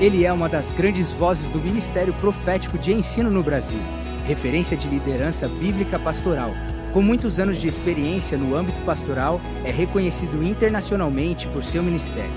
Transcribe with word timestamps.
Ele 0.00 0.24
é 0.24 0.32
uma 0.32 0.48
das 0.48 0.70
grandes 0.70 1.10
vozes 1.10 1.48
do 1.48 1.58
ministério 1.58 2.14
profético 2.14 2.78
de 2.78 2.92
ensino 2.92 3.28
no 3.28 3.42
Brasil, 3.42 3.80
referência 4.24 4.76
de 4.76 4.86
liderança 4.86 5.48
bíblica 5.48 5.98
pastoral. 5.98 6.52
Com 6.92 7.02
muitos 7.02 7.40
anos 7.40 7.60
de 7.60 7.66
experiência 7.66 8.38
no 8.38 8.54
âmbito 8.54 8.80
pastoral, 8.82 9.40
é 9.64 9.72
reconhecido 9.72 10.40
internacionalmente 10.40 11.48
por 11.48 11.64
seu 11.64 11.82
ministério. 11.82 12.30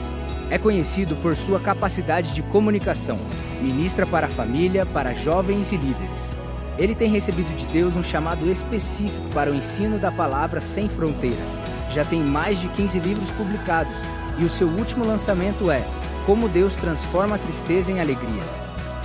É 0.49 0.57
conhecido 0.57 1.15
por 1.17 1.35
sua 1.35 1.59
capacidade 1.59 2.33
de 2.33 2.41
comunicação, 2.41 3.19
ministra 3.61 4.07
para 4.07 4.25
a 4.25 4.29
família, 4.29 4.83
para 4.83 5.13
jovens 5.13 5.71
e 5.71 5.77
líderes. 5.77 6.35
Ele 6.79 6.95
tem 6.95 7.11
recebido 7.11 7.55
de 7.55 7.67
Deus 7.67 7.95
um 7.95 8.01
chamado 8.01 8.49
específico 8.49 9.29
para 9.35 9.51
o 9.51 9.55
ensino 9.55 9.99
da 9.99 10.11
palavra 10.11 10.61
sem 10.61 10.89
fronteira. 10.89 11.43
Já 11.91 12.03
tem 12.03 12.23
mais 12.23 12.59
de 12.59 12.67
15 12.69 12.97
livros 12.97 13.29
publicados 13.29 13.93
e 14.39 14.43
o 14.45 14.49
seu 14.49 14.67
último 14.67 15.05
lançamento 15.05 15.69
é 15.69 15.85
como 16.25 16.49
Deus 16.49 16.75
transforma 16.75 17.35
a 17.35 17.39
tristeza 17.39 17.91
em 17.91 17.99
alegria. 17.99 18.43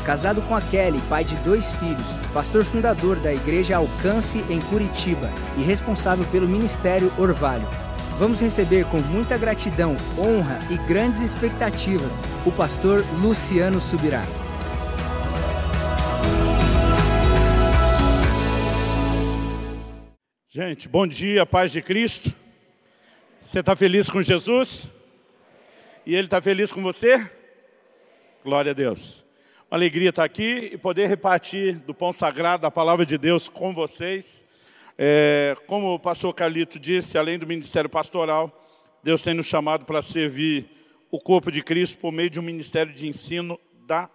Casado 0.05 0.41
com 0.43 0.55
a 0.55 0.61
Kelly, 0.61 1.01
pai 1.09 1.25
de 1.25 1.35
dois 1.37 1.73
filhos, 1.77 2.07
pastor 2.33 2.65
fundador 2.65 3.17
da 3.17 3.35
Igreja 3.35 3.77
Alcance 3.77 4.45
em 4.49 4.61
Curitiba 4.61 5.31
e 5.59 5.63
responsável 5.63 6.25
pelo 6.27 6.49
Ministério 6.49 7.13
Orvalho. 7.19 7.67
Vamos 8.19 8.41
receber 8.41 8.87
com 8.87 8.99
muita 8.99 9.37
gratidão, 9.37 9.97
honra 10.19 10.59
e 10.71 10.77
grandes 10.89 11.21
expectativas 11.21 12.19
o 12.47 12.53
pastor 12.53 13.05
Luciano 13.21 13.81
Subirá. 13.81 14.23
Gente, 20.49 20.89
bom 20.89 21.07
dia, 21.07 21.45
paz 21.45 21.71
de 21.71 21.83
Cristo. 21.83 22.33
Você 23.39 23.61
está 23.61 23.77
feliz 23.77 24.09
com 24.09 24.23
Jesus? 24.23 24.89
E 26.07 26.15
Ele 26.15 26.29
está 26.29 26.41
feliz 26.41 26.73
com 26.73 26.81
você? 26.85 27.29
Glória 28.45 28.71
a 28.71 28.75
Deus. 28.75 29.25
Uma 29.69 29.77
alegria 29.77 30.11
estar 30.11 30.23
aqui 30.23 30.71
e 30.73 30.79
poder 30.79 31.09
repartir 31.09 31.81
do 31.81 31.93
pão 31.93 32.13
sagrado, 32.13 32.63
da 32.63 32.71
palavra 32.71 33.05
de 33.05 33.19
Deus 33.19 33.49
com 33.49 33.75
vocês. 33.75 34.45
É, 34.97 35.57
como 35.67 35.95
o 35.95 35.99
pastor 35.99 36.33
Carlito 36.33 36.79
disse, 36.79 37.19
além 37.19 37.41
do 37.41 37.47
ministério 37.47 37.91
pastoral, 37.91 38.65
Deus 39.03 39.21
tem 39.21 39.35
nos 39.35 39.47
chamado 39.47 39.85
para 39.85 40.01
servir 40.01 40.71
o 41.11 41.19
corpo 41.19 41.51
de 41.51 41.61
Cristo 41.61 41.99
por 41.99 42.13
meio 42.13 42.31
de 42.31 42.39
um 42.39 42.45
ministério 42.45 42.93
de 42.93 43.09
ensino 43.09 43.59
da 43.85 44.09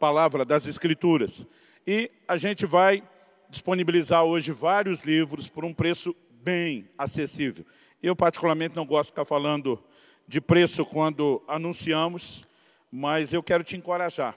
palavra, 0.00 0.46
das 0.46 0.64
escrituras. 0.64 1.46
E 1.86 2.10
a 2.26 2.38
gente 2.38 2.64
vai 2.64 3.02
disponibilizar 3.50 4.24
hoje 4.24 4.50
vários 4.50 5.02
livros 5.02 5.46
por 5.46 5.62
um 5.62 5.74
preço 5.74 6.16
bem 6.30 6.88
acessível. 6.96 7.66
Eu 8.02 8.16
particularmente 8.16 8.74
não 8.74 8.86
gosto 8.86 9.10
de 9.10 9.12
ficar 9.12 9.26
falando 9.26 9.78
de 10.26 10.40
preço 10.40 10.84
quando 10.84 11.42
anunciamos, 11.46 12.46
mas 12.90 13.32
eu 13.32 13.42
quero 13.42 13.64
te 13.64 13.76
encorajar. 13.76 14.36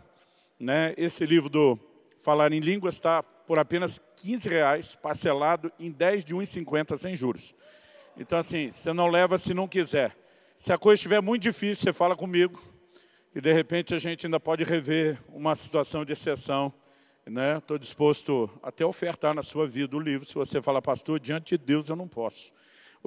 Né? 0.60 0.94
Esse 0.98 1.26
livro 1.26 1.50
do 1.50 1.80
Falar 2.20 2.52
em 2.52 2.60
Línguas 2.60 2.96
está 2.96 3.22
por 3.22 3.58
apenas 3.60 4.02
15 4.18 4.50
reais, 4.50 4.96
parcelado 4.96 5.72
em 5.80 5.92
10 5.92 6.26
de 6.26 6.36
1,50 6.36 6.98
sem 6.98 7.16
juros. 7.16 7.56
Então, 8.18 8.40
assim, 8.40 8.70
você 8.72 8.92
não 8.92 9.08
leva 9.08 9.38
se 9.38 9.54
não 9.54 9.68
quiser. 9.68 10.16
Se 10.56 10.74
a 10.74 10.78
coisa 10.78 10.96
estiver 10.96 11.22
muito 11.22 11.44
difícil, 11.44 11.84
você 11.84 11.94
fala 11.94 12.16
comigo, 12.16 12.62
e 13.34 13.40
de 13.40 13.54
repente 13.54 13.94
a 13.94 14.00
gente 14.00 14.26
ainda 14.26 14.40
pode 14.40 14.64
rever 14.64 15.20
uma 15.30 15.54
situação 15.54 16.04
de 16.04 16.14
exceção. 16.14 16.74
Estou 17.58 17.78
né? 17.78 17.80
disposto 17.80 18.50
até 18.64 18.84
a 18.84 18.88
ofertar 18.88 19.36
na 19.36 19.44
sua 19.44 19.68
vida 19.68 19.96
o 19.96 20.00
livro, 20.00 20.26
se 20.26 20.34
você 20.34 20.62
falar, 20.62 20.82
pastor, 20.82 21.20
diante 21.20 21.58
de 21.58 21.64
Deus 21.64 21.88
eu 21.90 21.96
não 21.96 22.08
posso. 22.08 22.52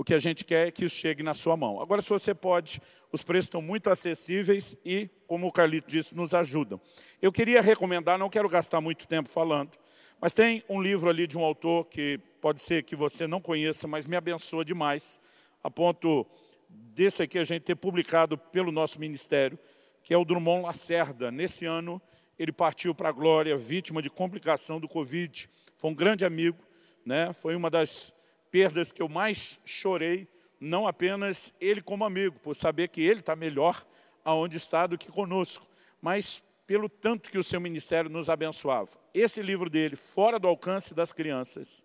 O 0.01 0.03
que 0.03 0.15
a 0.15 0.19
gente 0.19 0.47
quer 0.47 0.69
é 0.69 0.71
que 0.71 0.87
isso 0.87 0.97
chegue 0.97 1.23
na 1.23 1.35
sua 1.35 1.59
mão. 1.59 1.79
Agora, 1.79 2.01
se 2.01 2.09
você 2.09 2.35
pode, 2.35 2.81
os 3.13 3.23
preços 3.23 3.49
estão 3.49 3.61
muito 3.61 3.91
acessíveis 3.91 4.75
e, 4.83 5.11
como 5.27 5.47
o 5.47 5.53
Carlito 5.53 5.91
disse, 5.91 6.17
nos 6.17 6.33
ajudam. 6.33 6.81
Eu 7.21 7.31
queria 7.31 7.61
recomendar, 7.61 8.19
não 8.19 8.31
quero 8.31 8.49
gastar 8.49 8.81
muito 8.81 9.07
tempo 9.07 9.29
falando, 9.29 9.73
mas 10.19 10.33
tem 10.33 10.65
um 10.71 10.81
livro 10.81 11.11
ali 11.11 11.27
de 11.27 11.37
um 11.37 11.45
autor 11.45 11.85
que 11.85 12.19
pode 12.41 12.63
ser 12.63 12.83
que 12.83 12.97
você 12.97 13.27
não 13.27 13.43
conheça, 13.43 13.87
mas 13.87 14.07
me 14.07 14.17
abençoa 14.17 14.65
demais, 14.65 15.21
a 15.63 15.71
ponto 15.71 16.27
desse 16.67 17.23
aqui 17.23 17.39
a 17.39 17.45
gente 17.45 17.65
ter 17.65 17.75
publicado 17.75 18.39
pelo 18.39 18.73
nosso 18.73 18.99
ministério, 18.99 19.59
que 20.03 20.15
é 20.15 20.17
o 20.17 20.25
Drummond 20.25 20.63
Lacerda. 20.63 21.31
Nesse 21.31 21.67
ano, 21.67 22.01
ele 22.39 22.53
partiu 22.53 22.95
para 22.95 23.11
a 23.11 23.13
glória, 23.13 23.55
vítima 23.55 24.01
de 24.01 24.09
complicação 24.09 24.81
do 24.81 24.89
Covid. 24.89 25.47
Foi 25.77 25.91
um 25.91 25.95
grande 25.95 26.25
amigo, 26.25 26.57
né? 27.05 27.35
foi 27.35 27.55
uma 27.55 27.69
das 27.69 28.15
perdas 28.51 28.93
que 28.93 29.01
eu 29.01 29.09
mais 29.09 29.61
chorei, 29.65 30.29
não 30.61 30.87
apenas 30.87 31.55
ele 31.61 31.81
como 31.81 32.05
amigo, 32.05 32.39
por 32.41 32.55
saber 32.55 32.89
que 32.89 33.01
ele 33.01 33.21
está 33.21 33.35
melhor 33.35 33.87
aonde 34.25 34.57
está 34.57 34.87
do 34.87 34.99
que 34.99 35.11
conosco, 35.11 35.67
mas 36.03 36.43
pelo 36.67 36.89
tanto 36.89 37.31
que 37.31 37.39
o 37.39 37.43
seu 37.43 37.61
ministério 37.61 38.11
nos 38.11 38.29
abençoava. 38.29 38.91
Esse 39.15 39.43
livro 39.43 39.71
dele, 39.71 39.97
Fora 39.97 40.39
do 40.39 40.47
Alcance 40.47 40.95
das 40.95 41.13
Crianças, 41.13 41.85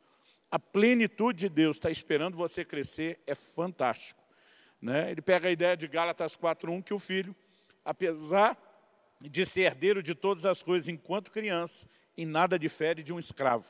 a 0.51 0.59
plenitude 0.59 1.39
de 1.39 1.49
Deus 1.49 1.77
está 1.77 1.89
esperando 1.89 2.37
você 2.37 2.63
crescer, 2.63 3.19
é 3.25 3.33
fantástico. 3.33 4.23
Né? 4.81 5.11
Ele 5.11 5.21
pega 5.21 5.49
a 5.49 5.51
ideia 5.51 5.75
de 5.75 5.87
Gálatas 5.87 6.37
4.1, 6.37 6.83
que 6.83 6.93
o 6.93 6.99
filho, 6.99 7.35
apesar 7.83 8.57
de 9.21 9.45
ser 9.45 9.61
herdeiro 9.61 10.03
de 10.03 10.13
todas 10.13 10.45
as 10.45 10.61
coisas 10.61 10.87
enquanto 10.87 11.31
criança, 11.31 11.87
em 12.17 12.25
nada 12.25 12.59
difere 12.59 13.01
de 13.01 13.13
um 13.13 13.19
escravo 13.19 13.67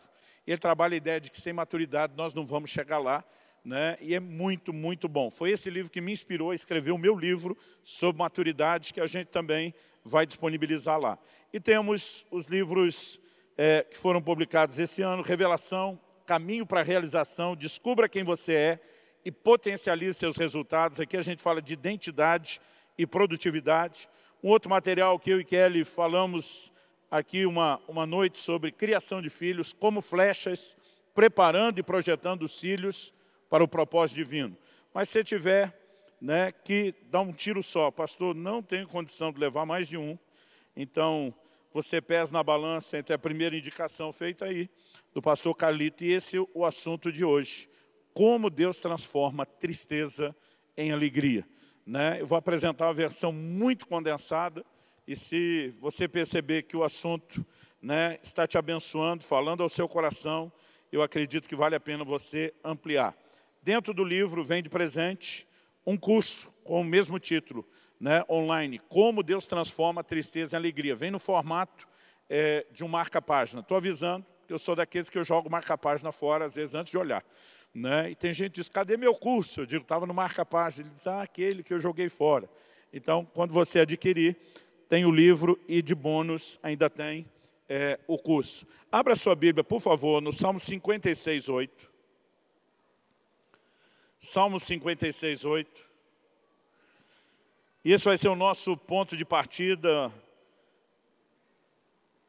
ele 0.52 0.58
trabalha 0.58 0.94
a 0.94 0.98
ideia 0.98 1.20
de 1.20 1.32
que 1.32 1.40
sem 1.40 1.54
maturidade 1.54 2.14
nós 2.16 2.34
não 2.34 2.46
vamos 2.46 2.70
chegar 2.70 3.00
lá, 3.00 3.24
né? 3.64 3.98
e 4.00 4.14
é 4.14 4.20
muito, 4.20 4.72
muito 4.72 5.08
bom. 5.08 5.32
Foi 5.32 5.50
esse 5.50 5.70
livro 5.70 5.92
que 5.92 6.00
me 6.00 6.12
inspirou 6.12 6.52
a 6.52 6.56
escrever 6.56 6.92
o 6.92 6.98
meu 6.98 7.18
livro 7.18 7.58
sobre 7.84 8.20
maturidade, 8.22 8.94
que 8.94 9.02
a 9.02 9.08
gente 9.08 9.28
também 9.28 9.74
vai 10.04 10.26
disponibilizar 10.26 11.00
lá. 11.00 11.18
E 11.52 11.60
temos 11.60 12.28
os 12.30 12.46
livros 12.46 13.20
é, 13.58 13.84
que 13.84 13.98
foram 13.98 14.22
publicados 14.22 14.78
esse 14.78 15.02
ano, 15.02 15.24
Revelação, 15.24 16.00
Caminho 16.26 16.66
para 16.66 16.82
a 16.82 16.84
Realização, 16.84 17.56
Descubra 17.56 18.10
Quem 18.10 18.24
Você 18.24 18.54
É 18.54 18.80
e 19.24 19.32
Potencialize 19.32 20.18
Seus 20.18 20.38
Resultados. 20.38 21.00
Aqui 21.00 21.18
a 21.18 21.22
gente 21.22 21.42
fala 21.42 21.62
de 21.62 21.74
identidade 21.74 22.62
e 22.98 23.06
produtividade. 23.08 24.08
Um 24.44 24.50
outro 24.50 24.70
material 24.70 25.18
que 25.20 25.32
eu 25.32 25.40
e 25.40 25.44
Kelly 25.44 25.84
falamos 25.84 26.72
aqui 27.18 27.46
uma, 27.46 27.80
uma 27.88 28.06
noite 28.06 28.40
sobre 28.40 28.72
criação 28.72 29.22
de 29.22 29.30
filhos, 29.30 29.72
como 29.72 30.02
flechas, 30.02 30.76
preparando 31.14 31.80
e 31.80 31.84
projetando 31.84 32.44
os 32.44 32.60
filhos 32.60 33.14
para 33.50 33.64
o 33.64 33.68
propósito 33.68 34.18
divino. 34.18 34.58
Mas 34.94 35.08
se 35.08 35.24
tiver 35.24 35.74
né, 36.20 36.52
que 36.52 36.94
dar 37.10 37.22
um 37.22 37.32
tiro 37.32 37.64
só, 37.64 37.90
pastor, 37.90 38.36
não 38.36 38.62
tenho 38.62 38.88
condição 38.88 39.32
de 39.32 39.40
levar 39.40 39.66
mais 39.66 39.88
de 39.88 39.98
um, 39.98 40.18
então 40.76 41.34
você 41.74 42.02
pesa 42.02 42.34
na 42.34 42.44
balança 42.44 42.98
entre 42.98 43.14
a 43.14 43.20
primeira 43.20 43.56
indicação 43.56 44.12
feita 44.12 44.46
aí, 44.46 44.70
do 45.14 45.22
pastor 45.22 45.56
Carlito, 45.56 46.04
e 46.04 46.12
esse 46.12 46.38
o 46.54 46.66
assunto 46.66 47.12
de 47.12 47.24
hoje. 47.24 47.70
Como 48.14 48.50
Deus 48.50 48.78
transforma 48.80 49.46
tristeza 49.46 50.36
em 50.76 50.92
alegria. 50.92 51.48
Né? 51.86 52.20
Eu 52.20 52.28
vou 52.28 52.38
apresentar 52.38 52.88
uma 52.88 52.94
versão 52.94 53.32
muito 53.32 53.88
condensada, 53.88 54.66
e 55.08 55.16
se 55.16 55.74
você 55.80 56.08
perceber 56.08 56.64
que 56.64 56.76
o 56.76 56.84
assunto 56.84 57.46
né, 57.82 58.18
está 58.24 58.48
te 58.48 58.58
abençoando, 58.58 59.24
falando 59.24 59.62
ao 59.62 59.70
seu 59.70 59.88
coração, 59.88 60.52
eu 60.92 61.02
acredito 61.04 61.48
que 61.48 61.56
vale 61.56 61.76
a 61.76 61.80
pena 61.80 62.04
você 62.04 62.54
ampliar. 62.64 63.16
Dentro 63.62 63.94
do 63.94 64.04
livro 64.04 64.44
vem 64.44 64.64
de 64.64 64.70
presente 64.70 65.48
um 65.86 65.96
curso 65.96 66.52
com 66.64 66.82
o 66.82 66.84
mesmo 66.84 67.20
título, 67.20 67.68
né, 68.00 68.24
online, 68.28 68.80
Como 68.90 69.22
Deus 69.22 69.46
Transforma 69.46 70.02
a 70.02 70.04
Tristeza 70.04 70.56
em 70.56 70.60
Alegria. 70.60 70.96
Vem 70.96 71.12
no 71.12 71.20
formato 71.20 71.88
é, 72.28 72.66
de 72.72 72.84
um 72.84 72.88
marca-página. 72.88 73.62
Estou 73.62 73.78
avisando, 73.78 74.26
que 74.48 74.54
eu 74.54 74.60
sou 74.60 74.76
daqueles 74.76 75.10
que 75.10 75.18
eu 75.18 75.24
jogo 75.24 75.50
marca-página 75.50 76.12
fora, 76.12 76.46
às 76.46 76.56
vezes, 76.56 76.74
antes 76.74 76.92
de 76.92 76.98
olhar. 76.98 77.24
Né? 77.74 78.12
E 78.12 78.16
tem 78.16 78.34
gente 78.34 78.52
que 78.54 78.62
diz, 78.62 78.70
cadê 78.70 78.98
meu 78.98 79.14
curso? 79.14 79.62
Eu 79.62 79.66
digo, 79.66 79.84
estava 79.84 80.08
no 80.08 80.14
marca-página. 80.14 80.88
Ele 80.88 80.94
diz, 80.94 81.06
ah, 81.06 81.22
aquele 81.22 81.62
que 81.62 81.74
eu 81.74 81.80
joguei 81.80 82.10
fora. 82.10 82.50
Então, 82.92 83.26
quando 83.34 83.54
você 83.54 83.80
adquirir, 83.80 84.38
tem 84.88 85.06
o 85.06 85.12
livro 85.12 85.60
e 85.68 85.82
de 85.82 85.96
bônus 85.96 86.60
ainda 86.62 86.90
tem 86.90 87.26
é, 87.68 88.00
o 88.08 88.18
curso. 88.18 88.66
Abra 88.92 89.16
sua 89.16 89.36
Bíblia, 89.36 89.64
por 89.64 89.82
favor, 89.82 90.22
no 90.22 90.32
Salmo 90.32 90.60
56, 90.60 91.50
8. 91.50 91.92
Salmo 94.20 94.60
56, 94.60 95.46
8. 95.46 95.90
E 97.84 97.92
esse 97.92 98.06
vai 98.06 98.18
ser 98.18 98.30
o 98.30 98.36
nosso 98.36 98.76
ponto 98.76 99.16
de 99.16 99.26
partida 99.26 100.12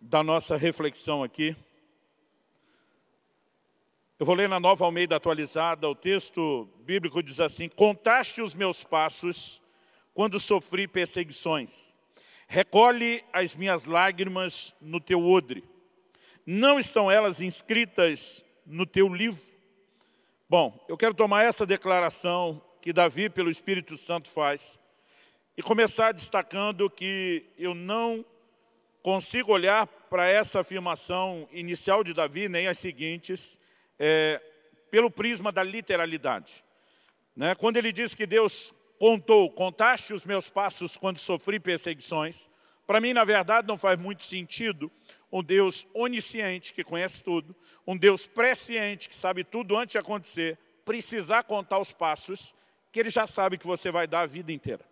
da 0.01 0.23
nossa 0.23 0.57
reflexão 0.57 1.23
aqui. 1.23 1.57
Eu 4.19 4.25
vou 4.25 4.35
ler 4.35 4.49
na 4.49 4.59
Nova 4.59 4.85
Almeida 4.85 5.17
atualizada, 5.17 5.89
o 5.89 5.95
texto 5.95 6.69
bíblico 6.81 7.23
diz 7.23 7.39
assim, 7.39 7.69
Contaste 7.69 8.41
os 8.41 8.55
meus 8.55 8.83
passos 8.83 9.63
quando 10.15 10.41
sofri 10.41 10.89
perseguições 10.89 11.96
Recolhe 12.47 13.25
as 13.33 13.57
minhas 13.57 13.85
lágrimas 13.85 14.75
no 14.81 15.01
teu 15.01 15.25
odre. 15.25 15.65
Não 16.45 16.79
estão 16.79 17.11
elas 17.11 17.41
inscritas 17.41 18.45
no 18.65 18.87
teu 18.87 19.09
livro? 19.09 19.43
Bom, 20.49 20.85
eu 20.89 20.97
quero 20.97 21.13
tomar 21.13 21.45
essa 21.45 21.67
declaração 21.67 22.63
que 22.81 22.93
Davi, 22.93 23.29
pelo 23.29 23.51
Espírito 23.51 23.97
Santo, 23.97 24.31
faz 24.31 24.79
e 25.57 25.63
começar 25.63 26.13
destacando 26.13 26.89
que 26.89 27.47
eu 27.59 27.75
não 27.75 28.25
consigo 29.03 29.53
olhar 29.53 29.87
para 29.87 30.29
essa 30.29 30.61
afirmação 30.61 31.49
inicial 31.51 32.05
de 32.05 32.13
Davi, 32.13 32.49
nem 32.49 32.69
as 32.69 32.79
seguintes, 32.79 33.59
é, 33.99 34.41
pelo 34.91 35.11
prisma 35.11 35.51
da 35.51 35.63
literalidade. 35.63 36.65
Né? 37.35 37.55
Quando 37.55 37.77
ele 37.77 37.91
diz 37.91 38.15
que 38.15 38.27
Deus 38.27 38.75
contou, 38.99 39.51
contaste 39.51 40.13
os 40.15 40.25
meus 40.25 40.49
passos 40.49 40.97
quando 40.97 41.19
sofri 41.19 41.61
perseguições, 41.61 42.49
para 42.87 43.01
mim, 43.01 43.13
na 43.13 43.25
verdade, 43.25 43.67
não 43.67 43.77
faz 43.77 43.99
muito 43.99 44.23
sentido 44.23 44.91
um 45.31 45.43
Deus 45.43 45.87
onisciente, 45.93 46.73
que 46.73 46.85
conhece 46.85 47.23
tudo, 47.23 47.55
um 47.85 47.97
Deus 47.97 48.27
presciente, 48.27 49.09
que 49.09 49.17
sabe 49.17 49.43
tudo 49.43 49.77
antes 49.77 49.93
de 49.93 49.99
acontecer, 49.99 50.57
precisar 50.85 51.43
contar 51.43 51.81
os 51.81 51.93
passos 51.93 52.55
que 52.93 53.01
ele 53.01 53.11
já 53.11 53.27
sabe 53.27 53.59
que 53.59 53.67
você 53.67 53.91
vai 53.91 54.07
dar 54.07 54.21
a 54.21 54.27
vida 54.27 54.53
inteira. 54.53 54.85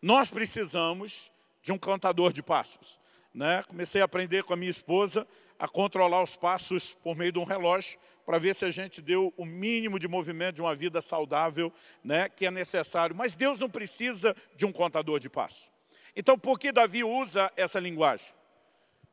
Nós 0.00 0.30
precisamos 0.30 1.32
de 1.60 1.72
um 1.72 1.78
contador 1.78 2.32
de 2.32 2.42
passos. 2.42 2.98
Né? 3.34 3.62
Comecei 3.64 4.00
a 4.00 4.04
aprender 4.04 4.44
com 4.44 4.54
a 4.54 4.56
minha 4.56 4.70
esposa 4.70 5.26
a 5.58 5.66
controlar 5.68 6.22
os 6.22 6.36
passos 6.36 6.94
por 7.02 7.16
meio 7.16 7.32
de 7.32 7.38
um 7.38 7.44
relógio 7.44 7.98
para 8.28 8.36
ver 8.36 8.54
se 8.54 8.66
a 8.66 8.70
gente 8.70 9.00
deu 9.00 9.32
o 9.38 9.44
mínimo 9.46 9.98
de 9.98 10.06
movimento 10.06 10.56
de 10.56 10.60
uma 10.60 10.74
vida 10.74 11.00
saudável 11.00 11.72
né, 12.04 12.28
que 12.28 12.44
é 12.44 12.50
necessário. 12.50 13.16
Mas 13.16 13.34
Deus 13.34 13.58
não 13.58 13.70
precisa 13.70 14.36
de 14.54 14.66
um 14.66 14.70
contador 14.70 15.18
de 15.18 15.30
passos. 15.30 15.70
Então, 16.14 16.38
por 16.38 16.58
que 16.58 16.70
Davi 16.70 17.02
usa 17.02 17.50
essa 17.56 17.80
linguagem? 17.80 18.26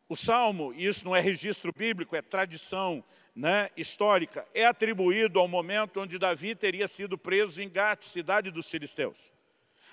O 0.09 0.17
Salmo, 0.17 0.73
e 0.73 0.85
isso 0.85 1.05
não 1.05 1.15
é 1.15 1.21
registro 1.21 1.71
bíblico, 1.73 2.13
é 2.13 2.21
tradição 2.21 3.01
né, 3.33 3.69
histórica, 3.77 4.45
é 4.53 4.65
atribuído 4.65 5.39
ao 5.39 5.47
momento 5.47 6.01
onde 6.01 6.19
Davi 6.19 6.53
teria 6.53 6.85
sido 6.85 7.17
preso 7.17 7.61
em 7.61 7.69
Gat, 7.69 8.03
cidade 8.03 8.51
dos 8.51 8.69
filisteus. 8.69 9.31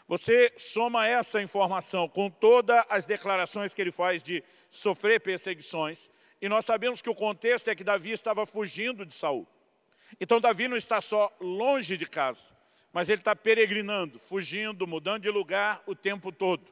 Você 0.09 0.53
soma 0.57 1.07
essa 1.07 1.41
informação 1.41 2.09
com 2.09 2.29
todas 2.29 2.85
as 2.89 3.07
declarações 3.07 3.73
que 3.73 3.81
ele 3.81 3.93
faz 3.93 4.21
de 4.21 4.43
sofrer 4.69 5.21
perseguições, 5.21 6.11
e 6.43 6.49
nós 6.49 6.65
sabemos 6.65 7.01
que 7.01 7.09
o 7.09 7.15
contexto 7.15 7.69
é 7.69 7.75
que 7.75 7.85
Davi 7.85 8.11
estava 8.11 8.45
fugindo 8.45 9.07
de 9.07 9.15
Saul. 9.15 9.47
Então 10.21 10.41
Davi 10.41 10.67
não 10.67 10.77
está 10.77 11.01
só 11.01 11.33
longe 11.41 11.97
de 11.97 12.05
casa, 12.05 12.53
mas 12.93 13.09
ele 13.09 13.21
está 13.21 13.37
peregrinando, 13.37 14.19
fugindo, 14.19 14.85
mudando 14.85 15.23
de 15.23 15.31
lugar 15.31 15.81
o 15.87 15.95
tempo 15.95 16.33
todo. 16.33 16.67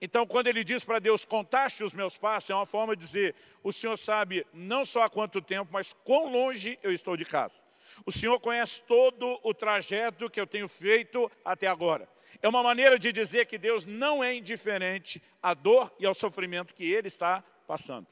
Então, 0.00 0.24
quando 0.24 0.46
ele 0.46 0.62
diz 0.62 0.84
para 0.84 1.00
Deus, 1.00 1.24
contaste 1.24 1.82
os 1.82 1.92
meus 1.92 2.16
passos, 2.16 2.50
é 2.50 2.54
uma 2.54 2.64
forma 2.64 2.94
de 2.94 3.04
dizer, 3.04 3.34
o 3.64 3.72
Senhor 3.72 3.96
sabe 3.96 4.46
não 4.52 4.84
só 4.84 5.02
há 5.02 5.10
quanto 5.10 5.42
tempo, 5.42 5.70
mas 5.72 5.92
quão 6.04 6.30
longe 6.30 6.78
eu 6.84 6.92
estou 6.92 7.16
de 7.16 7.24
casa. 7.24 7.58
O 8.06 8.12
Senhor 8.12 8.38
conhece 8.38 8.80
todo 8.82 9.40
o 9.42 9.52
trajeto 9.52 10.30
que 10.30 10.40
eu 10.40 10.46
tenho 10.46 10.68
feito 10.68 11.28
até 11.44 11.66
agora. 11.66 12.08
É 12.40 12.48
uma 12.48 12.62
maneira 12.62 12.96
de 12.96 13.10
dizer 13.10 13.46
que 13.46 13.58
Deus 13.58 13.84
não 13.84 14.22
é 14.22 14.32
indiferente 14.32 15.20
à 15.42 15.52
dor 15.54 15.92
e 15.98 16.06
ao 16.06 16.14
sofrimento 16.14 16.72
que 16.72 16.84
Ele 16.84 17.08
está 17.08 17.42
passando. 17.66 18.06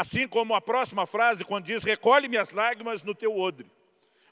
Assim 0.00 0.26
como 0.26 0.54
a 0.54 0.62
próxima 0.62 1.06
frase, 1.06 1.44
quando 1.44 1.66
diz, 1.66 1.84
recolhe 1.84 2.26
minhas 2.26 2.52
lágrimas 2.52 3.02
no 3.02 3.14
teu 3.14 3.36
odre. 3.36 3.70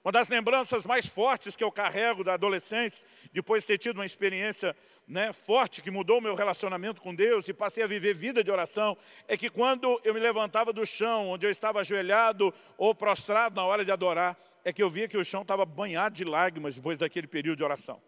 Uma 0.02 0.10
das 0.10 0.30
lembranças 0.30 0.86
mais 0.86 1.04
fortes 1.04 1.54
que 1.54 1.62
eu 1.62 1.70
carrego 1.70 2.24
da 2.24 2.32
adolescência, 2.32 3.06
depois 3.34 3.64
de 3.64 3.66
ter 3.66 3.76
tido 3.76 3.98
uma 3.98 4.06
experiência 4.06 4.74
né, 5.06 5.30
forte 5.30 5.82
que 5.82 5.90
mudou 5.90 6.20
o 6.20 6.22
meu 6.22 6.34
relacionamento 6.34 7.02
com 7.02 7.14
Deus 7.14 7.50
e 7.50 7.52
passei 7.52 7.84
a 7.84 7.86
viver 7.86 8.14
vida 8.14 8.42
de 8.42 8.50
oração, 8.50 8.96
é 9.26 9.36
que 9.36 9.50
quando 9.50 10.00
eu 10.04 10.14
me 10.14 10.20
levantava 10.20 10.72
do 10.72 10.86
chão, 10.86 11.28
onde 11.28 11.46
eu 11.46 11.50
estava 11.50 11.80
ajoelhado 11.80 12.50
ou 12.78 12.94
prostrado 12.94 13.56
na 13.56 13.64
hora 13.66 13.84
de 13.84 13.92
adorar, 13.92 14.38
é 14.64 14.72
que 14.72 14.82
eu 14.82 14.88
via 14.88 15.06
que 15.06 15.18
o 15.18 15.24
chão 15.24 15.42
estava 15.42 15.66
banhado 15.66 16.14
de 16.14 16.24
lágrimas 16.24 16.76
depois 16.76 16.96
daquele 16.96 17.26
período 17.26 17.58
de 17.58 17.64
oração. 17.64 18.00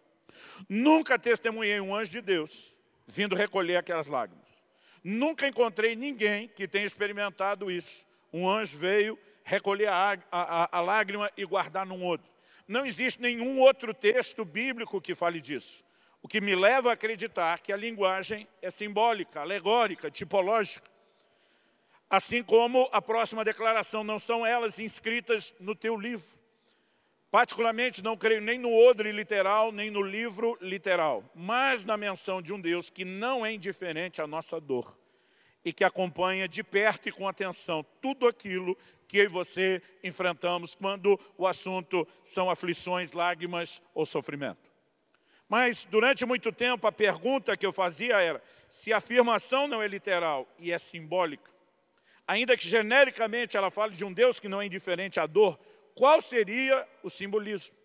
Nunca 0.67 1.19
testemunhei 1.19 1.79
um 1.79 1.93
anjo 1.93 2.11
de 2.11 2.21
Deus 2.21 2.75
vindo 3.05 3.35
recolher 3.35 3.75
aquelas 3.75 4.07
lágrimas. 4.07 4.50
Nunca 5.03 5.47
encontrei 5.47 5.95
ninguém 5.95 6.47
que 6.47 6.67
tenha 6.67 6.85
experimentado 6.85 7.71
isso. 7.71 8.05
Um 8.31 8.47
anjo 8.47 8.77
veio 8.77 9.17
recolher 9.43 9.87
a, 9.87 10.17
a, 10.31 10.77
a 10.77 10.81
lágrima 10.81 11.31
e 11.35 11.43
guardar 11.45 11.85
num 11.85 12.03
outro. 12.03 12.31
Não 12.67 12.85
existe 12.85 13.21
nenhum 13.21 13.59
outro 13.59 13.93
texto 13.93 14.45
bíblico 14.45 15.01
que 15.01 15.15
fale 15.15 15.41
disso. 15.41 15.83
O 16.21 16.27
que 16.27 16.39
me 16.39 16.55
leva 16.55 16.91
a 16.91 16.93
acreditar 16.93 17.59
que 17.59 17.73
a 17.73 17.77
linguagem 17.77 18.47
é 18.61 18.69
simbólica, 18.69 19.41
alegórica, 19.41 20.11
tipológica. 20.11 20.89
Assim 22.09 22.43
como 22.43 22.87
a 22.91 23.01
próxima 23.01 23.43
declaração, 23.43 24.03
não 24.03 24.17
estão 24.17 24.45
elas 24.45 24.77
inscritas 24.77 25.55
no 25.59 25.75
teu 25.75 25.97
livro. 25.97 26.40
Particularmente 27.31 28.03
não 28.03 28.17
creio 28.17 28.41
nem 28.41 28.59
no 28.59 28.73
odre 28.73 29.09
literal, 29.13 29.71
nem 29.71 29.89
no 29.89 30.01
livro 30.01 30.57
literal, 30.59 31.23
mas 31.33 31.85
na 31.85 31.95
menção 31.95 32.41
de 32.41 32.51
um 32.51 32.59
Deus 32.59 32.89
que 32.89 33.05
não 33.05 33.45
é 33.45 33.53
indiferente 33.53 34.21
à 34.21 34.27
nossa 34.27 34.59
dor 34.59 34.99
e 35.63 35.71
que 35.71 35.85
acompanha 35.85 36.45
de 36.45 36.61
perto 36.61 37.07
e 37.07 37.11
com 37.11 37.29
atenção 37.29 37.85
tudo 38.01 38.27
aquilo 38.27 38.77
que 39.07 39.19
eu 39.19 39.23
e 39.23 39.27
você 39.29 39.81
enfrentamos 40.03 40.75
quando 40.75 41.17
o 41.37 41.47
assunto 41.47 42.05
são 42.21 42.49
aflições, 42.49 43.13
lágrimas 43.13 43.81
ou 43.93 44.05
sofrimento. 44.05 44.69
Mas 45.47 45.85
durante 45.85 46.25
muito 46.25 46.51
tempo 46.51 46.85
a 46.85 46.91
pergunta 46.91 47.55
que 47.55 47.65
eu 47.65 47.71
fazia 47.71 48.19
era, 48.19 48.43
se 48.67 48.91
a 48.91 48.97
afirmação 48.97 49.69
não 49.69 49.81
é 49.81 49.87
literal 49.87 50.45
e 50.59 50.69
é 50.71 50.77
simbólica, 50.77 51.49
ainda 52.27 52.57
que 52.57 52.67
genericamente 52.67 53.55
ela 53.55 53.71
fale 53.71 53.95
de 53.95 54.03
um 54.03 54.11
Deus 54.11 54.37
que 54.37 54.49
não 54.49 54.61
é 54.61 54.65
indiferente 54.65 55.17
à 55.17 55.25
dor, 55.25 55.57
qual 55.95 56.21
seria 56.21 56.87
o 57.03 57.09
simbolismo? 57.09 57.75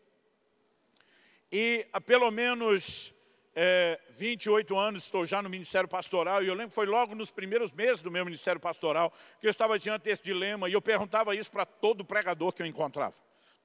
E 1.50 1.86
há 1.92 2.00
pelo 2.00 2.30
menos 2.30 3.14
é, 3.54 3.98
28 4.10 4.76
anos 4.76 5.04
estou 5.04 5.24
já 5.24 5.40
no 5.40 5.48
Ministério 5.48 5.88
Pastoral 5.88 6.42
e 6.42 6.46
eu 6.46 6.54
lembro 6.54 6.70
que 6.70 6.74
foi 6.74 6.86
logo 6.86 7.14
nos 7.14 7.30
primeiros 7.30 7.72
meses 7.72 8.02
do 8.02 8.10
meu 8.10 8.24
Ministério 8.24 8.60
Pastoral 8.60 9.12
que 9.40 9.46
eu 9.46 9.50
estava 9.50 9.78
diante 9.78 10.02
desse 10.02 10.22
dilema 10.22 10.68
e 10.68 10.74
eu 10.74 10.82
perguntava 10.82 11.34
isso 11.34 11.50
para 11.50 11.64
todo 11.64 12.04
pregador 12.04 12.52
que 12.52 12.62
eu 12.62 12.66
encontrava. 12.66 13.14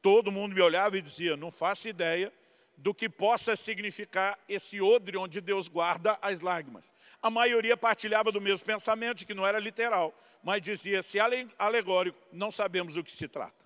Todo 0.01 0.31
mundo 0.31 0.55
me 0.55 0.61
olhava 0.61 0.97
e 0.97 1.01
dizia, 1.01 1.35
não 1.35 1.51
faço 1.51 1.89
ideia 1.89 2.31
do 2.77 2.93
que 2.93 3.07
possa 3.07 3.55
significar 3.55 4.39
esse 4.49 4.81
odre 4.81 5.17
onde 5.17 5.39
Deus 5.39 5.67
guarda 5.67 6.17
as 6.21 6.39
lágrimas. 6.39 6.91
A 7.21 7.29
maioria 7.29 7.77
partilhava 7.77 8.31
do 8.31 8.41
mesmo 8.41 8.65
pensamento, 8.65 9.25
que 9.25 9.33
não 9.33 9.45
era 9.45 9.59
literal, 9.59 10.17
mas 10.41 10.61
dizia, 10.61 11.03
se 11.03 11.19
é 11.19 11.47
alegórico, 11.59 12.17
não 12.31 12.49
sabemos 12.49 12.95
do 12.95 13.03
que 13.03 13.11
se 13.11 13.27
trata. 13.27 13.61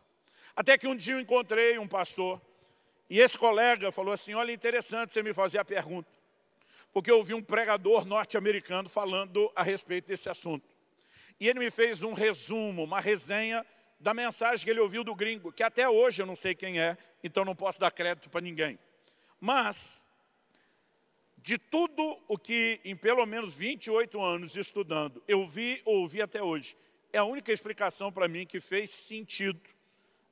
Até 0.56 0.78
que 0.78 0.88
um 0.88 0.96
dia 0.96 1.16
eu 1.16 1.20
encontrei 1.20 1.78
um 1.78 1.88
pastor 1.88 2.42
e 3.10 3.20
esse 3.20 3.38
colega 3.38 3.92
falou 3.92 4.14
assim, 4.14 4.34
olha, 4.34 4.52
interessante 4.52 5.14
você 5.14 5.22
me 5.22 5.34
fazer 5.34 5.60
a 5.60 5.66
pergunta, 5.66 6.10
porque 6.94 7.12
eu 7.12 7.18
ouvi 7.18 7.34
um 7.34 7.44
pregador 7.44 8.06
norte-americano 8.06 8.90
falando 8.90 9.52
a 9.56 9.62
respeito 9.62 10.08
desse 10.08 10.30
assunto. 10.30 10.66
E 11.40 11.48
ele 11.48 11.60
me 11.60 11.70
fez 11.70 12.02
um 12.02 12.14
resumo, 12.14 12.84
uma 12.84 13.00
resenha 13.00 13.66
da 14.00 14.14
mensagem 14.14 14.64
que 14.64 14.70
ele 14.70 14.80
ouviu 14.80 15.04
do 15.04 15.14
gringo, 15.14 15.52
que 15.52 15.62
até 15.62 15.88
hoje 15.88 16.22
eu 16.22 16.26
não 16.26 16.36
sei 16.36 16.56
quem 16.56 16.80
é, 16.80 16.98
então 17.24 17.44
não 17.44 17.56
posso 17.56 17.80
dar 17.80 17.92
crédito 17.92 18.30
para 18.30 18.42
ninguém. 18.42 18.80
Mas, 19.40 20.02
de 21.38 21.58
tudo 21.58 22.18
o 22.28 22.38
que 22.38 22.80
em 22.84 22.96
pelo 22.96 23.26
menos 23.26 23.56
28 23.56 24.22
anos 24.22 24.56
estudando, 24.56 25.22
eu 25.28 25.46
vi 25.48 25.82
ou 25.86 26.02
ouvi 26.02 26.22
até 26.22 26.42
hoje, 26.42 26.78
é 27.12 27.18
a 27.18 27.24
única 27.26 27.52
explicação 27.52 28.12
para 28.12 28.28
mim 28.28 28.46
que 28.46 28.60
fez 28.60 28.90
sentido 28.90 29.60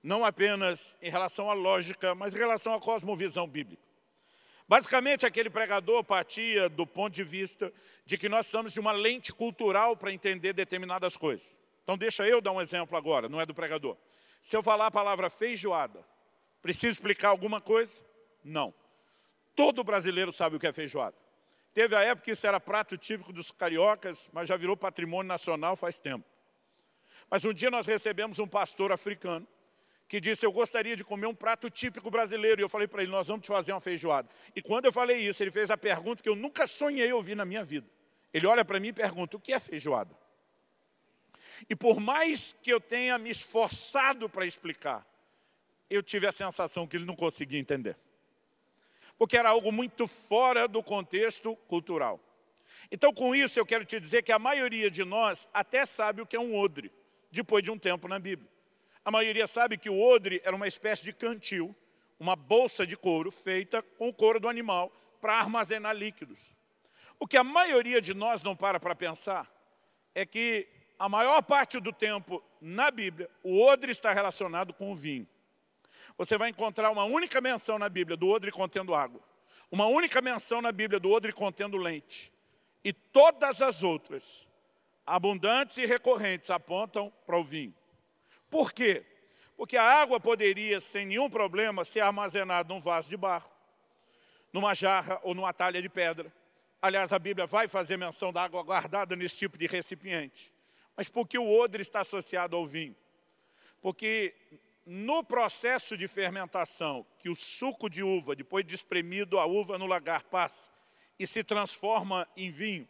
não 0.03 0.25
apenas 0.25 0.97
em 1.01 1.09
relação 1.09 1.49
à 1.49 1.53
lógica, 1.53 2.13
mas 2.13 2.33
em 2.33 2.37
relação 2.37 2.73
à 2.73 2.79
cosmovisão 2.79 3.47
bíblica. 3.47 3.81
Basicamente, 4.67 5.25
aquele 5.25 5.49
pregador 5.49 6.03
partia 6.03 6.67
do 6.69 6.85
ponto 6.85 7.13
de 7.13 7.23
vista 7.23 7.71
de 8.05 8.17
que 8.17 8.27
nós 8.27 8.47
somos 8.47 8.73
de 8.73 8.79
uma 8.79 8.91
lente 8.91 9.31
cultural 9.33 9.95
para 9.95 10.11
entender 10.11 10.51
determinadas 10.53 11.15
coisas. 11.15 11.57
Então, 11.83 11.97
deixa 11.97 12.27
eu 12.27 12.41
dar 12.41 12.51
um 12.51 12.61
exemplo 12.61 12.97
agora, 12.97 13.29
não 13.29 13.39
é 13.39 13.45
do 13.45 13.53
pregador. 13.53 13.97
Se 14.41 14.55
eu 14.55 14.63
falar 14.63 14.87
a 14.87 14.91
palavra 14.91 15.29
feijoada, 15.29 16.05
preciso 16.61 16.93
explicar 16.93 17.29
alguma 17.29 17.61
coisa? 17.61 18.03
Não. 18.43 18.73
Todo 19.55 19.83
brasileiro 19.83 20.31
sabe 20.31 20.55
o 20.55 20.59
que 20.59 20.67
é 20.67 20.73
feijoada. 20.73 21.15
Teve 21.73 21.95
a 21.95 22.01
época 22.01 22.25
que 22.25 22.31
isso 22.31 22.45
era 22.45 22.59
prato 22.59 22.97
típico 22.97 23.33
dos 23.33 23.51
cariocas, 23.51 24.29
mas 24.31 24.47
já 24.47 24.55
virou 24.55 24.77
patrimônio 24.77 25.27
nacional 25.27 25.75
faz 25.75 25.99
tempo. 25.99 26.25
Mas 27.29 27.43
um 27.45 27.53
dia 27.53 27.71
nós 27.71 27.85
recebemos 27.85 28.39
um 28.39 28.47
pastor 28.47 28.91
africano, 28.91 29.47
que 30.13 30.21
disse, 30.21 30.45
eu 30.45 30.51
gostaria 30.51 30.95
de 30.95 31.03
comer 31.03 31.25
um 31.25 31.33
prato 31.33 31.71
típico 31.71 32.11
brasileiro. 32.11 32.61
E 32.61 32.63
eu 32.63 32.69
falei 32.69 32.87
para 32.87 33.01
ele, 33.01 33.09
nós 33.09 33.27
vamos 33.27 33.41
te 33.41 33.47
fazer 33.47 33.73
uma 33.73 33.81
feijoada. 33.81 34.29
E 34.55 34.61
quando 34.61 34.85
eu 34.85 34.91
falei 34.91 35.17
isso, 35.17 35.41
ele 35.41 35.49
fez 35.49 35.71
a 35.71 35.77
pergunta 35.77 36.21
que 36.21 36.29
eu 36.29 36.35
nunca 36.35 36.67
sonhei 36.67 37.11
ouvir 37.11 37.33
na 37.33 37.43
minha 37.43 37.63
vida. 37.63 37.87
Ele 38.31 38.45
olha 38.45 38.63
para 38.63 38.79
mim 38.79 38.89
e 38.89 38.93
pergunta, 38.93 39.37
o 39.37 39.39
que 39.39 39.51
é 39.51 39.57
feijoada? 39.57 40.15
E 41.67 41.75
por 41.75 41.99
mais 41.99 42.55
que 42.61 42.71
eu 42.71 42.79
tenha 42.79 43.17
me 43.17 43.31
esforçado 43.31 44.29
para 44.29 44.45
explicar, 44.45 45.03
eu 45.89 46.03
tive 46.03 46.27
a 46.27 46.31
sensação 46.31 46.85
que 46.85 46.95
ele 46.95 47.05
não 47.05 47.15
conseguia 47.15 47.59
entender. 47.59 47.97
Porque 49.17 49.35
era 49.35 49.49
algo 49.49 49.71
muito 49.71 50.05
fora 50.05 50.67
do 50.67 50.83
contexto 50.83 51.55
cultural. 51.67 52.19
Então, 52.91 53.11
com 53.11 53.35
isso, 53.35 53.59
eu 53.59 53.65
quero 53.65 53.83
te 53.83 53.99
dizer 53.99 54.21
que 54.21 54.31
a 54.31 54.37
maioria 54.37 54.91
de 54.91 55.03
nós 55.03 55.49
até 55.51 55.87
sabe 55.87 56.21
o 56.21 56.25
que 56.27 56.35
é 56.35 56.39
um 56.39 56.55
odre, 56.55 56.91
depois 57.31 57.63
de 57.63 57.71
um 57.71 57.79
tempo 57.79 58.07
na 58.07 58.19
Bíblia. 58.19 58.52
A 59.05 59.11
maioria 59.11 59.47
sabe 59.47 59.77
que 59.77 59.89
o 59.89 59.99
odre 59.99 60.41
era 60.43 60.55
uma 60.55 60.67
espécie 60.67 61.03
de 61.03 61.13
cantil, 61.13 61.75
uma 62.19 62.35
bolsa 62.35 62.87
de 62.87 62.95
couro 62.95 63.31
feita 63.31 63.81
com 63.81 64.07
o 64.07 64.13
couro 64.13 64.39
do 64.39 64.47
animal 64.47 64.91
para 65.19 65.35
armazenar 65.35 65.95
líquidos. 65.95 66.39
O 67.19 67.27
que 67.27 67.37
a 67.37 67.43
maioria 67.43 68.01
de 68.01 68.13
nós 68.13 68.43
não 68.43 68.55
para 68.55 68.79
para 68.79 68.95
pensar 68.95 69.51
é 70.15 70.25
que 70.25 70.67
a 70.97 71.09
maior 71.09 71.41
parte 71.41 71.79
do 71.79 71.91
tempo 71.91 72.41
na 72.61 72.89
Bíblia, 72.89 73.29
o 73.43 73.61
odre 73.61 73.91
está 73.91 74.13
relacionado 74.13 74.73
com 74.73 74.91
o 74.91 74.95
vinho. 74.95 75.27
Você 76.17 76.37
vai 76.37 76.49
encontrar 76.49 76.91
uma 76.91 77.03
única 77.03 77.41
menção 77.41 77.77
na 77.77 77.89
Bíblia 77.89 78.15
do 78.15 78.29
odre 78.29 78.51
contendo 78.51 78.93
água. 78.95 79.21
Uma 79.71 79.87
única 79.87 80.21
menção 80.21 80.61
na 80.61 80.71
Bíblia 80.71 80.99
do 80.99 81.09
odre 81.09 81.33
contendo 81.33 81.77
leite. 81.77 82.31
E 82.83 82.93
todas 82.93 83.61
as 83.61 83.83
outras, 83.83 84.47
abundantes 85.05 85.77
e 85.77 85.85
recorrentes, 85.85 86.49
apontam 86.49 87.11
para 87.25 87.37
o 87.37 87.43
vinho. 87.43 87.73
Por 88.53 88.71
quê? 88.71 89.03
Porque 89.57 89.75
a 89.75 89.83
água 89.83 90.19
poderia, 90.19 90.79
sem 90.79 91.07
nenhum 91.07 91.27
problema, 91.27 91.83
ser 91.83 92.01
armazenada 92.01 92.71
num 92.71 92.79
vaso 92.79 93.09
de 93.09 93.17
barro, 93.17 93.49
numa 94.53 94.75
jarra 94.75 95.19
ou 95.23 95.33
numa 95.33 95.51
talha 95.51 95.81
de 95.81 95.89
pedra. 95.89 96.31
Aliás, 96.79 97.11
a 97.11 97.17
Bíblia 97.17 97.47
vai 97.47 97.67
fazer 97.67 97.97
menção 97.97 98.31
da 98.31 98.43
água 98.43 98.61
guardada 98.61 99.15
nesse 99.15 99.37
tipo 99.37 99.57
de 99.57 99.65
recipiente. 99.65 100.53
Mas 100.95 101.09
por 101.09 101.27
que 101.27 101.35
o 101.35 101.51
odre 101.51 101.81
está 101.81 102.01
associado 102.01 102.55
ao 102.55 102.63
vinho? 102.63 102.95
Porque 103.81 104.35
no 104.85 105.23
processo 105.23 105.97
de 105.97 106.07
fermentação, 106.07 107.03
que 107.17 107.29
o 107.29 107.35
suco 107.35 107.89
de 107.89 108.03
uva, 108.03 108.35
depois 108.35 108.63
de 108.63 108.75
espremido 108.75 109.39
a 109.39 109.47
uva 109.47 109.79
no 109.79 109.87
lagar, 109.87 110.25
passa 110.25 110.71
e 111.17 111.25
se 111.25 111.43
transforma 111.43 112.27
em 112.37 112.51
vinho, 112.51 112.87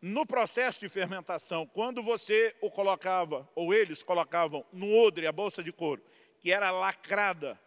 no 0.00 0.26
processo 0.26 0.80
de 0.80 0.88
fermentação, 0.88 1.66
quando 1.66 2.02
você 2.02 2.54
o 2.60 2.70
colocava, 2.70 3.48
ou 3.54 3.72
eles 3.72 4.02
colocavam 4.02 4.64
no 4.72 4.94
odre, 4.94 5.26
a 5.26 5.32
bolsa 5.32 5.62
de 5.62 5.72
couro, 5.72 6.02
que 6.38 6.52
era 6.52 6.70
lacrada, 6.70 7.58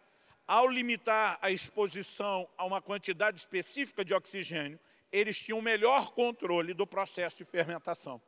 ao 0.46 0.66
limitar 0.66 1.38
a 1.40 1.50
exposição 1.50 2.48
a 2.56 2.64
uma 2.64 2.80
quantidade 2.80 3.38
específica 3.38 4.04
de 4.04 4.12
oxigênio, 4.12 4.80
eles 5.12 5.38
tinham 5.38 5.60
melhor 5.60 6.10
controle 6.10 6.74
do 6.74 6.86
processo 6.86 7.36
de 7.36 7.44
fermentação. 7.44 8.20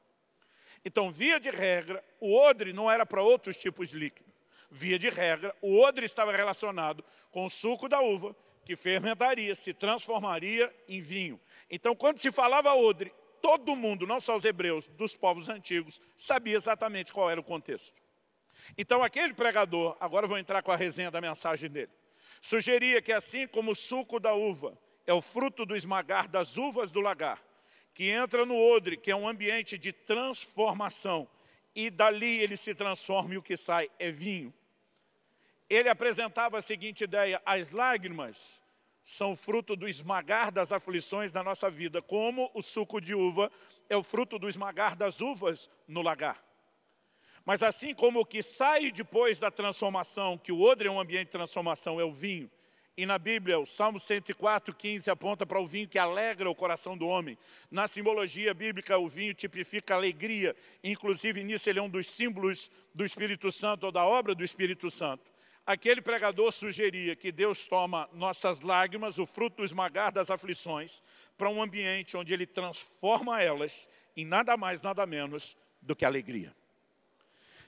Então, 0.85 1.11
via 1.11 1.39
de 1.39 1.51
regra, 1.51 2.03
o 2.21 2.37
odre 2.37 2.73
não 2.73 2.91
era 2.91 3.07
para 3.07 3.23
outros 3.23 3.57
tipos 3.57 3.91
de 3.91 3.99
líquido. 3.99 4.31
Via 4.71 4.99
de 4.99 5.11
regra, 5.11 5.55
o 5.61 5.81
odre 5.81 6.07
estava 6.07 6.33
relacionado 6.33 7.05
com 7.31 7.45
o 7.45 7.51
suco 7.51 7.89
da 7.89 8.01
uva, 8.01 8.35
que 8.65 8.77
fermentaria, 8.77 9.55
se 9.55 9.75
transformaria 9.75 10.73
em 10.89 11.01
vinho. 11.01 11.41
Então, 11.71 11.95
quando 11.95 12.19
se 12.19 12.31
falava 12.33 12.75
odre, 12.75 13.13
todo 13.43 13.77
mundo, 13.77 14.07
não 14.07 14.21
só 14.21 14.35
os 14.35 14.45
hebreus, 14.45 14.89
dos 14.89 15.15
povos 15.15 15.49
antigos, 15.49 16.01
sabia 16.17 16.57
exatamente 16.57 17.13
qual 17.13 17.29
era 17.29 17.41
o 17.41 17.45
contexto. 17.45 18.01
Então, 18.79 19.03
aquele 19.03 19.35
pregador, 19.35 19.97
agora 20.01 20.27
vou 20.27 20.39
entrar 20.39 20.63
com 20.63 20.71
a 20.71 20.77
resenha 20.77 21.11
da 21.11 21.21
mensagem 21.21 21.69
dele, 21.69 21.91
sugeria 22.41 23.03
que 23.03 23.13
assim 23.13 23.47
como 23.47 23.73
o 23.73 23.75
suco 23.75 24.19
da 24.19 24.33
uva 24.33 24.79
é 25.07 25.13
o 25.13 25.21
fruto 25.21 25.67
do 25.67 25.77
esmagar 25.77 26.29
das 26.29 26.57
uvas 26.57 26.91
do 26.91 27.01
lagar, 27.01 27.43
que 27.93 28.09
entra 28.09 28.47
no 28.47 28.57
odre, 28.57 28.97
que 28.97 29.11
é 29.11 29.17
um 29.17 29.29
ambiente 29.29 29.77
de 29.77 29.93
transformação, 29.93 31.29
e 31.75 31.91
dali 31.91 32.39
ele 32.39 32.57
se 32.57 32.75
transforma 32.75 33.35
e 33.35 33.39
o 33.39 33.43
que 33.43 33.57
sai 33.57 33.91
é 33.99 34.11
vinho 34.11 34.55
ele 35.75 35.89
apresentava 35.89 36.59
a 36.59 36.63
seguinte 36.63 37.05
ideia, 37.05 37.41
as 37.47 37.71
lágrimas 37.71 38.62
são 39.05 39.35
fruto 39.35 39.75
do 39.75 39.89
esmagar 39.89 40.53
das 40.53 40.73
aflições 40.73 41.33
da 41.33 41.43
nossa 41.43 41.69
vida, 41.69 42.01
como 42.01 42.51
o 42.55 42.63
suco 42.63 43.01
de 43.01 43.15
uva 43.15 43.51
é 43.89 43.97
o 43.97 44.03
fruto 44.03 44.39
do 44.39 44.49
esmagar 44.49 44.97
das 44.97 45.21
uvas 45.21 45.69
no 45.89 46.03
lagar. 46.03 46.43
Mas 47.45 47.63
assim 47.63 47.95
como 47.95 48.21
o 48.21 48.27
que 48.27 48.43
sai 48.43 48.93
depois 48.93 49.39
da 49.39 49.51
transformação, 49.51 50.39
que 50.39 50.53
o 50.53 50.61
odre 50.61 50.89
é 50.89 50.91
um 50.91 51.01
ambiente 51.01 51.27
de 51.27 51.33
transformação, 51.33 52.01
é 52.01 52.05
o 52.05 52.13
vinho, 52.13 52.51
e 52.95 53.07
na 53.07 53.19
Bíblia, 53.19 53.59
o 53.59 53.65
Salmo 53.65 53.99
104, 53.99 54.75
15 54.75 55.11
aponta 55.11 55.47
para 55.47 55.59
o 55.59 55.67
vinho 55.67 55.89
que 55.89 55.99
alegra 55.99 56.51
o 56.51 56.55
coração 56.55 56.97
do 56.97 57.07
homem. 57.07 57.39
Na 57.71 57.89
simbologia 57.89 58.53
bíblica, 58.53 58.99
o 58.99 59.09
vinho 59.09 59.33
tipifica 59.33 59.95
alegria. 59.95 60.55
Inclusive, 60.85 61.43
nisso 61.43 61.71
ele 61.71 61.79
é 61.79 61.83
um 61.83 61.89
dos 61.89 62.07
símbolos 62.07 62.71
do 62.95 63.03
Espírito 63.03 63.51
Santo, 63.51 63.87
ou 63.87 63.93
da 63.93 64.05
obra 64.05 64.35
do 64.35 64.45
Espírito 64.45 64.91
Santo. 64.91 65.32
Aquele 65.65 66.03
pregador 66.03 66.51
sugeria 66.51 67.15
que 67.15 67.31
Deus 67.31 67.69
toma 67.69 68.09
nossas 68.13 68.61
lágrimas, 68.61 69.19
o 69.19 69.27
fruto 69.27 69.59
do 69.59 69.65
esmagar 69.65 70.11
das 70.11 70.31
aflições, 70.31 71.03
para 71.39 71.49
um 71.49 71.63
ambiente 71.63 72.17
onde 72.17 72.35
Ele 72.35 72.47
transforma 72.47 73.41
elas 73.41 73.89
em 74.17 74.25
nada 74.25 74.57
mais, 74.57 74.81
nada 74.81 75.07
menos 75.07 75.57
do 75.81 75.95
que 75.95 76.05
alegria. 76.05 76.55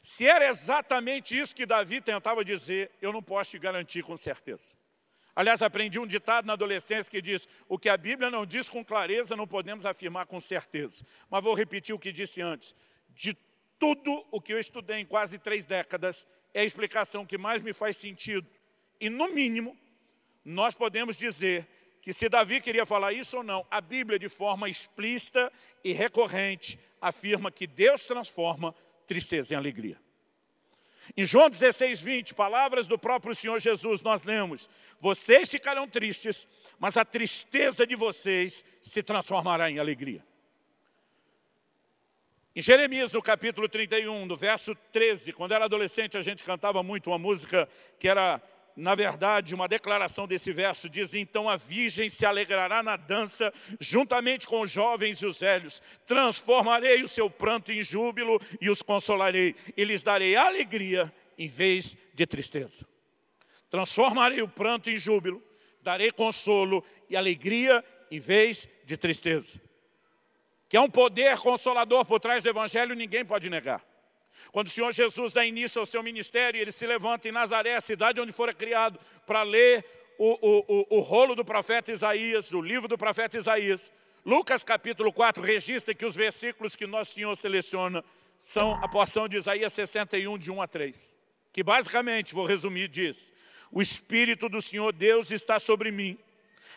Se 0.02 0.26
era 0.26 0.48
exatamente 0.48 1.38
isso 1.38 1.54
que 1.54 1.64
Davi 1.64 2.00
tentava 2.00 2.44
dizer, 2.44 2.90
eu 3.00 3.12
não 3.12 3.22
posso 3.22 3.52
te 3.52 3.58
garantir 3.58 4.02
com 4.02 4.16
certeza. 4.16 4.76
Aliás, 5.34 5.62
aprendi 5.62 5.98
um 5.98 6.06
ditado 6.06 6.44
na 6.44 6.52
adolescência 6.52 7.10
que 7.10 7.22
diz, 7.22 7.48
o 7.68 7.78
que 7.78 7.88
a 7.88 7.96
Bíblia 7.96 8.30
não 8.30 8.44
diz 8.44 8.68
com 8.68 8.84
clareza, 8.84 9.34
não 9.34 9.46
podemos 9.46 9.86
afirmar 9.86 10.26
com 10.26 10.40
certeza. 10.40 11.04
Mas 11.30 11.42
vou 11.42 11.54
repetir 11.54 11.94
o 11.94 11.98
que 11.98 12.12
disse 12.12 12.42
antes. 12.42 12.74
De 13.08 13.36
tudo 13.78 14.24
o 14.30 14.40
que 14.40 14.52
eu 14.52 14.58
estudei 14.58 14.98
em 14.98 15.06
quase 15.06 15.38
três 15.38 15.64
décadas, 15.64 16.26
é 16.54 16.60
a 16.60 16.64
explicação 16.64 17.26
que 17.26 17.36
mais 17.36 17.60
me 17.60 17.72
faz 17.72 17.96
sentido. 17.96 18.48
E, 19.00 19.10
no 19.10 19.28
mínimo, 19.28 19.76
nós 20.44 20.74
podemos 20.74 21.16
dizer 21.16 21.66
que 22.00 22.12
se 22.12 22.28
Davi 22.28 22.60
queria 22.60 22.86
falar 22.86 23.12
isso 23.12 23.38
ou 23.38 23.42
não, 23.42 23.66
a 23.70 23.80
Bíblia, 23.80 24.18
de 24.18 24.28
forma 24.28 24.68
explícita 24.68 25.52
e 25.82 25.92
recorrente, 25.92 26.78
afirma 27.00 27.50
que 27.50 27.66
Deus 27.66 28.06
transforma 28.06 28.74
tristeza 29.06 29.54
em 29.54 29.56
alegria. 29.56 29.98
Em 31.16 31.24
João 31.24 31.50
16, 31.50 32.00
20, 32.00 32.34
palavras 32.34 32.86
do 32.86 32.98
próprio 32.98 33.34
Senhor 33.34 33.58
Jesus, 33.58 34.00
nós 34.00 34.22
lemos, 34.22 34.70
vocês 34.98 35.50
ficarão 35.50 35.88
tristes, 35.88 36.48
mas 36.78 36.96
a 36.96 37.04
tristeza 37.04 37.86
de 37.86 37.94
vocês 37.94 38.64
se 38.82 39.02
transformará 39.02 39.70
em 39.70 39.78
alegria. 39.78 40.24
Em 42.56 42.62
Jeremias, 42.62 43.12
no 43.12 43.20
capítulo 43.20 43.68
31, 43.68 44.26
no 44.26 44.36
verso 44.36 44.76
13, 44.92 45.32
quando 45.32 45.50
era 45.50 45.64
adolescente, 45.64 46.16
a 46.16 46.22
gente 46.22 46.44
cantava 46.44 46.84
muito 46.84 47.10
uma 47.10 47.18
música 47.18 47.68
que 47.98 48.06
era, 48.06 48.40
na 48.76 48.94
verdade, 48.94 49.56
uma 49.56 49.66
declaração 49.66 50.24
desse 50.24 50.52
verso. 50.52 50.88
Diz, 50.88 51.14
então 51.14 51.48
a 51.48 51.56
virgem 51.56 52.08
se 52.08 52.24
alegrará 52.24 52.80
na 52.80 52.96
dança, 52.96 53.52
juntamente 53.80 54.46
com 54.46 54.60
os 54.60 54.70
jovens 54.70 55.20
e 55.20 55.26
os 55.26 55.40
velhos. 55.40 55.82
Transformarei 56.06 57.02
o 57.02 57.08
seu 57.08 57.28
pranto 57.28 57.72
em 57.72 57.82
júbilo 57.82 58.40
e 58.60 58.70
os 58.70 58.82
consolarei. 58.82 59.56
E 59.76 59.82
lhes 59.82 60.04
darei 60.04 60.36
alegria 60.36 61.12
em 61.36 61.48
vez 61.48 61.96
de 62.14 62.24
tristeza. 62.24 62.86
Transformarei 63.68 64.42
o 64.42 64.48
pranto 64.48 64.88
em 64.88 64.96
júbilo, 64.96 65.42
darei 65.82 66.12
consolo 66.12 66.84
e 67.10 67.16
alegria 67.16 67.84
em 68.12 68.20
vez 68.20 68.68
de 68.84 68.96
tristeza 68.96 69.60
que 70.74 70.78
é 70.78 70.80
um 70.80 70.90
poder 70.90 71.38
consolador 71.38 72.04
por 72.04 72.18
trás 72.18 72.42
do 72.42 72.48
Evangelho, 72.48 72.96
ninguém 72.96 73.24
pode 73.24 73.48
negar. 73.48 73.80
Quando 74.50 74.66
o 74.66 74.70
Senhor 74.70 74.90
Jesus 74.90 75.32
dá 75.32 75.46
início 75.46 75.78
ao 75.78 75.86
seu 75.86 76.02
ministério, 76.02 76.60
ele 76.60 76.72
se 76.72 76.84
levanta 76.84 77.28
em 77.28 77.30
Nazaré, 77.30 77.76
a 77.76 77.80
cidade 77.80 78.20
onde 78.20 78.32
fora 78.32 78.52
criado, 78.52 78.98
para 79.24 79.44
ler 79.44 79.84
o, 80.18 80.32
o, 80.32 80.64
o, 80.66 80.96
o 80.96 81.00
rolo 81.00 81.36
do 81.36 81.44
profeta 81.44 81.92
Isaías, 81.92 82.52
o 82.52 82.60
livro 82.60 82.88
do 82.88 82.98
profeta 82.98 83.38
Isaías. 83.38 83.92
Lucas 84.26 84.64
capítulo 84.64 85.12
4 85.12 85.40
registra 85.44 85.94
que 85.94 86.04
os 86.04 86.16
versículos 86.16 86.74
que 86.74 86.88
nosso 86.88 87.12
Senhor 87.12 87.36
seleciona 87.36 88.04
são 88.36 88.74
a 88.82 88.88
porção 88.88 89.28
de 89.28 89.36
Isaías 89.36 89.72
61, 89.72 90.36
de 90.36 90.50
1 90.50 90.60
a 90.60 90.66
3. 90.66 91.14
Que 91.52 91.62
basicamente, 91.62 92.34
vou 92.34 92.46
resumir, 92.46 92.88
diz, 92.88 93.32
o 93.70 93.80
Espírito 93.80 94.48
do 94.48 94.60
Senhor 94.60 94.92
Deus 94.92 95.30
está 95.30 95.60
sobre 95.60 95.92
mim, 95.92 96.18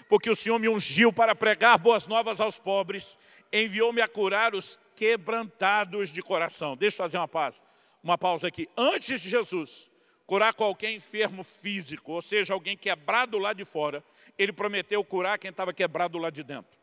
porque 0.07 0.29
o 0.29 0.35
Senhor 0.35 0.59
me 0.59 0.69
ungiu 0.69 1.11
para 1.11 1.33
pregar 1.33 1.79
boas 1.79 2.05
novas 2.05 2.39
aos 2.39 2.59
pobres, 2.59 3.17
enviou-me 3.51 4.01
a 4.01 4.07
curar 4.07 4.55
os 4.55 4.79
quebrantados 4.95 6.09
de 6.09 6.21
coração. 6.21 6.75
Deixa 6.75 6.95
eu 6.95 6.97
fazer 6.97 7.17
uma 7.17 7.27
pausa, 7.27 7.61
uma 8.03 8.17
pausa 8.17 8.47
aqui. 8.47 8.67
Antes 8.75 9.21
de 9.21 9.29
Jesus 9.29 9.89
curar 10.25 10.53
qualquer 10.53 10.91
enfermo 10.91 11.41
físico, 11.43 12.11
ou 12.11 12.21
seja, 12.21 12.53
alguém 12.53 12.75
quebrado 12.75 13.37
lá 13.37 13.53
de 13.53 13.63
fora, 13.63 14.03
ele 14.37 14.51
prometeu 14.51 15.01
curar 15.03 15.39
quem 15.39 15.49
estava 15.49 15.73
quebrado 15.73 16.17
lá 16.17 16.29
de 16.29 16.43
dentro. 16.43 16.77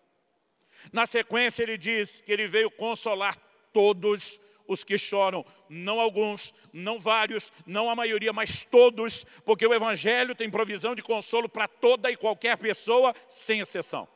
Na 0.90 1.04
sequência 1.04 1.62
ele 1.62 1.76
diz 1.76 2.23
que 2.23 2.33
ele 2.33 2.49
veio 2.49 2.71
consolar 2.71 3.37
todos 3.73 4.40
os 4.66 4.83
que 4.83 4.97
choram, 4.97 5.44
não 5.68 6.00
alguns, 6.00 6.54
não 6.73 6.99
vários, 6.99 7.52
não 7.66 7.90
a 7.90 7.94
maioria, 7.94 8.33
mas 8.33 8.64
todos, 8.64 9.25
porque 9.44 9.66
o 9.66 9.75
Evangelho 9.75 10.35
tem 10.35 10.50
provisão 10.50 10.94
de 10.94 11.02
consolo 11.02 11.49
para 11.49 11.68
toda 11.68 12.11
e 12.11 12.16
qualquer 12.16 12.56
pessoa, 12.56 13.14
sem 13.28 13.61
exceção. 13.61 14.09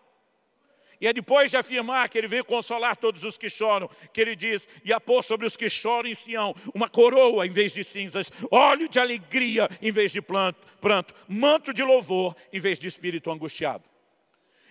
E 1.00 1.06
é 1.06 1.12
depois 1.12 1.50
de 1.50 1.56
afirmar 1.56 2.08
que 2.08 2.18
ele 2.18 2.26
veio 2.26 2.44
consolar 2.44 2.96
todos 2.96 3.22
os 3.22 3.38
que 3.38 3.48
choram, 3.48 3.88
que 4.12 4.20
ele 4.20 4.34
diz, 4.34 4.66
e 4.84 4.92
a 4.92 5.00
pôr 5.00 5.22
sobre 5.22 5.46
os 5.46 5.56
que 5.56 5.70
choram 5.70 6.08
em 6.08 6.14
Sião, 6.14 6.54
uma 6.74 6.88
coroa 6.88 7.46
em 7.46 7.50
vez 7.50 7.72
de 7.72 7.84
cinzas, 7.84 8.32
óleo 8.50 8.88
de 8.88 8.98
alegria 8.98 9.68
em 9.80 9.92
vez 9.92 10.10
de 10.10 10.20
pranto, 10.20 10.60
pranto 10.80 11.14
manto 11.28 11.72
de 11.72 11.84
louvor 11.84 12.34
em 12.52 12.58
vez 12.58 12.78
de 12.78 12.88
espírito 12.88 13.30
angustiado. 13.30 13.84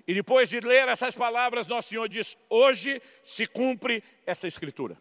E 0.06 0.14
depois 0.14 0.50
de 0.50 0.60
ler 0.60 0.88
essas 0.88 1.16
palavras, 1.16 1.68
Nosso 1.68 1.90
Senhor 1.90 2.08
diz, 2.08 2.38
hoje 2.50 3.02
se 3.24 3.46
cumpre 3.46 4.04
esta 4.26 4.48
escritura. 4.48 4.98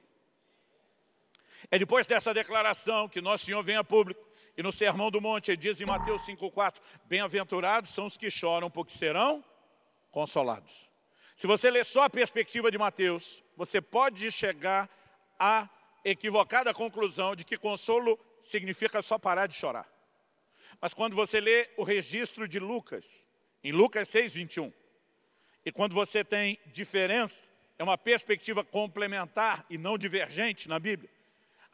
É 1.70 1.78
depois 1.78 2.06
dessa 2.06 2.32
declaração 2.32 3.08
que 3.08 3.20
Nosso 3.20 3.46
Senhor 3.46 3.62
vem 3.62 3.76
a 3.76 3.84
público, 3.84 4.24
e 4.56 4.62
no 4.62 4.72
Sermão 4.72 5.10
do 5.10 5.20
Monte 5.20 5.50
ele 5.50 5.56
diz 5.56 5.80
em 5.80 5.86
Mateus 5.86 6.22
5,4, 6.22 6.74
bem-aventurados 7.04 7.90
são 7.90 8.06
os 8.06 8.16
que 8.16 8.30
choram, 8.30 8.70
porque 8.70 8.92
serão 8.92 9.44
consolados. 10.10 10.85
Se 11.36 11.46
você 11.46 11.70
ler 11.70 11.84
só 11.84 12.04
a 12.04 12.10
perspectiva 12.10 12.70
de 12.70 12.78
Mateus, 12.78 13.44
você 13.54 13.78
pode 13.78 14.32
chegar 14.32 14.88
a 15.38 15.68
equivocada 16.02 16.72
conclusão 16.72 17.36
de 17.36 17.44
que 17.44 17.58
consolo 17.58 18.18
significa 18.40 19.02
só 19.02 19.18
parar 19.18 19.46
de 19.46 19.54
chorar. 19.54 19.86
Mas 20.80 20.94
quando 20.94 21.14
você 21.14 21.38
lê 21.38 21.68
o 21.76 21.84
registro 21.84 22.48
de 22.48 22.58
Lucas, 22.58 23.06
em 23.62 23.70
Lucas 23.70 24.08
6, 24.08 24.32
21, 24.32 24.72
e 25.62 25.70
quando 25.70 25.94
você 25.94 26.24
tem 26.24 26.58
diferença, 26.68 27.50
é 27.78 27.84
uma 27.84 27.98
perspectiva 27.98 28.64
complementar 28.64 29.66
e 29.68 29.76
não 29.76 29.98
divergente 29.98 30.66
na 30.66 30.78
Bíblia. 30.78 31.10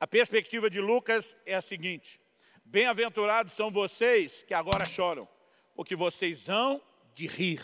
A 0.01 0.09
perspectiva 0.09 0.69
de 0.69 0.81
Lucas 0.81 1.37
é 1.47 1.55
a 1.55 1.63
seguinte, 1.63 2.21
bem-aventurados 2.65 3.53
são 3.53 3.71
vocês 3.71 4.43
que 4.43 4.55
agora 4.55 4.85
choram, 4.85 5.29
porque 5.77 5.95
vocês 5.95 6.49
hão 6.49 6.83
de 7.15 7.29
rir. 7.29 7.63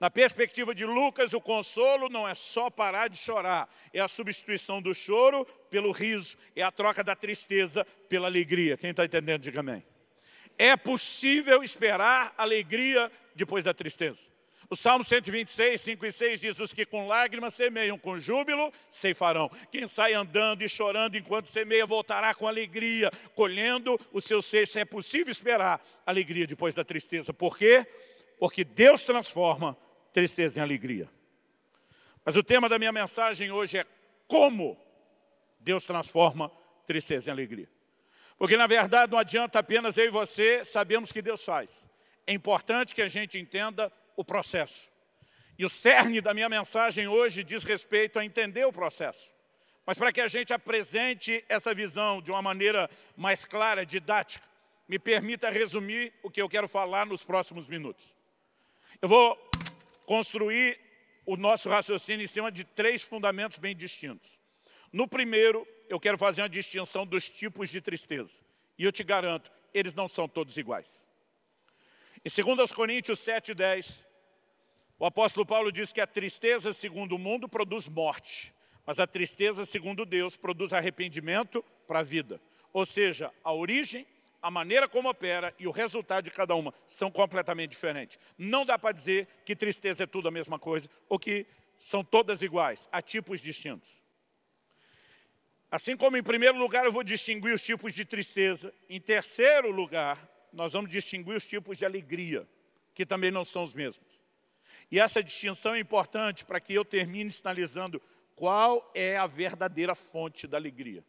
Na 0.00 0.08
perspectiva 0.08 0.72
de 0.74 0.84
Lucas, 0.84 1.32
o 1.32 1.40
consolo 1.40 2.08
não 2.08 2.26
é 2.26 2.34
só 2.34 2.70
parar 2.70 3.08
de 3.08 3.16
chorar, 3.16 3.68
é 3.92 4.00
a 4.00 4.06
substituição 4.06 4.80
do 4.80 4.94
choro 4.94 5.44
pelo 5.68 5.90
riso, 5.90 6.36
é 6.54 6.62
a 6.62 6.70
troca 6.70 7.02
da 7.02 7.16
tristeza 7.16 7.84
pela 8.08 8.28
alegria. 8.28 8.76
Quem 8.76 8.90
está 8.90 9.04
entendendo, 9.04 9.42
diga 9.42 9.58
amém. 9.58 9.84
É 10.56 10.76
possível 10.76 11.62
esperar 11.64 12.32
alegria 12.36 13.10
depois 13.34 13.64
da 13.64 13.74
tristeza. 13.74 14.28
O 14.70 14.76
Salmo 14.76 15.02
126, 15.02 15.80
5 15.80 16.06
e 16.06 16.12
6 16.12 16.40
diz, 16.40 16.60
os 16.60 16.74
que 16.74 16.84
com 16.84 17.08
lágrimas 17.08 17.54
semeiam, 17.54 17.98
com 17.98 18.18
júbilo 18.18 18.70
ceifarão. 18.90 19.50
Quem 19.70 19.88
sai 19.88 20.12
andando 20.12 20.62
e 20.62 20.68
chorando 20.68 21.16
enquanto 21.16 21.48
semeia, 21.48 21.86
voltará 21.86 22.34
com 22.34 22.46
alegria, 22.46 23.10
colhendo 23.34 23.98
o 24.12 24.20
seu 24.20 24.42
seixo. 24.42 24.78
É 24.78 24.84
possível 24.84 25.32
esperar 25.32 25.82
alegria 26.04 26.46
depois 26.46 26.74
da 26.74 26.84
tristeza. 26.84 27.32
Por 27.32 27.56
quê? 27.56 27.86
Porque 28.38 28.62
Deus 28.62 29.04
transforma 29.04 29.76
tristeza 30.18 30.58
em 30.58 30.62
alegria. 30.64 31.08
Mas 32.24 32.34
o 32.34 32.42
tema 32.42 32.68
da 32.68 32.76
minha 32.76 32.90
mensagem 32.90 33.52
hoje 33.52 33.78
é 33.78 33.86
como 34.26 34.76
Deus 35.60 35.84
transforma 35.84 36.50
tristeza 36.84 37.30
em 37.30 37.32
alegria. 37.32 37.68
Porque 38.36 38.56
na 38.56 38.66
verdade 38.66 39.12
não 39.12 39.18
adianta 39.18 39.60
apenas 39.60 39.96
eu 39.96 40.06
e 40.06 40.10
você 40.10 40.64
sabemos 40.64 41.12
que 41.12 41.22
Deus 41.22 41.44
faz. 41.44 41.88
É 42.26 42.32
importante 42.32 42.96
que 42.96 43.02
a 43.02 43.08
gente 43.08 43.38
entenda 43.38 43.92
o 44.16 44.24
processo. 44.24 44.90
E 45.56 45.64
o 45.64 45.68
cerne 45.68 46.20
da 46.20 46.34
minha 46.34 46.48
mensagem 46.48 47.06
hoje 47.06 47.44
diz 47.44 47.62
respeito 47.62 48.18
a 48.18 48.24
entender 48.24 48.64
o 48.64 48.72
processo. 48.72 49.32
Mas 49.86 49.96
para 49.96 50.12
que 50.12 50.20
a 50.20 50.26
gente 50.26 50.52
apresente 50.52 51.44
essa 51.48 51.72
visão 51.72 52.20
de 52.20 52.32
uma 52.32 52.42
maneira 52.42 52.90
mais 53.16 53.44
clara, 53.44 53.86
didática, 53.86 54.44
me 54.88 54.98
permita 54.98 55.48
resumir 55.48 56.12
o 56.24 56.30
que 56.30 56.42
eu 56.42 56.48
quero 56.48 56.66
falar 56.66 57.06
nos 57.06 57.22
próximos 57.22 57.68
minutos. 57.68 58.16
Eu 59.00 59.08
vou 59.08 59.48
construir 60.08 60.80
o 61.26 61.36
nosso 61.36 61.68
raciocínio 61.68 62.24
em 62.24 62.26
cima 62.26 62.50
de 62.50 62.64
três 62.64 63.02
fundamentos 63.02 63.58
bem 63.58 63.76
distintos. 63.76 64.40
No 64.90 65.06
primeiro, 65.06 65.68
eu 65.86 66.00
quero 66.00 66.16
fazer 66.16 66.40
uma 66.40 66.48
distinção 66.48 67.06
dos 67.06 67.28
tipos 67.28 67.68
de 67.68 67.82
tristeza. 67.82 68.42
E 68.78 68.84
eu 68.84 68.90
te 68.90 69.04
garanto, 69.04 69.52
eles 69.74 69.92
não 69.92 70.08
são 70.08 70.26
todos 70.26 70.56
iguais. 70.56 71.06
Em 72.24 72.54
2 72.56 72.72
Coríntios 72.72 73.18
7, 73.18 73.52
10, 73.52 74.02
o 74.98 75.04
apóstolo 75.04 75.44
Paulo 75.44 75.70
diz 75.70 75.92
que 75.92 76.00
a 76.00 76.06
tristeza 76.06 76.72
segundo 76.72 77.16
o 77.16 77.18
mundo 77.18 77.46
produz 77.46 77.86
morte, 77.86 78.54
mas 78.86 78.98
a 78.98 79.06
tristeza 79.06 79.66
segundo 79.66 80.06
Deus 80.06 80.38
produz 80.38 80.72
arrependimento 80.72 81.62
para 81.86 81.98
a 81.98 82.02
vida. 82.02 82.40
Ou 82.72 82.86
seja, 82.86 83.30
a 83.44 83.52
origem 83.52 84.06
a 84.40 84.50
maneira 84.50 84.88
como 84.88 85.08
opera 85.08 85.54
e 85.58 85.66
o 85.66 85.70
resultado 85.70 86.24
de 86.24 86.30
cada 86.30 86.54
uma 86.54 86.72
são 86.86 87.10
completamente 87.10 87.70
diferentes. 87.70 88.18
Não 88.36 88.64
dá 88.64 88.78
para 88.78 88.92
dizer 88.92 89.26
que 89.44 89.56
tristeza 89.56 90.04
é 90.04 90.06
tudo 90.06 90.28
a 90.28 90.30
mesma 90.30 90.58
coisa 90.58 90.88
ou 91.08 91.18
que 91.18 91.46
são 91.76 92.02
todas 92.02 92.42
iguais, 92.42 92.88
há 92.90 93.00
tipos 93.00 93.40
distintos. 93.40 93.88
Assim 95.70 95.96
como 95.96 96.16
em 96.16 96.22
primeiro 96.22 96.58
lugar 96.58 96.84
eu 96.84 96.92
vou 96.92 97.04
distinguir 97.04 97.52
os 97.52 97.62
tipos 97.62 97.92
de 97.92 98.04
tristeza, 98.04 98.72
em 98.88 99.00
terceiro 99.00 99.70
lugar 99.70 100.28
nós 100.52 100.72
vamos 100.72 100.90
distinguir 100.90 101.36
os 101.36 101.46
tipos 101.46 101.76
de 101.76 101.84
alegria, 101.84 102.48
que 102.94 103.04
também 103.04 103.30
não 103.30 103.44
são 103.44 103.62
os 103.62 103.74
mesmos. 103.74 104.18
E 104.90 104.98
essa 104.98 105.22
distinção 105.22 105.74
é 105.74 105.80
importante 105.80 106.44
para 106.44 106.60
que 106.60 106.72
eu 106.72 106.84
termine 106.84 107.30
sinalizando 107.30 108.00
qual 108.34 108.90
é 108.94 109.16
a 109.16 109.26
verdadeira 109.26 109.94
fonte 109.94 110.46
da 110.46 110.56
alegria. 110.56 111.04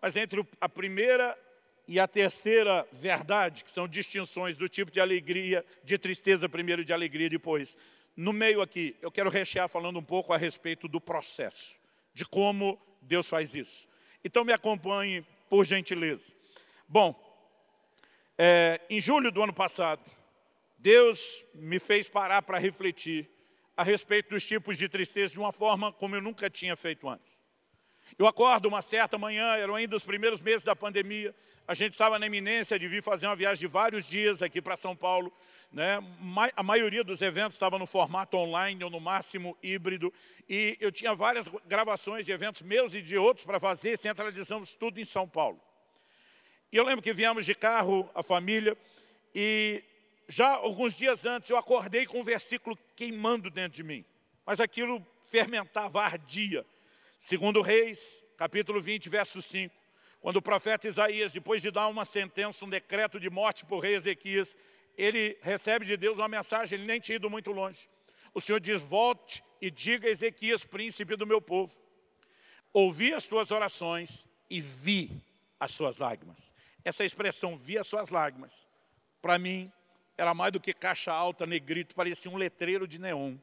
Mas 0.00 0.16
entre 0.16 0.44
a 0.60 0.68
primeira 0.68 1.38
e 1.86 2.00
a 2.00 2.08
terceira 2.08 2.86
verdade, 2.92 3.62
que 3.62 3.70
são 3.70 3.86
distinções 3.86 4.56
do 4.56 4.68
tipo 4.68 4.90
de 4.90 5.00
alegria, 5.00 5.64
de 5.82 5.98
tristeza 5.98 6.48
primeiro 6.48 6.84
de 6.84 6.92
alegria 6.92 7.28
depois. 7.28 7.76
No 8.16 8.32
meio 8.32 8.60
aqui, 8.62 8.96
eu 9.02 9.10
quero 9.10 9.28
rechear 9.28 9.68
falando 9.68 9.98
um 9.98 10.04
pouco 10.04 10.32
a 10.32 10.36
respeito 10.36 10.88
do 10.88 11.00
processo, 11.00 11.74
de 12.14 12.24
como 12.24 12.80
Deus 13.02 13.28
faz 13.28 13.54
isso. 13.54 13.86
Então 14.24 14.44
me 14.44 14.52
acompanhe, 14.52 15.24
por 15.48 15.64
gentileza. 15.64 16.34
Bom, 16.88 17.14
é, 18.38 18.80
em 18.88 19.00
julho 19.00 19.30
do 19.30 19.42
ano 19.42 19.52
passado, 19.52 20.02
Deus 20.78 21.44
me 21.54 21.78
fez 21.78 22.08
parar 22.08 22.42
para 22.42 22.58
refletir 22.58 23.30
a 23.76 23.82
respeito 23.82 24.30
dos 24.30 24.44
tipos 24.46 24.78
de 24.78 24.88
tristeza 24.88 25.32
de 25.32 25.38
uma 25.38 25.52
forma 25.52 25.92
como 25.92 26.16
eu 26.16 26.22
nunca 26.22 26.48
tinha 26.48 26.74
feito 26.76 27.08
antes. 27.08 27.43
Eu 28.16 28.28
acordo 28.28 28.68
uma 28.68 28.80
certa 28.80 29.18
manhã, 29.18 29.56
eram 29.56 29.74
ainda 29.74 29.96
os 29.96 30.04
primeiros 30.04 30.40
meses 30.40 30.62
da 30.62 30.76
pandemia, 30.76 31.34
a 31.66 31.74
gente 31.74 31.94
estava 31.94 32.16
na 32.16 32.26
iminência 32.26 32.78
de 32.78 32.86
vir 32.86 33.02
fazer 33.02 33.26
uma 33.26 33.34
viagem 33.34 33.60
de 33.60 33.66
vários 33.66 34.06
dias 34.06 34.40
aqui 34.40 34.62
para 34.62 34.76
São 34.76 34.94
Paulo. 34.94 35.32
Né? 35.72 35.98
A 36.54 36.62
maioria 36.62 37.02
dos 37.02 37.22
eventos 37.22 37.54
estava 37.54 37.78
no 37.78 37.86
formato 37.86 38.36
online 38.36 38.84
ou 38.84 38.90
no 38.90 39.00
máximo 39.00 39.56
híbrido. 39.62 40.12
E 40.48 40.76
eu 40.78 40.92
tinha 40.92 41.14
várias 41.14 41.48
gravações 41.66 42.26
de 42.26 42.30
eventos 42.32 42.62
meus 42.62 42.94
e 42.94 43.02
de 43.02 43.16
outros 43.16 43.44
para 43.44 43.58
fazer, 43.58 43.96
centralizamos 43.96 44.74
tudo 44.74 45.00
em 45.00 45.04
São 45.04 45.26
Paulo. 45.26 45.60
E 46.70 46.76
eu 46.76 46.84
lembro 46.84 47.02
que 47.02 47.12
viemos 47.12 47.46
de 47.46 47.54
carro, 47.54 48.08
a 48.14 48.22
família, 48.22 48.76
e 49.34 49.82
já 50.28 50.50
alguns 50.50 50.94
dias 50.94 51.24
antes 51.24 51.50
eu 51.50 51.56
acordei 51.56 52.06
com 52.06 52.20
um 52.20 52.24
versículo 52.24 52.78
queimando 52.94 53.50
dentro 53.50 53.76
de 53.76 53.82
mim. 53.82 54.04
Mas 54.44 54.60
aquilo 54.60 55.04
fermentava, 55.26 56.02
ardia. 56.02 56.64
Segundo 57.26 57.62
Reis, 57.62 58.22
capítulo 58.36 58.82
20, 58.82 59.08
verso 59.08 59.40
5, 59.40 59.74
quando 60.20 60.36
o 60.36 60.42
profeta 60.42 60.86
Isaías, 60.86 61.32
depois 61.32 61.62
de 61.62 61.70
dar 61.70 61.88
uma 61.88 62.04
sentença, 62.04 62.66
um 62.66 62.68
decreto 62.68 63.18
de 63.18 63.30
morte 63.30 63.64
por 63.64 63.78
rei 63.78 63.94
Ezequias, 63.94 64.54
ele 64.94 65.38
recebe 65.40 65.86
de 65.86 65.96
Deus 65.96 66.18
uma 66.18 66.28
mensagem, 66.28 66.76
ele 66.76 66.86
nem 66.86 67.00
tinha 67.00 67.16
ido 67.16 67.30
muito 67.30 67.50
longe. 67.50 67.88
O 68.34 68.42
Senhor 68.42 68.60
diz, 68.60 68.82
volte 68.82 69.42
e 69.58 69.70
diga 69.70 70.06
a 70.06 70.10
Ezequias, 70.10 70.66
príncipe 70.66 71.16
do 71.16 71.26
meu 71.26 71.40
povo, 71.40 71.74
ouvi 72.74 73.14
as 73.14 73.26
tuas 73.26 73.50
orações 73.50 74.28
e 74.50 74.60
vi 74.60 75.10
as 75.58 75.72
suas 75.72 75.96
lágrimas. 75.96 76.52
Essa 76.84 77.06
expressão, 77.06 77.56
vi 77.56 77.78
as 77.78 77.86
suas 77.86 78.10
lágrimas, 78.10 78.68
para 79.22 79.38
mim, 79.38 79.72
era 80.18 80.34
mais 80.34 80.52
do 80.52 80.60
que 80.60 80.74
caixa 80.74 81.10
alta, 81.10 81.46
negrito, 81.46 81.94
parecia 81.94 82.30
um 82.30 82.36
letreiro 82.36 82.86
de 82.86 82.98
neon 82.98 83.38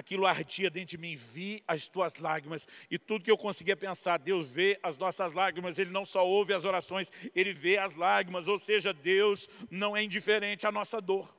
aquilo 0.00 0.26
ardia 0.26 0.70
dentro 0.70 0.88
de 0.88 0.98
mim, 0.98 1.14
vi 1.14 1.62
as 1.68 1.86
tuas 1.86 2.16
lágrimas, 2.16 2.66
e 2.90 2.98
tudo 2.98 3.22
que 3.22 3.30
eu 3.30 3.36
conseguia 3.36 3.76
pensar, 3.76 4.18
Deus 4.18 4.48
vê 4.48 4.78
as 4.82 4.96
nossas 4.96 5.32
lágrimas, 5.34 5.78
Ele 5.78 5.90
não 5.90 6.06
só 6.06 6.26
ouve 6.26 6.54
as 6.54 6.64
orações, 6.64 7.12
Ele 7.34 7.52
vê 7.52 7.76
as 7.78 7.94
lágrimas, 7.94 8.48
ou 8.48 8.58
seja, 8.58 8.92
Deus 8.94 9.48
não 9.70 9.94
é 9.94 10.02
indiferente 10.02 10.66
à 10.66 10.72
nossa 10.72 11.00
dor. 11.00 11.36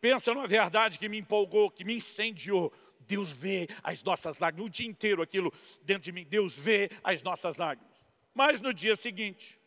Pensa 0.00 0.34
numa 0.34 0.48
verdade 0.48 0.98
que 0.98 1.08
me 1.08 1.18
empolgou, 1.18 1.70
que 1.70 1.84
me 1.84 1.94
incendiou, 1.94 2.72
Deus 3.06 3.30
vê 3.30 3.68
as 3.82 4.02
nossas 4.02 4.38
lágrimas, 4.38 4.66
o 4.66 4.70
dia 4.70 4.88
inteiro 4.88 5.22
aquilo 5.22 5.52
dentro 5.82 6.02
de 6.02 6.12
mim, 6.12 6.26
Deus 6.28 6.54
vê 6.58 6.90
as 7.04 7.22
nossas 7.22 7.56
lágrimas. 7.56 8.04
Mas 8.34 8.60
no 8.60 8.74
dia 8.74 8.96
seguinte, 8.96 9.60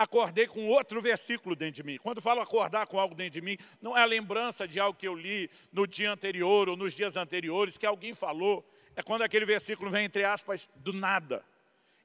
acordei 0.00 0.46
com 0.46 0.66
outro 0.66 0.98
versículo 1.02 1.54
dentro 1.54 1.74
de 1.74 1.82
mim. 1.82 1.98
Quando 1.98 2.22
falo 2.22 2.40
acordar 2.40 2.86
com 2.86 2.98
algo 2.98 3.14
dentro 3.14 3.32
de 3.32 3.42
mim, 3.42 3.58
não 3.82 3.94
é 3.94 4.00
a 4.00 4.06
lembrança 4.06 4.66
de 4.66 4.80
algo 4.80 4.98
que 4.98 5.06
eu 5.06 5.14
li 5.14 5.50
no 5.70 5.86
dia 5.86 6.10
anterior 6.10 6.70
ou 6.70 6.76
nos 6.76 6.94
dias 6.94 7.18
anteriores, 7.18 7.76
que 7.76 7.84
alguém 7.84 8.14
falou. 8.14 8.66
É 8.96 9.02
quando 9.02 9.22
aquele 9.22 9.44
versículo 9.44 9.90
vem, 9.90 10.06
entre 10.06 10.24
aspas, 10.24 10.70
do 10.76 10.94
nada. 10.94 11.44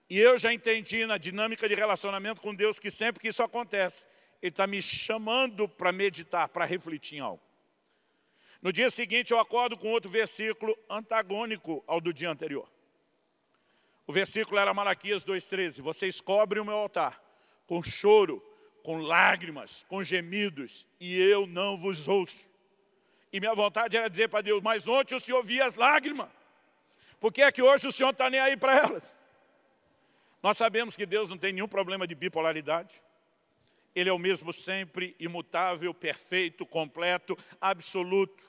E 0.09 0.19
eu 0.19 0.37
já 0.37 0.53
entendi 0.53 1.05
na 1.05 1.17
dinâmica 1.17 1.69
de 1.69 1.73
relacionamento 1.73 2.41
com 2.41 2.53
Deus 2.53 2.79
que 2.79 2.91
sempre 2.91 3.21
que 3.21 3.29
isso 3.29 3.41
acontece, 3.41 4.05
Ele 4.41 4.49
está 4.49 4.67
me 4.67 4.81
chamando 4.81 5.65
para 5.65 5.93
meditar, 5.93 6.49
para 6.49 6.65
refletir 6.65 7.19
em 7.19 7.21
algo. 7.21 7.41
No 8.61 8.73
dia 8.73 8.89
seguinte 8.89 9.31
eu 9.31 9.39
acordo 9.39 9.77
com 9.77 9.87
outro 9.87 10.11
versículo 10.11 10.77
antagônico 10.89 11.81
ao 11.87 12.01
do 12.01 12.11
dia 12.11 12.29
anterior. 12.29 12.69
O 14.05 14.11
versículo 14.11 14.59
era 14.59 14.73
Malaquias 14.73 15.23
2,13. 15.23 15.81
Vocês 15.81 16.19
cobrem 16.19 16.61
o 16.61 16.65
meu 16.65 16.75
altar 16.75 17.24
com 17.65 17.81
choro, 17.83 18.43
com 18.83 18.97
lágrimas, 18.97 19.83
com 19.87 20.03
gemidos, 20.03 20.85
e 20.99 21.19
eu 21.19 21.47
não 21.47 21.77
vos 21.77 22.07
ouço. 22.07 22.49
E 23.33 23.39
minha 23.39 23.53
vontade 23.53 23.97
era 23.97 24.09
dizer 24.09 24.29
para 24.29 24.41
Deus, 24.41 24.61
mas 24.61 24.87
ontem 24.87 25.15
o 25.15 25.19
Senhor 25.19 25.43
via 25.43 25.65
as 25.65 25.75
lágrimas. 25.75 26.29
Por 27.19 27.33
que 27.33 27.41
é 27.41 27.51
que 27.51 27.61
hoje 27.61 27.87
o 27.87 27.91
Senhor 27.91 28.11
está 28.11 28.29
nem 28.29 28.39
aí 28.39 28.55
para 28.55 28.77
elas? 28.77 29.15
Nós 30.41 30.57
sabemos 30.57 30.95
que 30.95 31.05
Deus 31.05 31.27
não 31.27 31.37
tem 31.37 31.51
nenhum 31.51 31.67
problema 31.67 32.05
de 32.05 32.13
bipolaridade. 32.13 33.01
Ele 33.95 34.09
é 34.09 34.13
o 34.13 34.19
mesmo 34.19 34.53
sempre, 34.53 35.15
imutável, 35.19 35.93
perfeito, 35.93 36.65
completo, 36.65 37.37
absoluto. 37.59 38.43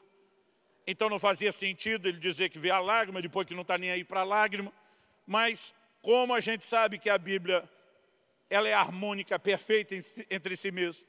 Então 0.87 1.09
não 1.09 1.19
fazia 1.19 1.51
sentido 1.51 2.07
ele 2.07 2.19
dizer 2.19 2.51
que 2.51 2.59
vê 2.59 2.71
a 2.71 2.79
lágrima, 2.79 3.23
depois 3.23 3.47
que 3.47 3.55
não 3.55 3.63
está 3.63 3.79
nem 3.79 3.91
aí 3.91 4.05
para 4.05 4.21
a 4.21 4.25
lágrima. 4.25 4.73
Mas 5.27 5.75
como 6.03 6.35
a 6.35 6.41
gente 6.41 6.67
sabe 6.67 6.99
que 6.99 7.09
a 7.09 7.17
Bíblia 7.17 7.69
ela 8.49 8.69
é 8.69 8.75
harmônica, 8.75 9.39
perfeita 9.39 9.95
entre 10.31 10.57
si 10.57 10.71
mesma, 10.71 11.07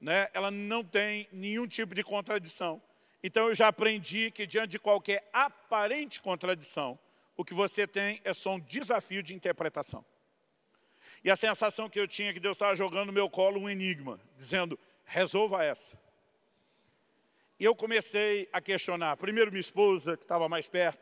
né? 0.00 0.28
ela 0.32 0.50
não 0.50 0.84
tem 0.84 1.28
nenhum 1.32 1.66
tipo 1.66 1.94
de 1.94 2.02
contradição. 2.02 2.82
Então 3.22 3.48
eu 3.48 3.54
já 3.54 3.68
aprendi 3.68 4.30
que 4.30 4.46
diante 4.46 4.70
de 4.70 4.78
qualquer 4.78 5.28
aparente 5.32 6.20
contradição, 6.20 6.98
o 7.36 7.44
que 7.44 7.54
você 7.54 7.86
tem 7.86 8.20
é 8.24 8.34
só 8.34 8.54
um 8.54 8.60
desafio 8.60 9.22
de 9.22 9.34
interpretação. 9.34 10.04
E 11.22 11.30
a 11.30 11.36
sensação 11.36 11.88
que 11.88 12.00
eu 12.00 12.08
tinha 12.08 12.30
é 12.30 12.32
que 12.32 12.40
Deus 12.40 12.56
estava 12.56 12.74
jogando 12.74 13.06
no 13.06 13.12
meu 13.12 13.28
colo 13.28 13.60
um 13.60 13.68
enigma, 13.68 14.18
dizendo, 14.36 14.78
resolva 15.04 15.64
essa. 15.64 15.98
E 17.58 17.64
eu 17.64 17.74
comecei 17.74 18.48
a 18.52 18.60
questionar, 18.60 19.16
primeiro 19.18 19.50
minha 19.50 19.60
esposa, 19.60 20.16
que 20.16 20.24
estava 20.24 20.48
mais 20.48 20.66
perto, 20.66 21.00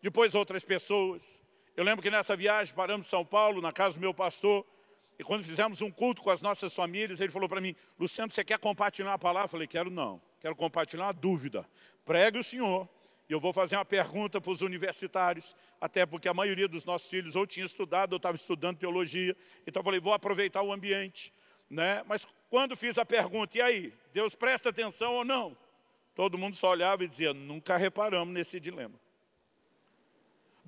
depois 0.00 0.34
outras 0.34 0.64
pessoas. 0.64 1.42
Eu 1.76 1.82
lembro 1.82 2.02
que 2.02 2.10
nessa 2.10 2.36
viagem 2.36 2.72
paramos 2.72 3.06
em 3.06 3.10
São 3.10 3.24
Paulo, 3.24 3.60
na 3.60 3.72
casa 3.72 3.96
do 3.96 4.00
meu 4.00 4.14
pastor, 4.14 4.64
e 5.18 5.24
quando 5.24 5.42
fizemos 5.42 5.82
um 5.82 5.90
culto 5.90 6.22
com 6.22 6.30
as 6.30 6.40
nossas 6.40 6.72
famílias, 6.74 7.20
ele 7.20 7.32
falou 7.32 7.48
para 7.48 7.60
mim, 7.60 7.74
Luciano, 7.98 8.30
você 8.30 8.44
quer 8.44 8.58
compartilhar 8.58 9.12
a 9.12 9.18
palavra? 9.18 9.46
Eu 9.46 9.50
falei, 9.50 9.66
quero 9.66 9.90
não, 9.90 10.22
quero 10.40 10.54
compartilhar 10.54 11.06
uma 11.06 11.12
dúvida. 11.12 11.68
Pregue 12.04 12.38
o 12.38 12.44
Senhor, 12.44 12.88
e 13.28 13.32
eu 13.32 13.40
vou 13.40 13.52
fazer 13.52 13.76
uma 13.76 13.84
pergunta 13.84 14.40
para 14.40 14.50
os 14.52 14.62
universitários, 14.62 15.56
até 15.80 16.06
porque 16.06 16.28
a 16.28 16.34
maioria 16.34 16.68
dos 16.68 16.84
nossos 16.84 17.10
filhos 17.10 17.34
ou 17.34 17.46
tinha 17.46 17.66
estudado 17.66 18.12
ou 18.12 18.16
estava 18.18 18.36
estudando 18.36 18.78
teologia. 18.78 19.36
Então 19.66 19.80
eu 19.80 19.84
falei, 19.84 19.98
vou 19.98 20.12
aproveitar 20.12 20.62
o 20.62 20.72
ambiente. 20.72 21.32
Né? 21.68 22.02
Mas 22.06 22.26
quando 22.48 22.76
fiz 22.76 22.96
a 22.96 23.04
pergunta, 23.04 23.58
e 23.58 23.60
aí, 23.60 23.92
Deus 24.14 24.36
presta 24.36 24.68
atenção 24.68 25.14
ou 25.14 25.24
não? 25.24 25.56
Todo 26.14 26.38
mundo 26.38 26.54
só 26.54 26.70
olhava 26.70 27.04
e 27.04 27.08
dizia, 27.08 27.34
nunca 27.34 27.76
reparamos 27.76 28.32
nesse 28.32 28.58
dilema. 28.60 28.98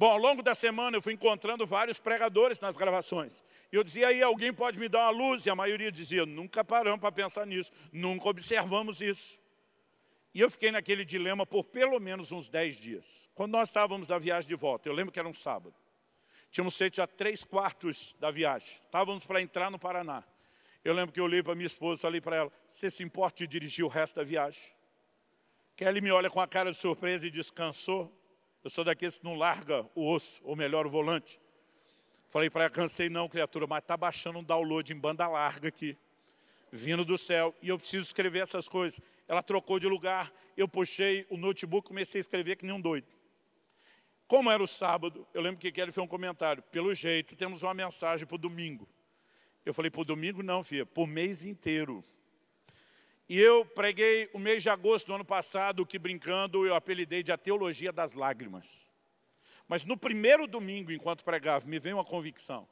Bom, 0.00 0.12
ao 0.12 0.16
longo 0.16 0.42
da 0.42 0.54
semana 0.54 0.96
eu 0.96 1.02
fui 1.02 1.12
encontrando 1.12 1.66
vários 1.66 1.98
pregadores 1.98 2.58
nas 2.58 2.74
gravações. 2.74 3.44
E 3.70 3.76
eu 3.76 3.84
dizia, 3.84 4.08
aí 4.08 4.22
alguém 4.22 4.50
pode 4.50 4.80
me 4.80 4.88
dar 4.88 5.00
uma 5.00 5.10
luz? 5.10 5.44
E 5.44 5.50
a 5.50 5.54
maioria 5.54 5.92
dizia, 5.92 6.24
nunca 6.24 6.64
paramos 6.64 7.00
para 7.00 7.12
pensar 7.12 7.46
nisso, 7.46 7.70
nunca 7.92 8.26
observamos 8.26 9.02
isso. 9.02 9.38
E 10.32 10.40
eu 10.40 10.50
fiquei 10.50 10.72
naquele 10.72 11.04
dilema 11.04 11.44
por 11.44 11.64
pelo 11.64 12.00
menos 12.00 12.32
uns 12.32 12.48
10 12.48 12.76
dias. 12.76 13.04
Quando 13.34 13.52
nós 13.52 13.68
estávamos 13.68 14.08
na 14.08 14.16
viagem 14.16 14.48
de 14.48 14.54
volta, 14.54 14.88
eu 14.88 14.94
lembro 14.94 15.12
que 15.12 15.18
era 15.18 15.28
um 15.28 15.34
sábado. 15.34 15.74
Tínhamos 16.50 16.78
feito 16.78 16.96
já 16.96 17.06
três 17.06 17.44
quartos 17.44 18.16
da 18.18 18.30
viagem. 18.30 18.70
Estávamos 18.82 19.26
para 19.26 19.42
entrar 19.42 19.70
no 19.70 19.78
Paraná. 19.78 20.24
Eu 20.82 20.94
lembro 20.94 21.12
que 21.12 21.20
eu 21.20 21.24
olhei 21.24 21.42
para 21.42 21.54
minha 21.54 21.66
esposa 21.66 22.00
e 22.00 22.00
falei 22.00 22.20
para 22.22 22.36
ela, 22.36 22.52
você 22.66 22.88
se 22.88 23.02
importa 23.02 23.40
de 23.40 23.46
dirigir 23.46 23.84
o 23.84 23.88
resto 23.88 24.16
da 24.16 24.24
viagem? 24.24 24.62
Kelly 25.76 26.00
me 26.00 26.10
olha 26.10 26.30
com 26.30 26.40
a 26.40 26.48
cara 26.48 26.70
de 26.70 26.78
surpresa 26.78 27.26
e 27.26 27.30
descansou. 27.30 28.18
Eu 28.62 28.68
sou 28.68 28.84
daqueles 28.84 29.16
que 29.16 29.24
não 29.24 29.36
larga 29.36 29.88
o 29.94 30.12
osso, 30.12 30.40
ou 30.44 30.54
melhor, 30.54 30.86
o 30.86 30.90
volante. 30.90 31.40
Falei 32.28 32.50
para 32.50 32.64
ela, 32.64 32.70
cansei 32.70 33.08
não, 33.08 33.28
criatura, 33.28 33.66
mas 33.66 33.82
está 33.82 33.96
baixando 33.96 34.38
um 34.38 34.44
download 34.44 34.92
em 34.92 34.96
banda 34.96 35.26
larga 35.26 35.68
aqui, 35.68 35.96
vindo 36.70 37.04
do 37.04 37.16
céu, 37.16 37.54
e 37.62 37.70
eu 37.70 37.78
preciso 37.78 38.04
escrever 38.04 38.42
essas 38.42 38.68
coisas. 38.68 39.00
Ela 39.26 39.42
trocou 39.42 39.80
de 39.80 39.88
lugar, 39.88 40.32
eu 40.56 40.68
puxei 40.68 41.26
o 41.30 41.36
notebook, 41.36 41.88
comecei 41.88 42.18
a 42.18 42.22
escrever 42.22 42.56
que 42.56 42.66
nem 42.66 42.74
um 42.74 42.80
doido. 42.80 43.06
Como 44.28 44.50
era 44.50 44.62
o 44.62 44.66
sábado, 44.66 45.26
eu 45.34 45.40
lembro 45.40 45.58
que 45.58 45.66
ele 45.68 45.90
fez 45.90 45.98
um 45.98 46.06
comentário, 46.06 46.62
pelo 46.64 46.94
jeito, 46.94 47.34
temos 47.34 47.62
uma 47.62 47.74
mensagem 47.74 48.26
para 48.26 48.36
o 48.36 48.38
domingo. 48.38 48.86
Eu 49.64 49.74
falei, 49.74 49.90
para 49.90 50.02
o 50.02 50.04
domingo 50.04 50.42
não, 50.42 50.62
filha, 50.62 50.86
o 50.94 51.06
mês 51.06 51.44
inteiro. 51.44 52.04
E 53.30 53.38
eu 53.38 53.64
preguei 53.64 54.28
o 54.32 54.40
mês 54.40 54.60
de 54.60 54.68
agosto 54.68 55.06
do 55.06 55.14
ano 55.14 55.24
passado, 55.24 55.86
que 55.86 56.00
brincando 56.00 56.66
eu 56.66 56.74
apelidei 56.74 57.22
de 57.22 57.30
a 57.30 57.38
teologia 57.38 57.92
das 57.92 58.12
lágrimas. 58.12 58.66
Mas 59.68 59.84
no 59.84 59.96
primeiro 59.96 60.48
domingo, 60.48 60.90
enquanto 60.90 61.24
pregava, 61.24 61.64
me 61.64 61.78
veio 61.78 61.98
uma 61.98 62.04
convicção. 62.04 62.68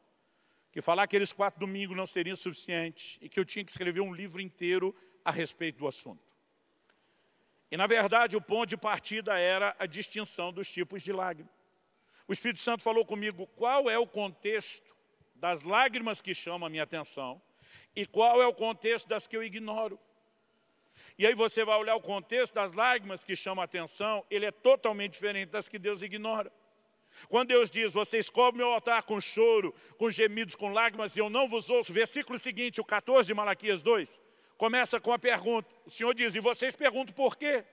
Que 0.73 0.83
falar 0.83 1.05
aqueles 1.05 1.33
quatro 1.33 1.61
domingos 1.61 1.97
não 1.97 2.09
seria 2.09 2.35
suficiente 2.35 3.21
e 3.23 3.29
que 3.29 3.39
eu 3.39 3.45
tinha 3.45 3.65
que 3.65 3.71
escrever 3.71 4.01
um 4.01 4.13
livro 4.13 4.41
inteiro 4.41 4.93
a 5.25 5.31
respeito 5.31 5.79
do 5.79 5.87
assunto. 5.87 6.25
E 7.71 7.77
na 7.77 7.87
verdade 7.87 8.37
o 8.37 8.43
ponto 8.43 8.69
de 8.69 8.77
partida 8.77 9.39
era 9.39 9.77
a 9.79 9.87
distinção 9.87 10.53
dos 10.53 10.69
tipos 10.69 11.05
de 11.05 11.13
lágrimas. 11.13 11.55
O 12.27 12.33
Espírito 12.33 12.59
Santo 12.59 12.83
falou 12.83 13.07
comigo 13.07 13.47
qual 13.55 13.89
é 13.89 13.97
o 13.97 14.09
contexto 14.09 14.93
das 15.37 15.63
lágrimas 15.63 16.21
que 16.21 16.35
chamam 16.35 16.67
a 16.67 16.71
minha 16.71 16.83
atenção 16.83 17.41
e 17.95 18.05
qual 18.05 18.43
é 18.43 18.47
o 18.49 18.53
contexto 18.53 19.07
das 19.07 19.29
que 19.29 19.37
eu 19.37 19.45
ignoro. 19.45 20.01
E 21.19 21.27
aí 21.27 21.35
você 21.35 21.65
vai 21.65 21.79
olhar 21.79 21.95
o 21.97 22.01
contexto 22.01 22.55
das 22.55 22.73
lágrimas 22.73 23.25
que 23.25 23.37
chamam 23.37 23.63
a 23.63 23.65
atenção, 23.65 24.25
ele 24.31 24.47
é 24.47 24.51
totalmente 24.51 25.13
diferente 25.13 25.51
das 25.51 25.69
que 25.69 25.79
Deus 25.79 26.03
ignora. 26.03 26.53
Quando 27.29 27.49
Deus 27.49 27.71
diz, 27.71 27.93
vocês 27.93 28.31
cobrem 28.31 28.65
meu 28.65 28.73
altar 28.73 29.03
com 29.03 29.21
choro, 29.21 29.75
com 29.97 30.11
gemidos, 30.11 30.55
com 30.55 30.73
lágrimas, 30.73 31.17
e 31.17 31.21
eu 31.21 31.29
não 31.29 31.49
vos 31.49 31.69
ouço. 31.69 31.93
Versículo 31.93 32.39
seguinte, 32.39 32.81
o 32.81 32.85
14 32.85 33.27
de 33.27 33.35
Malaquias 33.35 33.83
2, 33.83 34.21
começa 34.57 35.01
com 35.01 35.13
a 35.13 35.19
pergunta. 35.19 35.69
O 35.85 35.91
Senhor 35.91 36.15
diz, 36.15 36.35
e 36.35 36.41
vocês 36.41 36.77
perguntam 36.77 37.15
por 37.15 37.37
quê? 37.37 37.65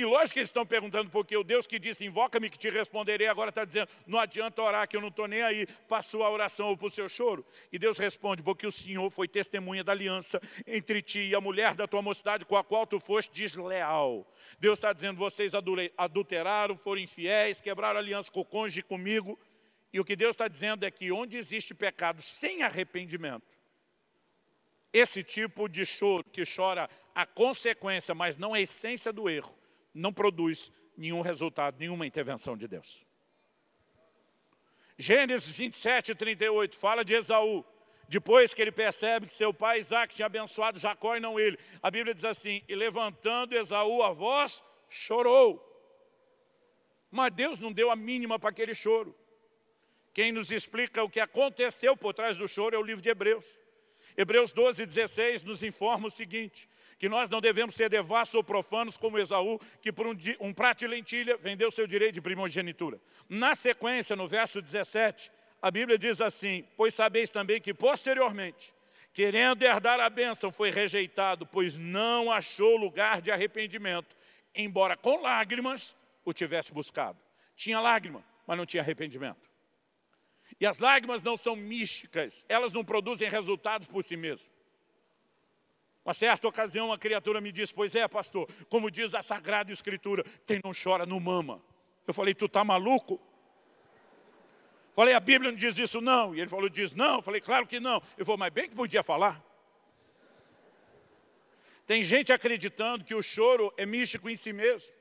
E 0.00 0.04
lógico 0.06 0.32
que 0.32 0.38
eles 0.38 0.48
estão 0.48 0.64
perguntando 0.64 1.10
porque 1.10 1.36
o 1.36 1.44
Deus 1.44 1.66
que 1.66 1.78
disse, 1.78 2.06
invoca-me 2.06 2.48
que 2.48 2.58
te 2.58 2.70
responderei, 2.70 3.26
agora 3.26 3.50
está 3.50 3.66
dizendo, 3.66 3.86
não 4.06 4.18
adianta 4.18 4.62
orar 4.62 4.88
que 4.88 4.96
eu 4.96 5.00
não 5.02 5.08
estou 5.08 5.28
nem 5.28 5.42
aí 5.42 5.66
para 5.86 6.02
a 6.02 6.30
oração 6.30 6.68
ou 6.68 6.76
para 6.76 6.86
o 6.86 6.90
seu 6.90 7.06
choro. 7.06 7.44
E 7.70 7.78
Deus 7.78 7.98
responde, 7.98 8.42
porque 8.42 8.66
o 8.66 8.72
Senhor 8.72 9.10
foi 9.10 9.28
testemunha 9.28 9.84
da 9.84 9.92
aliança 9.92 10.40
entre 10.66 11.02
ti 11.02 11.28
e 11.28 11.34
a 11.34 11.40
mulher 11.40 11.74
da 11.74 11.86
tua 11.86 12.00
mocidade 12.00 12.46
com 12.46 12.56
a 12.56 12.64
qual 12.64 12.86
tu 12.86 12.98
foste 12.98 13.30
desleal. 13.30 14.26
Deus 14.58 14.78
está 14.78 14.90
dizendo, 14.94 15.18
vocês 15.18 15.52
adulteraram, 15.98 16.78
foram 16.78 17.02
infiéis, 17.02 17.60
quebraram 17.60 17.98
aliança 17.98 18.32
com 18.32 18.40
o 18.40 18.44
cônjuge 18.44 18.80
comigo. 18.80 19.38
E 19.92 20.00
o 20.00 20.04
que 20.04 20.16
Deus 20.16 20.30
está 20.30 20.48
dizendo 20.48 20.86
é 20.86 20.90
que 20.90 21.12
onde 21.12 21.36
existe 21.36 21.74
pecado 21.74 22.22
sem 22.22 22.62
arrependimento, 22.62 23.44
esse 24.94 25.22
tipo 25.22 25.68
de 25.68 25.84
choro 25.84 26.24
que 26.24 26.42
chora 26.46 26.88
a 27.14 27.26
consequência, 27.26 28.14
mas 28.14 28.38
não 28.38 28.54
a 28.54 28.60
essência 28.62 29.12
do 29.12 29.28
erro, 29.28 29.59
não 29.94 30.12
produz 30.12 30.72
nenhum 30.96 31.20
resultado, 31.20 31.78
nenhuma 31.78 32.06
intervenção 32.06 32.56
de 32.56 32.68
Deus. 32.68 33.04
Gênesis 34.98 35.56
27, 35.56 36.14
38, 36.14 36.76
fala 36.76 37.04
de 37.04 37.14
Esaú. 37.14 37.64
Depois 38.06 38.52
que 38.52 38.60
ele 38.60 38.72
percebe 38.72 39.26
que 39.26 39.32
seu 39.32 39.54
pai 39.54 39.78
Isaac 39.78 40.14
tinha 40.14 40.26
abençoado 40.26 40.78
Jacó 40.78 41.16
e 41.16 41.20
não 41.20 41.38
ele. 41.38 41.58
A 41.82 41.90
Bíblia 41.90 42.12
diz 42.12 42.24
assim, 42.24 42.62
e 42.68 42.74
levantando 42.74 43.54
Esaú 43.54 44.02
a 44.02 44.12
voz, 44.12 44.62
chorou. 44.88 45.66
Mas 47.10 47.32
Deus 47.32 47.58
não 47.58 47.72
deu 47.72 47.90
a 47.90 47.96
mínima 47.96 48.38
para 48.38 48.50
aquele 48.50 48.74
choro. 48.74 49.16
Quem 50.12 50.32
nos 50.32 50.50
explica 50.50 51.02
o 51.02 51.08
que 51.08 51.20
aconteceu 51.20 51.96
por 51.96 52.12
trás 52.12 52.36
do 52.36 52.48
choro 52.48 52.74
é 52.74 52.78
o 52.78 52.82
livro 52.82 53.00
de 53.00 53.08
Hebreus. 53.08 53.46
Hebreus 54.20 54.52
12, 54.52 54.84
16 54.84 55.44
nos 55.44 55.62
informa 55.62 56.08
o 56.08 56.10
seguinte, 56.10 56.68
que 56.98 57.08
nós 57.08 57.30
não 57.30 57.40
devemos 57.40 57.74
ser 57.74 57.88
devassos 57.88 58.34
ou 58.34 58.44
profanos 58.44 58.98
como 58.98 59.18
Esaú, 59.18 59.58
que 59.80 59.90
por 59.90 60.06
um, 60.06 60.14
um 60.38 60.52
prato 60.52 60.80
de 60.80 60.88
lentilha 60.88 61.38
vendeu 61.38 61.70
seu 61.70 61.86
direito 61.86 62.16
de 62.16 62.20
primogenitura. 62.20 63.00
Na 63.30 63.54
sequência, 63.54 64.14
no 64.14 64.28
verso 64.28 64.60
17, 64.60 65.32
a 65.62 65.70
Bíblia 65.70 65.96
diz 65.96 66.20
assim, 66.20 66.66
pois 66.76 66.92
sabeis 66.92 67.30
também 67.30 67.62
que 67.62 67.72
posteriormente, 67.72 68.74
querendo 69.14 69.62
herdar 69.62 69.98
a 69.98 70.10
bênção, 70.10 70.52
foi 70.52 70.70
rejeitado, 70.70 71.46
pois 71.46 71.78
não 71.78 72.30
achou 72.30 72.76
lugar 72.76 73.22
de 73.22 73.30
arrependimento, 73.30 74.14
embora 74.54 74.98
com 74.98 75.22
lágrimas 75.22 75.96
o 76.26 76.34
tivesse 76.34 76.74
buscado. 76.74 77.18
Tinha 77.56 77.80
lágrima, 77.80 78.22
mas 78.46 78.58
não 78.58 78.66
tinha 78.66 78.82
arrependimento. 78.82 79.49
E 80.60 80.66
as 80.66 80.78
lágrimas 80.78 81.22
não 81.22 81.38
são 81.38 81.56
místicas, 81.56 82.44
elas 82.48 82.74
não 82.74 82.84
produzem 82.84 83.30
resultados 83.30 83.88
por 83.88 84.04
si 84.04 84.14
mesmas. 84.16 84.50
Uma 86.04 86.12
certa 86.12 86.46
ocasião, 86.46 86.86
uma 86.86 86.98
criatura 86.98 87.40
me 87.40 87.50
disse, 87.50 87.72
pois 87.72 87.94
é, 87.94 88.06
pastor, 88.06 88.46
como 88.68 88.90
diz 88.90 89.14
a 89.14 89.22
Sagrada 89.22 89.72
Escritura, 89.72 90.22
quem 90.46 90.60
não 90.62 90.72
chora 90.72 91.06
não 91.06 91.18
mama. 91.18 91.62
Eu 92.06 92.12
falei, 92.12 92.34
tu 92.34 92.48
tá 92.48 92.62
maluco? 92.62 93.20
Falei, 94.92 95.14
a 95.14 95.20
Bíblia 95.20 95.50
não 95.50 95.56
diz 95.56 95.78
isso 95.78 96.00
não. 96.00 96.34
E 96.34 96.40
ele 96.40 96.50
falou, 96.50 96.68
diz 96.68 96.94
não. 96.94 97.16
Eu 97.16 97.22
falei, 97.22 97.40
claro 97.40 97.66
que 97.66 97.80
não. 97.80 98.02
Eu 98.18 98.26
falei, 98.26 98.38
mas 98.38 98.52
bem 98.52 98.68
que 98.68 98.74
podia 98.74 99.02
falar. 99.02 99.42
Tem 101.86 102.02
gente 102.02 102.32
acreditando 102.32 103.04
que 103.04 103.14
o 103.14 103.22
choro 103.22 103.72
é 103.76 103.86
místico 103.86 104.28
em 104.28 104.36
si 104.36 104.52
mesmo. 104.52 104.92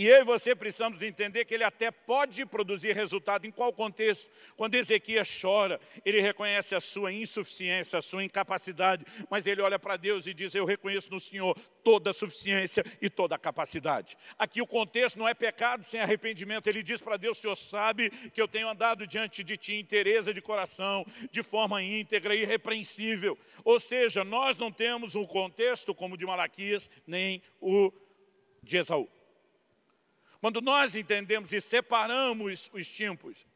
E 0.00 0.06
eu 0.06 0.22
e 0.22 0.24
você 0.24 0.56
precisamos 0.56 1.02
entender 1.02 1.44
que 1.44 1.52
ele 1.52 1.62
até 1.62 1.90
pode 1.90 2.46
produzir 2.46 2.96
resultado 2.96 3.46
em 3.46 3.50
qual 3.50 3.70
contexto. 3.70 4.30
Quando 4.56 4.74
Ezequias 4.74 5.28
chora, 5.42 5.78
ele 6.06 6.22
reconhece 6.22 6.74
a 6.74 6.80
sua 6.80 7.12
insuficiência, 7.12 7.98
a 7.98 8.02
sua 8.02 8.24
incapacidade, 8.24 9.04
mas 9.28 9.46
ele 9.46 9.60
olha 9.60 9.78
para 9.78 9.98
Deus 9.98 10.26
e 10.26 10.32
diz, 10.32 10.54
eu 10.54 10.64
reconheço 10.64 11.10
no 11.10 11.20
Senhor 11.20 11.54
toda 11.84 12.12
a 12.12 12.14
suficiência 12.14 12.82
e 12.98 13.10
toda 13.10 13.34
a 13.34 13.38
capacidade. 13.38 14.16
Aqui 14.38 14.62
o 14.62 14.66
contexto 14.66 15.18
não 15.18 15.28
é 15.28 15.34
pecado 15.34 15.84
sem 15.84 16.00
arrependimento, 16.00 16.66
ele 16.66 16.82
diz 16.82 17.02
para 17.02 17.18
Deus, 17.18 17.36
o 17.36 17.40
Senhor 17.42 17.56
sabe 17.56 18.08
que 18.30 18.40
eu 18.40 18.48
tenho 18.48 18.70
andado 18.70 19.06
diante 19.06 19.44
de 19.44 19.58
Ti 19.58 19.74
em 19.74 19.84
tereza 19.84 20.32
de 20.32 20.40
coração, 20.40 21.04
de 21.30 21.42
forma 21.42 21.82
íntegra 21.82 22.34
e 22.34 22.40
irrepreensível. 22.40 23.36
Ou 23.62 23.78
seja, 23.78 24.24
nós 24.24 24.56
não 24.56 24.72
temos 24.72 25.14
um 25.14 25.26
contexto 25.26 25.94
como 25.94 26.14
o 26.14 26.16
de 26.16 26.24
Malaquias, 26.24 26.88
nem 27.06 27.42
o 27.60 27.92
de 28.62 28.78
Esaú. 28.78 29.19
Quando 30.40 30.60
nós 30.60 30.94
entendemos 30.94 31.52
e 31.52 31.60
separamos 31.60 32.70
os 32.72 32.88
tipos, 32.88 33.46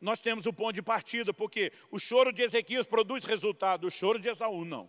nós 0.00 0.20
temos 0.20 0.46
o 0.46 0.52
ponto 0.52 0.74
de 0.74 0.82
partida, 0.82 1.34
porque 1.34 1.72
o 1.90 1.98
choro 1.98 2.32
de 2.32 2.42
Ezequias 2.42 2.86
produz 2.86 3.24
resultado, 3.24 3.86
o 3.86 3.90
choro 3.90 4.18
de 4.18 4.28
Esaú 4.28 4.64
não. 4.64 4.88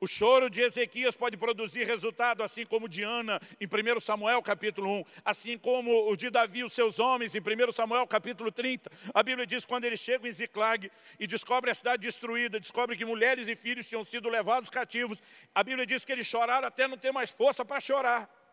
O 0.00 0.06
choro 0.06 0.48
de 0.50 0.60
Ezequias 0.62 1.14
pode 1.14 1.36
produzir 1.36 1.84
resultado, 1.84 2.42
assim 2.42 2.64
como 2.64 2.88
de 2.88 3.02
Ana, 3.02 3.40
em 3.60 3.66
1 3.66 4.00
Samuel 4.00 4.42
capítulo 4.42 4.90
1, 5.00 5.04
assim 5.24 5.58
como 5.58 6.10
o 6.10 6.16
de 6.16 6.30
Davi, 6.30 6.64
os 6.64 6.72
seus 6.72 6.98
homens, 6.98 7.34
em 7.34 7.40
1 7.40 7.72
Samuel 7.72 8.06
capítulo 8.06 8.50
30. 8.50 8.90
A 9.12 9.22
Bíblia 9.22 9.46
diz 9.46 9.64
quando 9.64 9.84
eles 9.84 10.00
chegam 10.00 10.28
em 10.28 10.32
Ziclag 10.32 10.90
e 11.18 11.26
descobrem 11.26 11.70
a 11.70 11.74
cidade 11.74 12.02
destruída, 12.02 12.58
descobrem 12.58 12.98
que 12.98 13.04
mulheres 13.04 13.46
e 13.46 13.54
filhos 13.54 13.88
tinham 13.88 14.04
sido 14.04 14.28
levados 14.28 14.68
cativos, 14.68 15.22
a 15.54 15.62
Bíblia 15.62 15.86
diz 15.86 16.04
que 16.04 16.12
eles 16.12 16.26
choraram 16.26 16.68
até 16.68 16.88
não 16.88 16.96
ter 16.96 17.12
mais 17.12 17.30
força 17.30 17.64
para 17.64 17.80
chorar. 17.80 18.43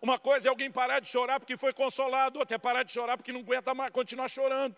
Uma 0.00 0.18
coisa 0.18 0.48
é 0.48 0.50
alguém 0.50 0.70
parar 0.70 1.00
de 1.00 1.08
chorar 1.08 1.40
porque 1.40 1.56
foi 1.56 1.72
consolado, 1.72 2.38
outra 2.38 2.54
é 2.54 2.58
parar 2.58 2.82
de 2.82 2.92
chorar 2.92 3.16
porque 3.16 3.32
não 3.32 3.40
aguenta 3.40 3.74
mais 3.74 3.90
continuar 3.90 4.28
chorando. 4.28 4.76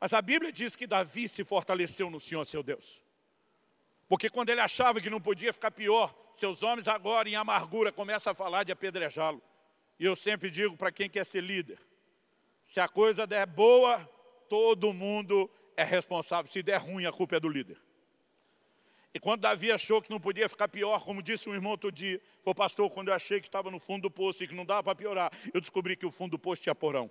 Mas 0.00 0.12
a 0.12 0.22
Bíblia 0.22 0.52
diz 0.52 0.74
que 0.76 0.86
Davi 0.86 1.28
se 1.28 1.44
fortaleceu 1.44 2.10
no 2.10 2.20
Senhor 2.20 2.44
seu 2.44 2.62
Deus. 2.62 3.02
Porque 4.08 4.28
quando 4.28 4.50
ele 4.50 4.60
achava 4.60 5.00
que 5.00 5.08
não 5.08 5.20
podia 5.20 5.52
ficar 5.52 5.70
pior, 5.70 6.14
seus 6.32 6.62
homens 6.62 6.88
agora 6.88 7.28
em 7.28 7.36
amargura 7.36 7.90
começam 7.90 8.30
a 8.30 8.34
falar 8.34 8.64
de 8.64 8.72
apedrejá-lo. 8.72 9.42
E 9.98 10.04
eu 10.04 10.14
sempre 10.14 10.50
digo 10.50 10.76
para 10.76 10.92
quem 10.92 11.08
quer 11.08 11.24
ser 11.24 11.42
líder, 11.42 11.78
se 12.62 12.80
a 12.80 12.88
coisa 12.88 13.26
der 13.26 13.46
boa, 13.46 13.98
todo 14.48 14.92
mundo 14.92 15.50
é 15.76 15.84
responsável. 15.84 16.50
Se 16.50 16.62
der 16.62 16.78
ruim, 16.78 17.06
a 17.06 17.12
culpa 17.12 17.36
é 17.36 17.40
do 17.40 17.48
líder. 17.48 17.78
E 19.14 19.20
quando 19.20 19.42
Davi 19.42 19.70
achou 19.70 20.02
que 20.02 20.10
não 20.10 20.18
podia 20.18 20.48
ficar 20.48 20.66
pior, 20.66 21.04
como 21.04 21.22
disse 21.22 21.48
um 21.48 21.54
irmão 21.54 21.70
outro 21.70 21.92
dia, 21.92 22.20
foi 22.42 22.52
pastor, 22.52 22.90
quando 22.90 23.08
eu 23.08 23.14
achei 23.14 23.40
que 23.40 23.46
estava 23.46 23.70
no 23.70 23.78
fundo 23.78 24.02
do 24.02 24.10
poço 24.10 24.42
e 24.42 24.48
que 24.48 24.54
não 24.54 24.66
dava 24.66 24.82
para 24.82 24.94
piorar, 24.96 25.30
eu 25.54 25.60
descobri 25.60 25.96
que 25.96 26.04
o 26.04 26.10
fundo 26.10 26.32
do 26.32 26.38
poço 26.38 26.60
tinha 26.60 26.74
porão. 26.74 27.08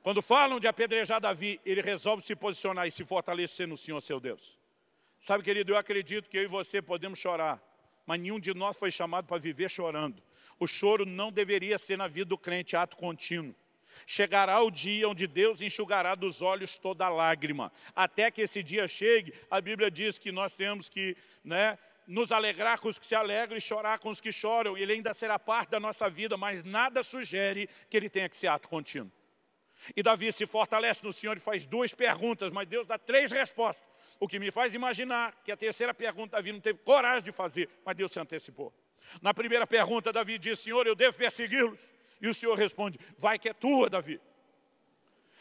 Quando 0.00 0.22
falam 0.22 0.60
de 0.60 0.68
apedrejar 0.68 1.20
Davi, 1.20 1.60
ele 1.66 1.82
resolve 1.82 2.22
se 2.22 2.36
posicionar 2.36 2.86
e 2.86 2.92
se 2.92 3.04
fortalecer 3.04 3.66
no 3.66 3.76
Senhor 3.76 4.00
seu 4.00 4.20
Deus. 4.20 4.56
Sabe, 5.18 5.42
querido, 5.42 5.72
eu 5.72 5.76
acredito 5.76 6.30
que 6.30 6.38
eu 6.38 6.44
e 6.44 6.46
você 6.46 6.80
podemos 6.80 7.18
chorar, 7.18 7.60
mas 8.06 8.20
nenhum 8.20 8.38
de 8.38 8.54
nós 8.54 8.78
foi 8.78 8.92
chamado 8.92 9.26
para 9.26 9.38
viver 9.38 9.68
chorando. 9.68 10.22
O 10.58 10.68
choro 10.68 11.04
não 11.04 11.32
deveria 11.32 11.76
ser 11.78 11.98
na 11.98 12.06
vida 12.06 12.26
do 12.26 12.38
crente 12.38 12.76
ato 12.76 12.96
contínuo. 12.96 13.54
Chegará 14.06 14.60
o 14.60 14.70
dia 14.70 15.08
onde 15.08 15.26
Deus 15.26 15.60
enxugará 15.60 16.14
dos 16.14 16.42
olhos 16.42 16.78
toda 16.78 17.08
lágrima. 17.08 17.72
Até 17.94 18.30
que 18.30 18.42
esse 18.42 18.62
dia 18.62 18.86
chegue, 18.88 19.32
a 19.50 19.60
Bíblia 19.60 19.90
diz 19.90 20.18
que 20.18 20.32
nós 20.32 20.52
temos 20.52 20.88
que 20.88 21.16
né, 21.44 21.78
nos 22.06 22.32
alegrar 22.32 22.80
com 22.80 22.88
os 22.88 22.98
que 22.98 23.06
se 23.06 23.14
alegram 23.14 23.56
e 23.56 23.60
chorar 23.60 23.98
com 23.98 24.08
os 24.08 24.20
que 24.20 24.32
choram. 24.32 24.76
Ele 24.76 24.92
ainda 24.92 25.14
será 25.14 25.38
parte 25.38 25.70
da 25.70 25.80
nossa 25.80 26.10
vida, 26.10 26.36
mas 26.36 26.64
nada 26.64 27.02
sugere 27.02 27.68
que 27.88 27.96
ele 27.96 28.10
tenha 28.10 28.28
que 28.28 28.36
ser 28.36 28.48
ato 28.48 28.68
contínuo. 28.68 29.10
E 29.96 30.02
Davi 30.02 30.30
se 30.32 30.46
fortalece 30.46 31.02
no 31.02 31.12
Senhor 31.12 31.36
e 31.36 31.40
faz 31.40 31.64
duas 31.64 31.94
perguntas, 31.94 32.50
mas 32.50 32.68
Deus 32.68 32.86
dá 32.86 32.98
três 32.98 33.32
respostas. 33.32 33.88
O 34.18 34.28
que 34.28 34.38
me 34.38 34.50
faz 34.50 34.74
imaginar 34.74 35.34
que 35.42 35.50
a 35.50 35.56
terceira 35.56 35.94
pergunta 35.94 36.36
Davi 36.36 36.52
não 36.52 36.60
teve 36.60 36.80
coragem 36.80 37.22
de 37.22 37.32
fazer, 37.32 37.68
mas 37.84 37.96
Deus 37.96 38.12
se 38.12 38.20
antecipou. 38.20 38.74
Na 39.22 39.32
primeira 39.32 39.66
pergunta, 39.66 40.12
Davi 40.12 40.38
diz, 40.38 40.60
Senhor, 40.60 40.86
eu 40.86 40.94
devo 40.94 41.16
persegui-los? 41.16 41.80
E 42.20 42.28
o 42.28 42.34
Senhor 42.34 42.56
responde, 42.56 42.98
vai 43.16 43.38
que 43.38 43.48
é 43.48 43.54
tua, 43.54 43.88
Davi. 43.88 44.20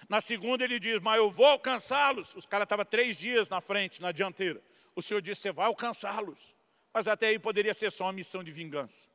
Na 0.08 0.22
segunda 0.22 0.64
ele 0.64 0.80
diz, 0.80 1.00
mas 1.00 1.18
eu 1.18 1.30
vou 1.30 1.46
alcançá-los. 1.46 2.36
Os 2.36 2.46
caras 2.46 2.66
estavam 2.66 2.86
três 2.86 3.18
dias 3.18 3.50
na 3.50 3.60
frente, 3.60 4.02
na 4.02 4.12
dianteira. 4.12 4.62
O 4.96 5.02
Senhor 5.02 5.22
disse, 5.22 5.42
você 5.42 5.52
vai 5.52 5.66
alcançá-los. 5.66 6.56
Mas 6.94 7.08
até 7.08 7.28
aí 7.28 7.40
poderia 7.40 7.74
ser 7.74 7.92
só 7.92 8.06
uma 8.06 8.14
missão 8.14 8.44
de 8.44 8.52
vingança. 8.52 9.08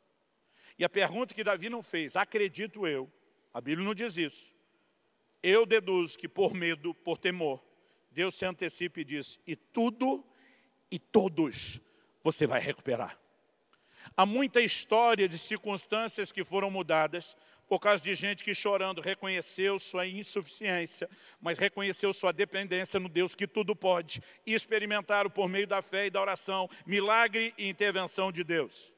E 0.79 0.85
a 0.85 0.89
pergunta 0.89 1.35
que 1.35 1.45
Davi 1.45 1.69
não 1.69 1.83
fez, 1.83 2.17
acredito 2.17 2.87
eu, 2.87 3.11
a 3.53 3.61
Bíblia 3.61 3.87
não 3.87 3.95
diz 3.95 4.17
isso, 4.17 4.53
eu 5.43 5.65
deduzo 5.65 6.19
que 6.19 6.29
por 6.29 6.53
medo, 6.55 6.95
por 6.95 7.19
temor, 7.19 7.65
Deus 8.11 8.35
se 8.35 8.45
antecipa 8.45 9.01
e 9.01 9.05
diz, 9.05 9.39
e 9.47 9.55
tudo 9.55 10.25
e 10.91 10.99
todos 10.99 11.81
você 12.23 12.47
vai 12.47 12.61
recuperar. 12.61 13.19
Há 14.17 14.25
muita 14.27 14.61
história 14.61 15.29
de 15.29 15.39
circunstâncias 15.39 16.31
que 16.31 16.45
foram 16.45 16.71
mudadas 16.71 17.37
por 17.67 17.79
causa 17.81 18.03
de 18.03 18.15
gente 18.15 18.45
que 18.45 18.55
chorando 18.55 19.01
reconheceu 19.01 19.79
sua 19.79 20.07
insuficiência, 20.07 21.09
mas 21.41 21.59
reconheceu 21.59 22.13
sua 22.13 22.33
dependência 22.33 23.01
no 23.01 23.09
Deus 23.09 23.35
que 23.35 23.47
tudo 23.47 23.75
pode 23.75 24.23
e 24.47 24.55
experimentaram 24.55 25.31
por 25.31 25.49
meio 25.49 25.67
da 25.67 25.81
fé 25.81 26.07
e 26.07 26.11
da 26.11 26.21
oração 26.21 26.69
milagre 26.87 27.55
e 27.57 27.69
intervenção 27.69 28.31
de 28.31 28.45
Deus. 28.45 28.93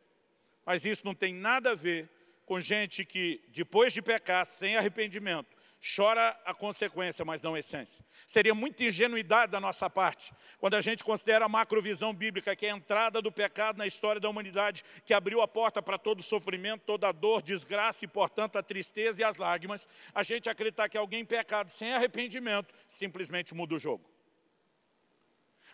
Mas 0.64 0.84
isso 0.84 1.04
não 1.04 1.14
tem 1.14 1.32
nada 1.32 1.70
a 1.70 1.74
ver 1.74 2.10
com 2.44 2.60
gente 2.60 3.04
que, 3.04 3.40
depois 3.48 3.92
de 3.92 4.02
pecar 4.02 4.44
sem 4.46 4.76
arrependimento, 4.76 5.55
chora 5.80 6.38
a 6.44 6.54
consequência, 6.54 7.24
mas 7.24 7.42
não 7.42 7.54
a 7.54 7.58
essência. 7.58 8.04
Seria 8.26 8.54
muita 8.54 8.84
ingenuidade 8.84 9.52
da 9.52 9.60
nossa 9.60 9.88
parte, 9.88 10.32
quando 10.58 10.74
a 10.74 10.80
gente 10.80 11.04
considera 11.04 11.44
a 11.44 11.48
macrovisão 11.48 12.14
bíblica, 12.14 12.56
que 12.56 12.66
é 12.66 12.70
a 12.70 12.76
entrada 12.76 13.20
do 13.20 13.30
pecado 13.30 13.78
na 13.78 13.86
história 13.86 14.20
da 14.20 14.28
humanidade, 14.28 14.84
que 15.04 15.12
abriu 15.12 15.40
a 15.40 15.48
porta 15.48 15.82
para 15.82 15.98
todo 15.98 16.22
sofrimento, 16.22 16.84
toda 16.84 17.12
dor, 17.12 17.42
desgraça 17.42 18.04
e, 18.04 18.08
portanto, 18.08 18.56
a 18.56 18.62
tristeza 18.62 19.20
e 19.20 19.24
as 19.24 19.36
lágrimas, 19.36 19.86
a 20.14 20.22
gente 20.22 20.48
acreditar 20.48 20.88
que 20.88 20.96
alguém 20.96 21.24
pecado 21.24 21.68
sem 21.68 21.92
arrependimento 21.92 22.74
simplesmente 22.88 23.54
muda 23.54 23.74
o 23.74 23.78
jogo. 23.78 24.08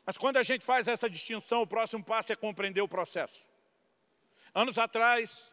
Mas 0.04 0.18
quando 0.18 0.36
a 0.38 0.42
gente 0.42 0.64
faz 0.64 0.88
essa 0.88 1.08
distinção, 1.08 1.62
o 1.62 1.66
próximo 1.66 2.02
passo 2.02 2.32
é 2.32 2.36
compreender 2.36 2.80
o 2.80 2.88
processo. 2.88 3.46
Anos 4.54 4.78
atrás, 4.78 5.51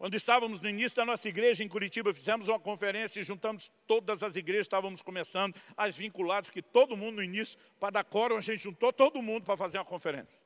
quando 0.00 0.14
estávamos 0.14 0.62
no 0.62 0.68
início 0.70 0.96
da 0.96 1.04
nossa 1.04 1.28
igreja 1.28 1.62
em 1.62 1.68
Curitiba, 1.68 2.14
fizemos 2.14 2.48
uma 2.48 2.58
conferência 2.58 3.20
e 3.20 3.22
juntamos 3.22 3.70
todas 3.86 4.22
as 4.22 4.34
igrejas, 4.34 4.64
estávamos 4.64 5.02
começando, 5.02 5.54
as 5.76 5.94
vinculadas, 5.94 6.48
que 6.48 6.62
todo 6.62 6.96
mundo 6.96 7.16
no 7.16 7.22
início, 7.22 7.58
para 7.78 7.90
dar 7.90 8.04
coro, 8.04 8.34
a 8.34 8.40
gente 8.40 8.62
juntou 8.62 8.94
todo 8.94 9.20
mundo 9.20 9.44
para 9.44 9.58
fazer 9.58 9.76
uma 9.76 9.84
conferência. 9.84 10.42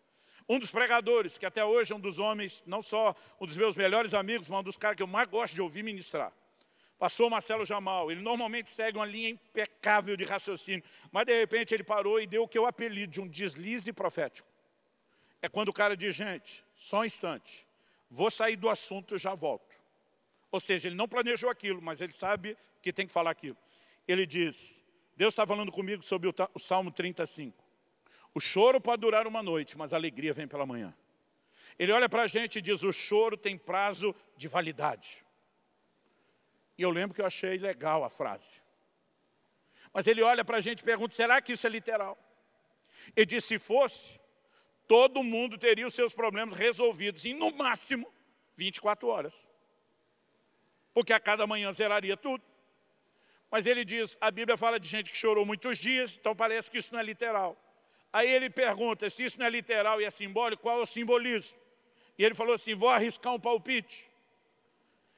Um 0.49 0.59
dos 0.59 0.73
pregadores, 0.73 1.39
que 1.39 1.47
até 1.47 1.65
hoje 1.65 1.93
é 1.93 1.95
um 1.95 2.01
dos 2.01 2.19
homens, 2.19 2.65
não 2.67 2.83
só 2.83 3.15
um 3.41 3.47
dos 3.47 3.57
meus 3.57 3.77
melhores 3.77 4.13
amigos, 4.13 4.49
mas 4.49 4.59
um 4.59 4.65
dos 4.65 4.77
caras 4.77 4.97
que 4.97 5.05
eu 5.05 5.07
mais 5.07 5.29
gosto 5.29 5.55
de 5.55 5.63
ouvir 5.63 5.85
ministrar. 5.85 6.33
Passou 6.99 7.31
Marcelo 7.31 7.65
Jamal, 7.65 8.11
ele 8.11 8.23
normalmente 8.23 8.69
segue 8.71 8.99
uma 8.99 9.07
linha 9.07 9.29
impecável 9.29 10.17
de 10.17 10.25
raciocínio, 10.25 10.83
mas 11.13 11.27
de 11.27 11.39
repente 11.39 11.73
ele 11.73 11.85
parou 11.85 12.21
e 12.21 12.27
deu 12.27 12.43
o 12.43 12.49
que 12.49 12.59
eu 12.59 12.67
apelido 12.67 13.13
de 13.13 13.21
um 13.21 13.29
deslize 13.29 13.93
profético. 13.93 14.49
É 15.41 15.49
quando 15.49 15.69
o 15.69 15.73
cara 15.73 15.97
diz, 15.97 16.17
gente, 16.17 16.65
só 16.75 17.03
um 17.03 17.05
instante, 17.05 17.65
vou 18.15 18.31
sair 18.31 18.57
do 18.57 18.71
assunto 18.71 19.17
e 19.17 19.19
já 19.19 19.35
volto. 19.35 19.75
Ou 20.51 20.61
seja, 20.61 20.89
ele 20.89 20.95
não 20.95 21.09
planejou 21.09 21.51
aquilo, 21.51 21.83
mas 21.83 22.01
ele 22.01 22.13
sabe 22.13 22.57
que 22.81 22.93
tem 22.93 23.07
que 23.07 23.13
falar 23.13 23.33
aquilo. 23.33 23.57
Ele 24.07 24.25
diz, 24.25 24.85
Deus 25.17 25.35
está 25.35 25.45
falando 25.45 25.73
comigo 25.73 26.03
sobre 26.03 26.29
o 26.29 26.59
Salmo 26.59 26.93
35. 26.93 27.63
O 28.33 28.41
choro 28.41 28.81
pode 28.81 29.01
durar 29.01 29.27
uma 29.27 29.43
noite, 29.43 29.77
mas 29.77 29.93
a 29.93 29.97
alegria 29.97 30.33
vem 30.33 30.47
pela 30.47 30.65
manhã. 30.65 30.95
Ele 31.77 31.91
olha 31.91 32.09
para 32.09 32.23
a 32.23 32.27
gente 32.29 32.61
e 32.61 32.63
diz, 32.63 32.85
o 32.85 32.93
choro 32.93 33.37
tem 33.37 33.59
prazo 33.59 34.15
de 34.37 34.47
validade. 34.47 35.25
E 36.79 36.83
eu 36.83 36.91
lembro 36.91 37.15
que 37.15 37.21
eu 37.21 37.27
achei 37.27 37.59
legal 37.59 38.05
a 38.05 38.11
frase. 38.11 38.63
Mas 39.93 40.07
ele 40.07 40.23
olha 40.23 40.45
para 40.45 40.59
a 40.59 40.61
gente 40.61 40.81
e 40.81 40.85
pergunta, 40.85 41.15
será 41.15 41.43
que 41.43 41.53
isso 41.53 41.67
é 41.67 41.71
literal? 41.71 42.17
Ele 43.17 43.27
diz, 43.27 43.45
se 43.45 43.59
fosse, 43.59 44.21
todo 44.87 45.23
mundo 45.23 45.57
teria 45.59 45.87
os 45.87 45.95
seus 45.95 46.15
problemas 46.15 46.55
resolvidos 46.55 47.25
em, 47.25 47.35
no 47.35 47.51
máximo, 47.51 48.13
24 48.57 49.09
horas. 49.09 49.49
Porque 50.93 51.13
a 51.13 51.21
cada 51.21 51.47
manhã 51.47 51.73
zeraria 51.73 52.17
tudo. 52.17 52.43
Mas 53.51 53.67
ele 53.67 53.85
diz, 53.85 54.17
a 54.21 54.31
Bíblia 54.31 54.57
fala 54.57 54.81
de 54.81 54.89
gente 54.89 55.11
que 55.11 55.17
chorou 55.17 55.45
muitos 55.47 55.79
dias, 55.79 56.17
então 56.19 56.35
parece 56.35 56.71
que 56.71 56.79
isso 56.79 56.93
não 56.93 57.01
é 57.01 57.03
literal. 57.03 57.57
Aí 58.13 58.31
ele 58.31 58.49
pergunta, 58.49 59.09
se 59.11 59.25
isso 59.25 59.39
não 59.39 59.47
é 59.47 59.51
literal 59.51 60.01
e 60.01 60.05
é 60.05 60.11
simbólico, 60.11 60.63
qual 60.63 60.79
é 60.79 60.83
o 60.83 60.87
simbolismo? 60.87 61.59
E 62.17 62.25
ele 62.25 62.35
falou 62.35 62.55
assim, 62.55 62.75
vou 62.75 62.89
arriscar 62.89 63.33
um 63.33 63.41
palpite. 63.41 64.09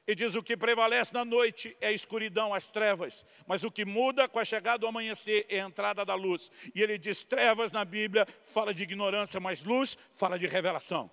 E 0.07 0.15
diz, 0.15 0.37
o 0.37 0.43
que 0.43 0.57
prevalece 0.57 1.13
na 1.13 1.25
noite 1.25 1.77
é 1.81 1.89
a 1.89 1.93
escuridão, 1.93 2.55
as 2.55 2.71
trevas. 2.71 3.27
Mas 3.47 3.65
o 3.65 3.71
que 3.71 3.85
muda 3.85 4.29
com 4.29 4.39
a 4.39 4.45
chegada 4.45 4.79
do 4.79 4.87
amanhecer 4.87 5.45
é 5.49 5.61
a 5.61 5.67
entrada 5.67 6.05
da 6.05 6.15
luz. 6.15 6.51
E 6.75 6.81
ele 6.81 6.97
diz, 6.97 7.25
trevas 7.25 7.73
na 7.73 7.85
Bíblia 7.85 8.27
fala 8.45 8.73
de 8.73 8.85
ignorância, 8.85 9.41
mas 9.41 9.65
luz 9.65 9.99
fala 10.15 10.39
de 10.39 10.47
revelação. 10.47 11.11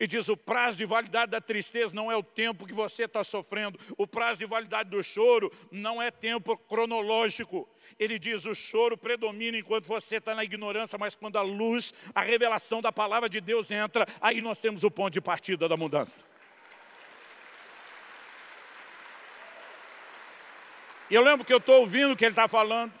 E 0.00 0.06
diz, 0.06 0.28
o 0.28 0.36
prazo 0.36 0.76
de 0.76 0.84
validade 0.84 1.30
da 1.30 1.40
tristeza 1.40 1.94
não 1.94 2.10
é 2.10 2.16
o 2.16 2.22
tempo 2.22 2.66
que 2.66 2.72
você 2.72 3.04
está 3.04 3.22
sofrendo. 3.22 3.78
O 3.96 4.06
prazo 4.06 4.40
de 4.40 4.46
validade 4.46 4.90
do 4.90 5.02
choro 5.02 5.52
não 5.70 6.00
é 6.00 6.10
tempo 6.10 6.56
cronológico. 6.56 7.68
Ele 7.98 8.18
diz, 8.18 8.44
o 8.46 8.54
choro 8.54 8.96
predomina 8.96 9.58
enquanto 9.58 9.86
você 9.86 10.16
está 10.16 10.34
na 10.34 10.44
ignorância, 10.44 10.98
mas 10.98 11.14
quando 11.14 11.36
a 11.36 11.42
luz, 11.42 11.92
a 12.14 12.22
revelação 12.22 12.80
da 12.80 12.90
palavra 12.90 13.28
de 13.28 13.40
Deus 13.40 13.70
entra, 13.70 14.06
aí 14.20 14.40
nós 14.40 14.60
temos 14.60 14.82
o 14.82 14.90
ponto 14.90 15.12
de 15.12 15.20
partida 15.20 15.68
da 15.68 15.76
mudança. 15.76 16.24
Eu 21.14 21.22
lembro 21.22 21.44
que 21.44 21.52
eu 21.52 21.58
estou 21.58 21.80
ouvindo 21.80 22.12
o 22.12 22.16
que 22.16 22.24
ele 22.24 22.32
está 22.32 22.48
falando 22.48 22.92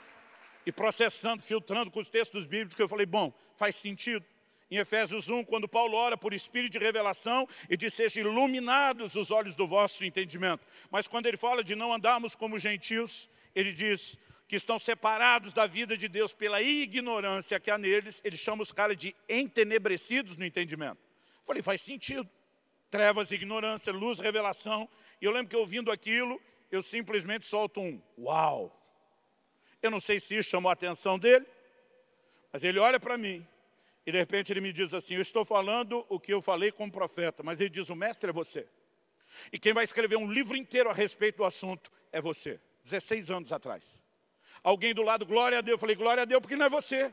e 0.66 0.72
processando, 0.72 1.42
filtrando 1.42 1.90
com 1.90 2.00
os 2.00 2.08
textos 2.08 2.46
bíblicos, 2.46 2.74
que 2.74 2.82
eu 2.82 2.88
falei, 2.88 3.06
bom, 3.06 3.32
faz 3.56 3.76
sentido. 3.76 4.24
em 4.70 4.78
Efésios 4.78 5.28
1, 5.28 5.44
quando 5.44 5.68
Paulo 5.68 5.96
ora 5.96 6.16
por 6.16 6.32
espírito 6.32 6.72
de 6.72 6.78
revelação 6.78 7.46
e 7.68 7.76
diz, 7.76 7.92
sejam 7.92 8.22
iluminados 8.22 9.14
os 9.14 9.30
olhos 9.30 9.54
do 9.54 9.66
vosso 9.66 10.04
entendimento. 10.04 10.64
Mas 10.90 11.06
quando 11.06 11.26
ele 11.26 11.36
fala 11.36 11.62
de 11.62 11.74
não 11.74 11.92
andarmos 11.92 12.34
como 12.34 12.58
gentios, 12.58 13.28
ele 13.54 13.72
diz 13.72 14.18
que 14.48 14.56
estão 14.56 14.78
separados 14.78 15.52
da 15.52 15.66
vida 15.66 15.96
de 15.96 16.08
Deus 16.08 16.32
pela 16.32 16.60
ignorância 16.60 17.60
que 17.60 17.70
há 17.70 17.78
neles, 17.78 18.20
ele 18.24 18.36
chama 18.36 18.62
os 18.62 18.72
caras 18.72 18.96
de 18.96 19.14
entenebrecidos 19.28 20.36
no 20.36 20.44
entendimento. 20.44 20.98
Falei, 21.44 21.62
faz 21.62 21.80
sentido. 21.80 22.28
Trevas, 22.90 23.30
ignorância, 23.30 23.90
luz, 23.92 24.18
revelação. 24.18 24.88
E 25.20 25.24
eu 25.24 25.32
lembro 25.32 25.48
que 25.48 25.56
ouvindo 25.56 25.90
aquilo, 25.90 26.40
eu 26.72 26.82
simplesmente 26.82 27.46
solto 27.46 27.80
um 27.80 28.00
uau. 28.18 28.76
Eu 29.82 29.90
não 29.90 30.00
sei 30.00 30.18
se 30.18 30.36
isso 30.38 30.48
chamou 30.48 30.70
a 30.70 30.72
atenção 30.72 31.18
dele, 31.18 31.46
mas 32.50 32.64
ele 32.64 32.78
olha 32.78 32.98
para 32.98 33.18
mim 33.18 33.46
e 34.06 34.10
de 34.10 34.18
repente 34.18 34.52
ele 34.52 34.60
me 34.62 34.72
diz 34.72 34.94
assim, 34.94 35.14
eu 35.14 35.20
estou 35.20 35.44
falando 35.44 36.04
o 36.08 36.18
que 36.18 36.32
eu 36.32 36.40
falei 36.40 36.72
como 36.72 36.90
profeta, 36.90 37.42
mas 37.42 37.60
ele 37.60 37.68
diz, 37.68 37.90
o 37.90 37.94
mestre 37.94 38.30
é 38.30 38.32
você. 38.32 38.66
E 39.52 39.58
quem 39.58 39.74
vai 39.74 39.84
escrever 39.84 40.16
um 40.16 40.30
livro 40.30 40.56
inteiro 40.56 40.88
a 40.88 40.94
respeito 40.94 41.36
do 41.38 41.44
assunto 41.44 41.92
é 42.10 42.20
você. 42.20 42.58
16 42.84 43.30
anos 43.30 43.52
atrás. 43.52 44.00
Alguém 44.62 44.94
do 44.94 45.02
lado, 45.02 45.26
glória 45.26 45.58
a 45.58 45.60
Deus. 45.60 45.76
Eu 45.76 45.78
falei, 45.78 45.94
glória 45.94 46.22
a 46.22 46.26
Deus, 46.26 46.40
porque 46.40 46.56
não 46.56 46.66
é 46.66 46.68
você. 46.68 47.12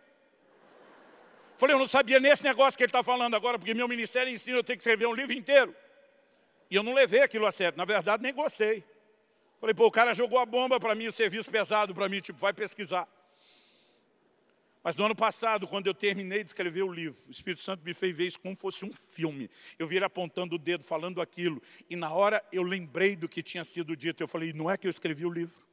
Falei, 1.57 1.75
eu 1.75 1.79
não 1.79 1.87
sabia 1.87 2.19
nesse 2.19 2.43
negócio 2.43 2.77
que 2.77 2.83
ele 2.83 2.89
está 2.89 3.03
falando 3.03 3.35
agora, 3.35 3.59
porque 3.59 3.73
meu 3.73 3.87
ministério 3.87 4.31
ensina 4.31 4.57
eu 4.57 4.63
tenho 4.63 4.77
que 4.77 4.81
escrever 4.81 5.05
um 5.05 5.13
livro 5.13 5.33
inteiro. 5.33 5.75
E 6.71 6.75
eu 6.75 6.83
não 6.83 6.93
levei 6.93 7.21
aquilo 7.21 7.45
a 7.45 7.51
sério. 7.51 7.77
Na 7.77 7.85
verdade, 7.85 8.23
nem 8.23 8.33
gostei. 8.33 8.83
Falei, 9.59 9.73
pô, 9.73 9.87
o 9.87 9.91
cara 9.91 10.13
jogou 10.13 10.39
a 10.39 10.45
bomba 10.45 10.79
para 10.79 10.95
mim, 10.95 11.07
o 11.07 11.11
serviço 11.11 11.49
pesado 11.49 11.93
para 11.93 12.07
mim, 12.07 12.21
tipo, 12.21 12.39
vai 12.39 12.53
pesquisar. 12.53 13.07
Mas 14.81 14.95
no 14.95 15.05
ano 15.05 15.15
passado, 15.15 15.67
quando 15.67 15.87
eu 15.87 15.93
terminei 15.93 16.41
de 16.41 16.49
escrever 16.49 16.83
o 16.83 16.91
livro, 16.91 17.19
o 17.27 17.31
Espírito 17.31 17.61
Santo 17.61 17.83
me 17.83 17.93
fez 17.93 18.15
ver 18.15 18.27
isso 18.27 18.39
como 18.39 18.55
fosse 18.55 18.85
um 18.85 18.93
filme. 18.93 19.49
Eu 19.77 19.87
vi 19.87 19.97
ele 19.97 20.05
apontando 20.05 20.55
o 20.55 20.57
dedo, 20.57 20.85
falando 20.85 21.21
aquilo. 21.21 21.61
E 21.89 21.97
na 21.97 22.11
hora 22.11 22.41
eu 22.51 22.63
lembrei 22.63 23.15
do 23.17 23.27
que 23.27 23.43
tinha 23.43 23.65
sido 23.65 23.95
dito. 23.95 24.23
Eu 24.23 24.27
falei, 24.27 24.53
não 24.53 24.71
é 24.71 24.77
que 24.77 24.87
eu 24.87 24.89
escrevi 24.89 25.25
o 25.25 25.29
livro? 25.29 25.67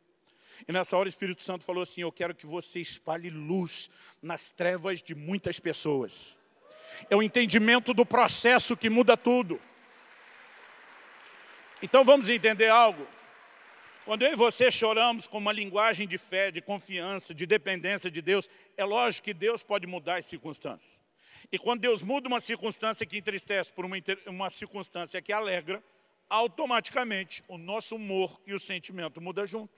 E 0.66 0.72
nessa 0.72 0.96
hora 0.96 1.06
o 1.06 1.08
Espírito 1.08 1.42
Santo 1.42 1.64
falou 1.64 1.82
assim, 1.82 2.00
eu 2.00 2.10
quero 2.10 2.34
que 2.34 2.46
você 2.46 2.80
espalhe 2.80 3.30
luz 3.30 3.88
nas 4.20 4.50
trevas 4.50 5.00
de 5.00 5.14
muitas 5.14 5.60
pessoas. 5.60 6.36
É 7.08 7.14
o 7.14 7.22
entendimento 7.22 7.94
do 7.94 8.04
processo 8.04 8.76
que 8.76 8.90
muda 8.90 9.16
tudo. 9.16 9.60
Então 11.80 12.02
vamos 12.02 12.28
entender 12.28 12.68
algo. 12.68 13.06
Quando 14.06 14.22
eu 14.22 14.34
e 14.34 14.36
você 14.36 14.70
choramos 14.70 15.26
com 15.26 15.36
uma 15.36 15.52
linguagem 15.52 16.06
de 16.06 16.16
fé, 16.16 16.52
de 16.52 16.62
confiança, 16.62 17.34
de 17.34 17.44
dependência 17.44 18.08
de 18.08 18.22
Deus, 18.22 18.48
é 18.76 18.84
lógico 18.84 19.24
que 19.24 19.34
Deus 19.34 19.64
pode 19.64 19.84
mudar 19.84 20.18
as 20.18 20.26
circunstâncias. 20.26 20.96
E 21.50 21.58
quando 21.58 21.80
Deus 21.80 22.04
muda 22.04 22.28
uma 22.28 22.38
circunstância 22.38 23.04
que 23.04 23.18
entristece 23.18 23.72
por 23.72 23.84
uma, 23.84 23.96
uma 24.26 24.48
circunstância 24.48 25.20
que 25.20 25.32
alegra, 25.32 25.82
automaticamente 26.30 27.42
o 27.48 27.58
nosso 27.58 27.96
humor 27.96 28.40
e 28.46 28.54
o 28.54 28.60
sentimento 28.60 29.20
mudam 29.20 29.44
junto. 29.44 29.74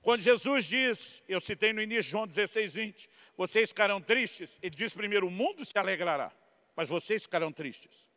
Quando 0.00 0.22
Jesus 0.22 0.64
diz, 0.64 1.22
eu 1.28 1.42
citei 1.42 1.74
no 1.74 1.82
início, 1.82 2.10
João 2.10 2.26
16, 2.26 2.72
20, 2.72 3.10
vocês 3.36 3.68
ficarão 3.68 4.00
tristes, 4.00 4.58
ele 4.62 4.74
diz 4.74 4.94
primeiro, 4.94 5.26
o 5.26 5.30
mundo 5.30 5.62
se 5.62 5.78
alegrará, 5.78 6.32
mas 6.74 6.88
vocês 6.88 7.24
ficarão 7.24 7.52
tristes. 7.52 8.08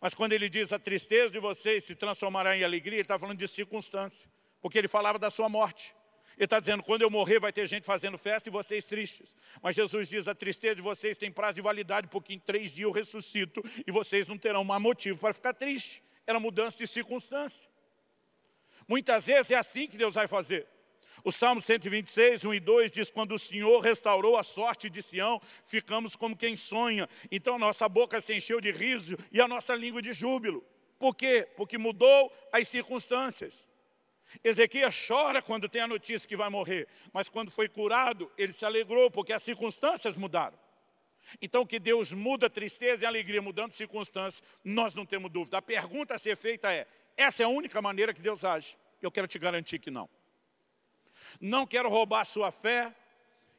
Mas 0.00 0.14
quando 0.14 0.32
ele 0.32 0.48
diz 0.48 0.72
a 0.72 0.78
tristeza 0.78 1.30
de 1.30 1.38
vocês 1.38 1.84
se 1.84 1.94
transformará 1.94 2.56
em 2.56 2.64
alegria, 2.64 2.96
ele 2.96 3.02
está 3.02 3.18
falando 3.18 3.38
de 3.38 3.48
circunstância, 3.48 4.28
porque 4.60 4.78
ele 4.78 4.88
falava 4.88 5.18
da 5.18 5.30
sua 5.30 5.48
morte. 5.48 5.94
Ele 6.36 6.44
está 6.44 6.60
dizendo, 6.60 6.84
quando 6.84 7.02
eu 7.02 7.10
morrer 7.10 7.40
vai 7.40 7.52
ter 7.52 7.66
gente 7.66 7.84
fazendo 7.84 8.16
festa 8.16 8.48
e 8.48 8.52
vocês 8.52 8.84
tristes. 8.84 9.34
Mas 9.60 9.74
Jesus 9.74 10.08
diz, 10.08 10.28
a 10.28 10.34
tristeza 10.34 10.76
de 10.76 10.82
vocês 10.82 11.18
tem 11.18 11.32
prazo 11.32 11.54
de 11.54 11.60
validade, 11.60 12.06
porque 12.06 12.32
em 12.32 12.38
três 12.38 12.70
dias 12.70 12.84
eu 12.84 12.92
ressuscito 12.92 13.60
e 13.84 13.90
vocês 13.90 14.28
não 14.28 14.38
terão 14.38 14.62
mais 14.62 14.80
motivo 14.80 15.18
para 15.18 15.34
ficar 15.34 15.52
triste. 15.52 16.00
Era 16.24 16.38
mudança 16.38 16.78
de 16.78 16.86
circunstância. 16.86 17.68
Muitas 18.86 19.26
vezes 19.26 19.50
é 19.50 19.56
assim 19.56 19.88
que 19.88 19.96
Deus 19.96 20.14
vai 20.14 20.28
fazer. 20.28 20.66
O 21.24 21.32
Salmo 21.32 21.60
126, 21.60 22.44
1 22.44 22.54
e 22.54 22.60
2 22.60 22.90
diz, 22.90 23.10
quando 23.10 23.34
o 23.34 23.38
Senhor 23.38 23.80
restaurou 23.80 24.36
a 24.36 24.42
sorte 24.42 24.88
de 24.88 25.02
Sião, 25.02 25.40
ficamos 25.64 26.14
como 26.14 26.36
quem 26.36 26.56
sonha. 26.56 27.08
Então 27.30 27.58
nossa 27.58 27.88
boca 27.88 28.20
se 28.20 28.34
encheu 28.34 28.60
de 28.60 28.70
riso 28.70 29.16
e 29.32 29.40
a 29.40 29.48
nossa 29.48 29.74
língua 29.74 30.00
de 30.00 30.12
júbilo. 30.12 30.64
Por 30.98 31.14
quê? 31.14 31.48
Porque 31.56 31.78
mudou 31.78 32.32
as 32.52 32.68
circunstâncias. 32.68 33.66
Ezequias 34.44 34.94
chora 35.06 35.40
quando 35.40 35.68
tem 35.68 35.80
a 35.80 35.86
notícia 35.86 36.28
que 36.28 36.36
vai 36.36 36.50
morrer, 36.50 36.86
mas 37.12 37.28
quando 37.28 37.50
foi 37.50 37.68
curado, 37.68 38.30
ele 38.36 38.52
se 38.52 38.64
alegrou, 38.64 39.10
porque 39.10 39.32
as 39.32 39.42
circunstâncias 39.42 40.16
mudaram. 40.16 40.58
Então 41.40 41.66
que 41.66 41.78
Deus 41.78 42.12
muda 42.12 42.48
tristeza 42.48 43.04
e 43.04 43.06
alegria, 43.06 43.40
mudando 43.40 43.72
circunstâncias, 43.72 44.42
nós 44.64 44.94
não 44.94 45.06
temos 45.06 45.30
dúvida. 45.30 45.58
A 45.58 45.62
pergunta 45.62 46.14
a 46.14 46.18
ser 46.18 46.36
feita 46.36 46.72
é, 46.72 46.86
essa 47.16 47.42
é 47.42 47.46
a 47.46 47.48
única 47.48 47.80
maneira 47.80 48.12
que 48.12 48.20
Deus 48.20 48.44
age? 48.44 48.76
Eu 49.00 49.10
quero 49.10 49.26
te 49.26 49.38
garantir 49.38 49.78
que 49.78 49.90
não. 49.90 50.08
Não 51.40 51.66
quero 51.66 51.88
roubar 51.88 52.20
a 52.20 52.24
sua 52.24 52.50
fé 52.50 52.94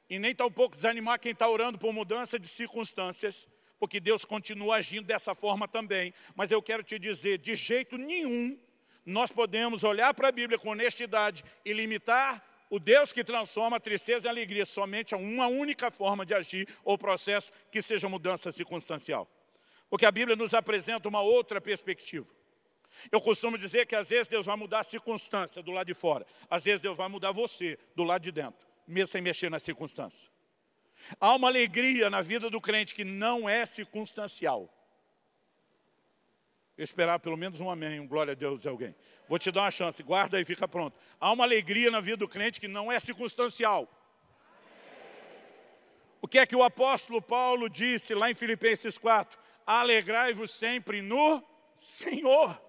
e 0.10 0.18
nem 0.18 0.34
tampouco 0.34 0.76
desanimar 0.76 1.20
quem 1.20 1.32
está 1.32 1.48
orando 1.48 1.78
por 1.78 1.94
mudança 1.94 2.40
de 2.40 2.48
circunstâncias, 2.48 3.48
porque 3.80 4.00
Deus 4.00 4.26
continua 4.26 4.78
agindo 4.78 5.06
dessa 5.06 5.36
forma 5.36 5.68
também. 5.68 6.14
Mas 6.36 6.52
eu 6.52 6.62
quero 6.62 6.84
te 6.84 6.98
dizer, 6.98 7.38
de 7.38 7.56
jeito 7.56 7.98
nenhum, 7.98 8.58
nós 9.06 9.32
podemos 9.32 9.84
olhar 9.84 10.14
para 10.14 10.30
a 10.30 10.32
Bíblia 10.32 10.58
com 10.58 10.70
honestidade 10.70 11.44
e 11.64 11.74
limitar 11.74 12.44
o 12.70 12.80
Deus 12.80 13.12
que 13.12 13.24
transforma 13.24 13.78
a 13.78 13.80
tristeza 13.80 14.28
em 14.28 14.30
alegria 14.30 14.66
somente 14.66 15.16
a 15.16 15.18
uma 15.18 15.48
única 15.48 15.90
forma 15.90 16.26
de 16.26 16.34
agir 16.34 16.68
ou 16.84 16.98
processo 16.98 17.52
que 17.72 17.82
seja 17.82 18.08
mudança 18.08 18.52
circunstancial. 18.52 19.28
Porque 19.90 20.06
a 20.06 20.12
Bíblia 20.12 20.36
nos 20.36 20.54
apresenta 20.54 21.08
uma 21.08 21.22
outra 21.22 21.60
perspectiva. 21.60 22.28
Eu 23.12 23.22
costumo 23.22 23.58
dizer 23.58 23.86
que 23.86 23.96
às 23.96 24.10
vezes 24.10 24.28
Deus 24.28 24.46
vai 24.46 24.56
mudar 24.56 24.80
a 24.80 24.84
circunstância 24.84 25.62
do 25.62 25.72
lado 25.72 25.88
de 25.88 25.94
fora. 25.94 26.26
Às 26.50 26.64
vezes 26.64 26.82
Deus 26.82 26.98
vai 26.98 27.08
mudar 27.08 27.32
você 27.32 27.78
do 27.96 28.04
lado 28.04 28.22
de 28.22 28.32
dentro, 28.32 28.68
mesmo 28.88 29.12
sem 29.12 29.22
mexer 29.22 29.50
na 29.50 29.60
circunstância. 29.60 30.30
Há 31.20 31.34
uma 31.36 31.48
alegria 31.48 32.10
na 32.10 32.22
vida 32.22 32.50
do 32.50 32.60
crente 32.60 32.94
que 32.94 33.04
não 33.04 33.48
é 33.48 33.66
circunstancial. 33.66 34.74
Eu 36.78 36.84
esperar 36.84 37.20
pelo 37.20 37.36
menos 37.36 37.60
um 37.60 37.70
amém, 37.70 38.00
um 38.00 38.08
glória 38.08 38.32
a 38.32 38.36
Deus 38.36 38.62
de 38.62 38.70
alguém. 38.70 38.96
Vou 39.28 39.38
te 39.38 39.52
dar 39.52 39.64
uma 39.64 39.72
chance, 39.72 40.02
guarda 40.02 40.38
aí, 40.38 40.46
fica 40.46 40.68
pronto. 40.68 40.98
Há 41.20 41.32
uma 41.32 41.44
alegria 41.44 41.92
na 41.92 42.00
vida 42.00 42.18
do 42.18 42.28
crente 42.28 42.60
que 42.60 42.68
não 42.68 42.92
é 42.92 43.00
circunstancial. 43.00 43.88
O 46.22 46.28
que 46.28 46.40
é 46.40 46.46
que 46.46 46.56
o 46.56 46.64
apóstolo 46.64 47.22
Paulo 47.22 47.70
disse 47.70 48.14
lá 48.14 48.30
em 48.30 48.36
Filipenses 48.36 48.98
4? 48.98 49.38
Alegrai-vos 49.66 50.52
sempre 50.52 51.02
no 51.02 51.44
Senhor. 51.78 52.69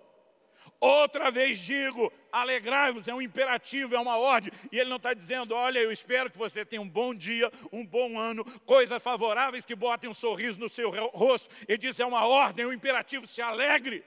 Outra 0.81 1.31
vez 1.31 1.59
digo, 1.59 2.11
alegrai-vos, 2.33 3.07
é 3.07 3.15
um 3.15 3.21
imperativo, 3.21 3.95
é 3.95 4.01
uma 4.01 4.17
ordem. 4.17 4.51
E 4.73 4.79
ele 4.79 4.89
não 4.89 4.97
está 4.97 5.13
dizendo, 5.13 5.55
olha, 5.55 5.79
eu 5.79 5.93
espero 5.93 6.31
que 6.31 6.39
você 6.39 6.65
tenha 6.65 6.81
um 6.81 6.89
bom 6.89 7.15
dia, 7.15 7.53
um 7.71 7.85
bom 7.85 8.19
ano, 8.19 8.43
coisas 8.63 9.03
favoráveis 9.03 9.67
que 9.67 9.75
botem 9.75 10.09
um 10.09 10.15
sorriso 10.15 10.59
no 10.59 10.71
seu 10.71 10.91
rosto. 11.11 11.55
Ele 11.69 11.77
diz, 11.77 12.01
é 12.01 12.07
uma 12.07 12.27
ordem, 12.27 12.65
é 12.65 12.69
um 12.69 12.73
imperativo, 12.73 13.27
se 13.27 13.43
alegre. 13.43 14.03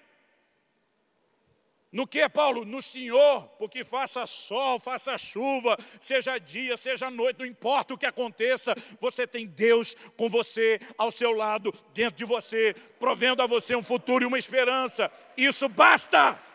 No 1.91 2.07
que, 2.07 2.27
Paulo? 2.27 2.65
No 2.65 2.81
Senhor, 2.81 3.43
porque 3.59 3.83
faça 3.83 4.25
sol, 4.25 4.79
faça 4.79 5.15
chuva, 5.15 5.77
seja 6.01 6.39
dia, 6.39 6.75
seja 6.75 7.07
noite, 7.11 7.37
não 7.37 7.45
importa 7.45 7.93
o 7.93 7.97
que 7.99 8.07
aconteça, 8.07 8.75
você 8.99 9.27
tem 9.27 9.45
Deus 9.45 9.95
com 10.17 10.27
você, 10.27 10.81
ao 10.97 11.11
seu 11.11 11.33
lado, 11.33 11.71
dentro 11.93 12.17
de 12.17 12.25
você, 12.25 12.75
provendo 12.99 13.43
a 13.43 13.45
você 13.45 13.75
um 13.75 13.83
futuro 13.83 14.23
e 14.23 14.27
uma 14.27 14.39
esperança. 14.39 15.11
Isso 15.37 15.69
basta! 15.69 16.51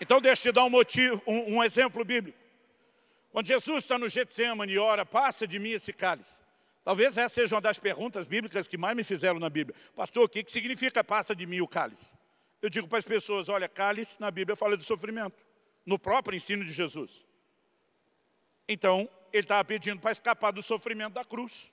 Então 0.00 0.20
deixa 0.20 0.48
eu 0.48 0.52
te 0.52 0.54
dar 0.54 0.64
um, 0.64 0.70
motivo, 0.70 1.22
um, 1.26 1.56
um 1.56 1.64
exemplo 1.64 2.04
bíblico. 2.04 2.38
Quando 3.30 3.46
Jesus 3.46 3.84
está 3.84 3.98
no 3.98 4.08
Getsemane 4.08 4.72
e 4.72 4.78
ora, 4.78 5.04
passa 5.04 5.46
de 5.46 5.58
mim 5.58 5.70
esse 5.70 5.92
cálice. 5.92 6.42
Talvez 6.84 7.18
essa 7.18 7.34
seja 7.34 7.54
uma 7.56 7.60
das 7.60 7.78
perguntas 7.78 8.26
bíblicas 8.26 8.68
que 8.68 8.78
mais 8.78 8.96
me 8.96 9.02
fizeram 9.02 9.38
na 9.38 9.50
Bíblia. 9.50 9.76
Pastor, 9.94 10.24
o 10.24 10.28
que, 10.28 10.42
que 10.42 10.52
significa 10.52 11.02
passa 11.02 11.34
de 11.34 11.44
mim 11.44 11.60
o 11.60 11.68
cálice? 11.68 12.14
Eu 12.62 12.70
digo 12.70 12.88
para 12.88 12.98
as 12.98 13.04
pessoas, 13.04 13.48
olha, 13.48 13.68
cálice 13.68 14.20
na 14.20 14.30
Bíblia 14.30 14.56
fala 14.56 14.76
de 14.76 14.84
sofrimento. 14.84 15.44
No 15.84 15.98
próprio 15.98 16.36
ensino 16.36 16.64
de 16.64 16.72
Jesus. 16.72 17.24
Então, 18.68 19.08
ele 19.32 19.44
estava 19.44 19.64
pedindo 19.64 20.00
para 20.00 20.12
escapar 20.12 20.52
do 20.52 20.62
sofrimento 20.62 21.14
da 21.14 21.24
cruz. 21.24 21.70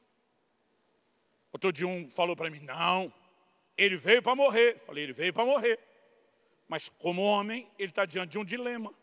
Outro 1.52 1.72
dia 1.72 1.88
um 1.88 2.10
falou 2.10 2.36
para 2.36 2.50
mim, 2.50 2.60
não, 2.60 3.14
ele 3.78 3.96
veio 3.96 4.22
para 4.22 4.36
morrer. 4.36 4.82
Falei, 4.86 5.04
ele 5.04 5.14
veio 5.14 5.34
para 5.34 5.46
morrer. 5.46 5.80
Mas 6.68 6.90
como 6.90 7.22
homem, 7.22 7.70
ele 7.78 7.90
está 7.90 8.06
diante 8.06 8.32
de 8.32 8.40
um 8.40 8.46
dilema. 8.46 8.94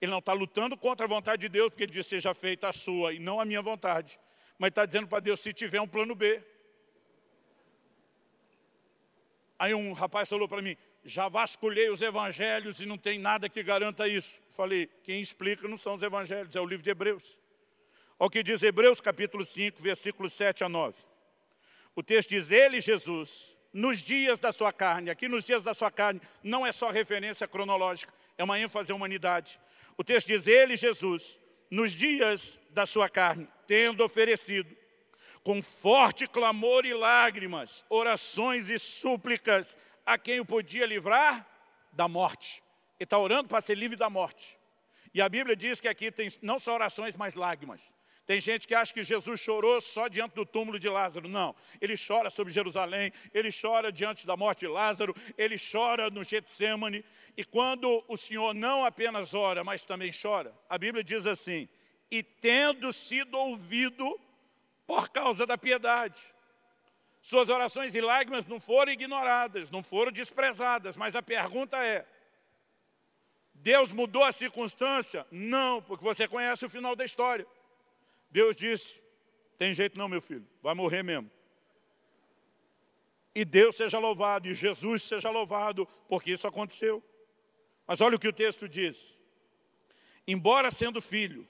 Ele 0.00 0.10
não 0.10 0.18
está 0.18 0.32
lutando 0.32 0.76
contra 0.76 1.06
a 1.06 1.08
vontade 1.08 1.42
de 1.42 1.48
Deus, 1.48 1.68
porque 1.70 1.84
ele 1.84 1.92
diz, 1.92 2.06
seja 2.06 2.34
feita 2.34 2.68
a 2.68 2.72
sua 2.72 3.12
e 3.12 3.18
não 3.18 3.40
a 3.40 3.44
minha 3.44 3.62
vontade. 3.62 4.18
Mas 4.58 4.68
está 4.68 4.84
dizendo 4.84 5.06
para 5.06 5.20
Deus, 5.20 5.40
se 5.40 5.52
tiver 5.52 5.80
um 5.80 5.88
plano 5.88 6.14
B. 6.14 6.42
Aí 9.58 9.74
um 9.74 9.92
rapaz 9.92 10.28
falou 10.28 10.48
para 10.48 10.60
mim, 10.60 10.76
já 11.04 11.28
vasculhei 11.28 11.88
os 11.88 12.02
evangelhos 12.02 12.80
e 12.80 12.86
não 12.86 12.98
tem 12.98 13.18
nada 13.18 13.48
que 13.48 13.62
garanta 13.62 14.08
isso. 14.08 14.40
Falei, 14.50 14.88
quem 15.04 15.20
explica 15.20 15.68
não 15.68 15.76
são 15.76 15.94
os 15.94 16.02
evangelhos, 16.02 16.56
é 16.56 16.60
o 16.60 16.66
livro 16.66 16.82
de 16.82 16.90
Hebreus. 16.90 17.38
Olha 18.18 18.26
o 18.26 18.30
que 18.30 18.42
diz 18.42 18.62
Hebreus 18.62 19.00
capítulo 19.00 19.44
5, 19.44 19.82
versículos 19.82 20.32
7 20.32 20.64
a 20.64 20.68
9. 20.68 20.96
O 21.94 22.02
texto 22.02 22.30
diz, 22.30 22.50
Ele, 22.50 22.80
Jesus, 22.80 23.56
nos 23.72 24.00
dias 24.00 24.38
da 24.38 24.52
sua 24.52 24.72
carne, 24.72 25.10
aqui 25.10 25.28
nos 25.28 25.44
dias 25.44 25.64
da 25.64 25.72
sua 25.72 25.90
carne, 25.90 26.20
não 26.42 26.66
é 26.66 26.72
só 26.72 26.90
referência 26.90 27.48
cronológica, 27.48 28.12
é 28.36 28.44
uma 28.44 28.58
ênfase 28.58 28.92
à 28.92 28.94
humanidade. 28.94 29.58
O 29.96 30.04
texto 30.04 30.26
diz, 30.26 30.46
Ele, 30.46 30.76
Jesus, 30.76 31.38
nos 31.70 31.92
dias 31.92 32.60
da 32.70 32.84
sua 32.84 33.08
carne, 33.08 33.48
tendo 33.66 34.04
oferecido, 34.04 34.76
com 35.42 35.62
forte 35.62 36.26
clamor 36.26 36.84
e 36.84 36.94
lágrimas, 36.94 37.84
orações 37.88 38.68
e 38.68 38.78
súplicas, 38.78 39.76
a 40.04 40.18
quem 40.18 40.40
o 40.40 40.46
podia 40.46 40.86
livrar 40.86 41.46
da 41.92 42.06
morte. 42.08 42.62
Ele 42.98 43.04
está 43.04 43.18
orando 43.18 43.48
para 43.48 43.60
ser 43.60 43.76
livre 43.76 43.96
da 43.96 44.08
morte. 44.08 44.58
E 45.14 45.20
a 45.20 45.28
Bíblia 45.28 45.56
diz 45.56 45.80
que 45.80 45.88
aqui 45.88 46.10
tem 46.10 46.28
não 46.40 46.58
só 46.58 46.74
orações, 46.74 47.16
mas 47.16 47.34
lágrimas. 47.34 47.94
Tem 48.26 48.40
gente 48.40 48.68
que 48.68 48.74
acha 48.74 48.94
que 48.94 49.02
Jesus 49.02 49.40
chorou 49.40 49.80
só 49.80 50.06
diante 50.06 50.34
do 50.34 50.46
túmulo 50.46 50.78
de 50.78 50.88
Lázaro. 50.88 51.28
Não, 51.28 51.54
ele 51.80 51.94
chora 51.96 52.30
sobre 52.30 52.52
Jerusalém, 52.52 53.12
ele 53.34 53.50
chora 53.52 53.90
diante 53.90 54.26
da 54.26 54.36
morte 54.36 54.60
de 54.60 54.68
Lázaro, 54.68 55.14
ele 55.36 55.56
chora 55.58 56.08
no 56.08 56.22
Getsemane. 56.22 57.04
E 57.36 57.44
quando 57.44 58.04
o 58.06 58.16
Senhor 58.16 58.54
não 58.54 58.84
apenas 58.84 59.34
ora, 59.34 59.64
mas 59.64 59.84
também 59.84 60.12
chora, 60.12 60.54
a 60.68 60.78
Bíblia 60.78 61.02
diz 61.02 61.26
assim, 61.26 61.68
e 62.10 62.22
tendo 62.22 62.92
sido 62.92 63.36
ouvido 63.36 64.20
por 64.86 65.08
causa 65.08 65.46
da 65.46 65.58
piedade. 65.58 66.20
Suas 67.20 67.48
orações 67.48 67.94
e 67.94 68.00
lágrimas 68.00 68.46
não 68.46 68.60
foram 68.60 68.92
ignoradas, 68.92 69.70
não 69.70 69.82
foram 69.82 70.12
desprezadas, 70.12 70.96
mas 70.96 71.16
a 71.16 71.22
pergunta 71.22 71.76
é, 71.84 72.06
Deus 73.54 73.92
mudou 73.92 74.24
a 74.24 74.32
circunstância? 74.32 75.26
Não, 75.30 75.80
porque 75.80 76.04
você 76.04 76.26
conhece 76.26 76.66
o 76.66 76.70
final 76.70 76.94
da 76.94 77.04
história. 77.04 77.46
Deus 78.32 78.56
disse, 78.56 79.02
tem 79.58 79.74
jeito 79.74 79.98
não, 79.98 80.08
meu 80.08 80.20
filho, 80.20 80.46
vai 80.62 80.74
morrer 80.74 81.02
mesmo. 81.02 81.30
E 83.34 83.44
Deus 83.44 83.76
seja 83.76 83.98
louvado, 83.98 84.48
e 84.48 84.54
Jesus 84.54 85.02
seja 85.02 85.30
louvado, 85.30 85.86
porque 86.08 86.32
isso 86.32 86.48
aconteceu. 86.48 87.02
Mas 87.86 88.00
olha 88.00 88.16
o 88.16 88.18
que 88.18 88.28
o 88.28 88.32
texto 88.32 88.68
diz. 88.68 89.18
Embora 90.26 90.70
sendo 90.70 91.00
filho, 91.00 91.46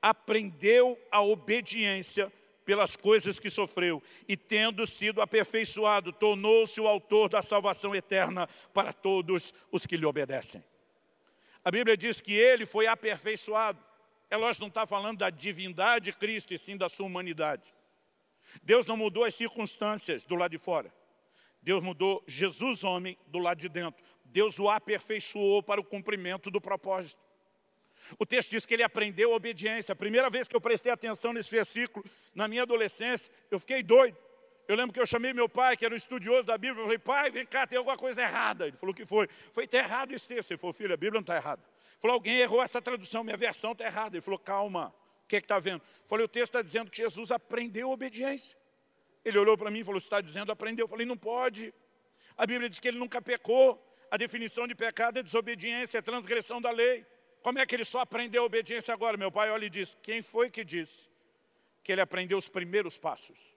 aprendeu 0.00 0.98
a 1.10 1.22
obediência 1.22 2.32
pelas 2.64 2.96
coisas 2.96 3.40
que 3.40 3.50
sofreu, 3.50 4.02
e 4.28 4.36
tendo 4.36 4.86
sido 4.86 5.20
aperfeiçoado, 5.20 6.12
tornou-se 6.12 6.80
o 6.80 6.86
autor 6.86 7.28
da 7.28 7.42
salvação 7.42 7.94
eterna 7.94 8.46
para 8.72 8.92
todos 8.92 9.52
os 9.72 9.86
que 9.86 9.96
lhe 9.96 10.06
obedecem. 10.06 10.62
A 11.64 11.70
Bíblia 11.70 11.96
diz 11.96 12.20
que 12.20 12.34
ele 12.34 12.64
foi 12.66 12.86
aperfeiçoado. 12.86 13.89
É 14.30 14.36
lógico, 14.36 14.62
não 14.62 14.68
está 14.68 14.86
falando 14.86 15.18
da 15.18 15.28
divindade 15.28 16.06
de 16.06 16.12
Cristo, 16.12 16.54
e 16.54 16.58
sim 16.58 16.76
da 16.76 16.88
sua 16.88 17.06
humanidade. 17.06 17.74
Deus 18.62 18.86
não 18.86 18.96
mudou 18.96 19.24
as 19.24 19.34
circunstâncias 19.34 20.24
do 20.24 20.36
lado 20.36 20.52
de 20.52 20.58
fora. 20.58 20.92
Deus 21.60 21.82
mudou 21.82 22.22
Jesus 22.26 22.84
homem 22.84 23.18
do 23.26 23.38
lado 23.38 23.58
de 23.58 23.68
dentro. 23.68 24.02
Deus 24.24 24.58
o 24.58 24.68
aperfeiçoou 24.68 25.62
para 25.62 25.80
o 25.80 25.84
cumprimento 25.84 26.50
do 26.50 26.60
propósito. 26.60 27.20
O 28.18 28.24
texto 28.24 28.50
diz 28.50 28.64
que 28.64 28.74
ele 28.74 28.82
aprendeu 28.82 29.32
obediência. 29.32 29.92
A 29.92 29.96
primeira 29.96 30.30
vez 30.30 30.48
que 30.48 30.56
eu 30.56 30.60
prestei 30.60 30.90
atenção 30.90 31.32
nesse 31.32 31.50
versículo, 31.50 32.04
na 32.34 32.48
minha 32.48 32.62
adolescência, 32.62 33.30
eu 33.50 33.58
fiquei 33.58 33.82
doido. 33.82 34.16
Eu 34.70 34.76
lembro 34.76 34.92
que 34.92 35.00
eu 35.00 35.06
chamei 35.06 35.32
meu 35.32 35.48
pai, 35.48 35.76
que 35.76 35.84
era 35.84 35.92
um 35.92 35.96
estudioso 35.96 36.46
da 36.46 36.56
Bíblia, 36.56 36.82
eu 36.82 36.84
falei, 36.84 36.98
pai, 37.00 37.28
vem 37.28 37.44
cá, 37.44 37.66
tem 37.66 37.76
alguma 37.76 37.96
coisa 37.96 38.22
errada. 38.22 38.68
Ele 38.68 38.76
falou, 38.76 38.94
que 38.94 39.04
foi? 39.04 39.28
Foi, 39.52 39.64
está 39.64 39.78
errado 39.78 40.12
esse 40.12 40.28
texto. 40.28 40.52
Ele 40.52 40.58
falou, 40.58 40.72
filho, 40.72 40.94
a 40.94 40.96
Bíblia 40.96 41.14
não 41.14 41.22
está 41.22 41.34
errada. 41.34 41.60
Ele 41.60 42.00
falou, 42.00 42.14
alguém 42.14 42.38
errou 42.38 42.62
essa 42.62 42.80
tradução, 42.80 43.24
minha 43.24 43.36
versão 43.36 43.72
está 43.72 43.84
errada. 43.84 44.14
Ele 44.16 44.22
falou, 44.22 44.38
calma, 44.38 44.94
o 45.24 45.26
que 45.26 45.34
é 45.34 45.38
está 45.40 45.58
vendo? 45.58 45.82
Eu 45.82 46.08
falei, 46.08 46.24
o 46.24 46.28
texto 46.28 46.50
está 46.50 46.62
dizendo 46.62 46.88
que 46.88 46.98
Jesus 46.98 47.32
aprendeu 47.32 47.90
obediência. 47.90 48.56
Ele 49.24 49.36
olhou 49.40 49.58
para 49.58 49.72
mim 49.72 49.80
e 49.80 49.84
falou, 49.84 49.98
está 49.98 50.20
dizendo 50.20 50.52
aprendeu. 50.52 50.84
Eu 50.84 50.88
falei, 50.88 51.04
não 51.04 51.16
pode. 51.18 51.74
A 52.36 52.46
Bíblia 52.46 52.68
diz 52.68 52.78
que 52.78 52.86
ele 52.86 52.98
nunca 52.98 53.20
pecou. 53.20 53.84
A 54.08 54.16
definição 54.16 54.68
de 54.68 54.76
pecado 54.76 55.18
é 55.18 55.22
desobediência, 55.24 55.98
é 55.98 56.00
transgressão 56.00 56.60
da 56.60 56.70
lei. 56.70 57.04
Como 57.42 57.58
é 57.58 57.66
que 57.66 57.74
ele 57.74 57.84
só 57.84 58.02
aprendeu 58.02 58.44
obediência 58.44 58.94
agora? 58.94 59.16
Meu 59.16 59.32
pai 59.32 59.50
olha 59.50 59.64
e 59.64 59.70
diz, 59.70 59.98
quem 60.00 60.22
foi 60.22 60.48
que 60.48 60.62
disse 60.62 61.10
que 61.82 61.90
ele 61.90 62.00
aprendeu 62.00 62.38
os 62.38 62.48
primeiros 62.48 62.96
passos? 62.96 63.50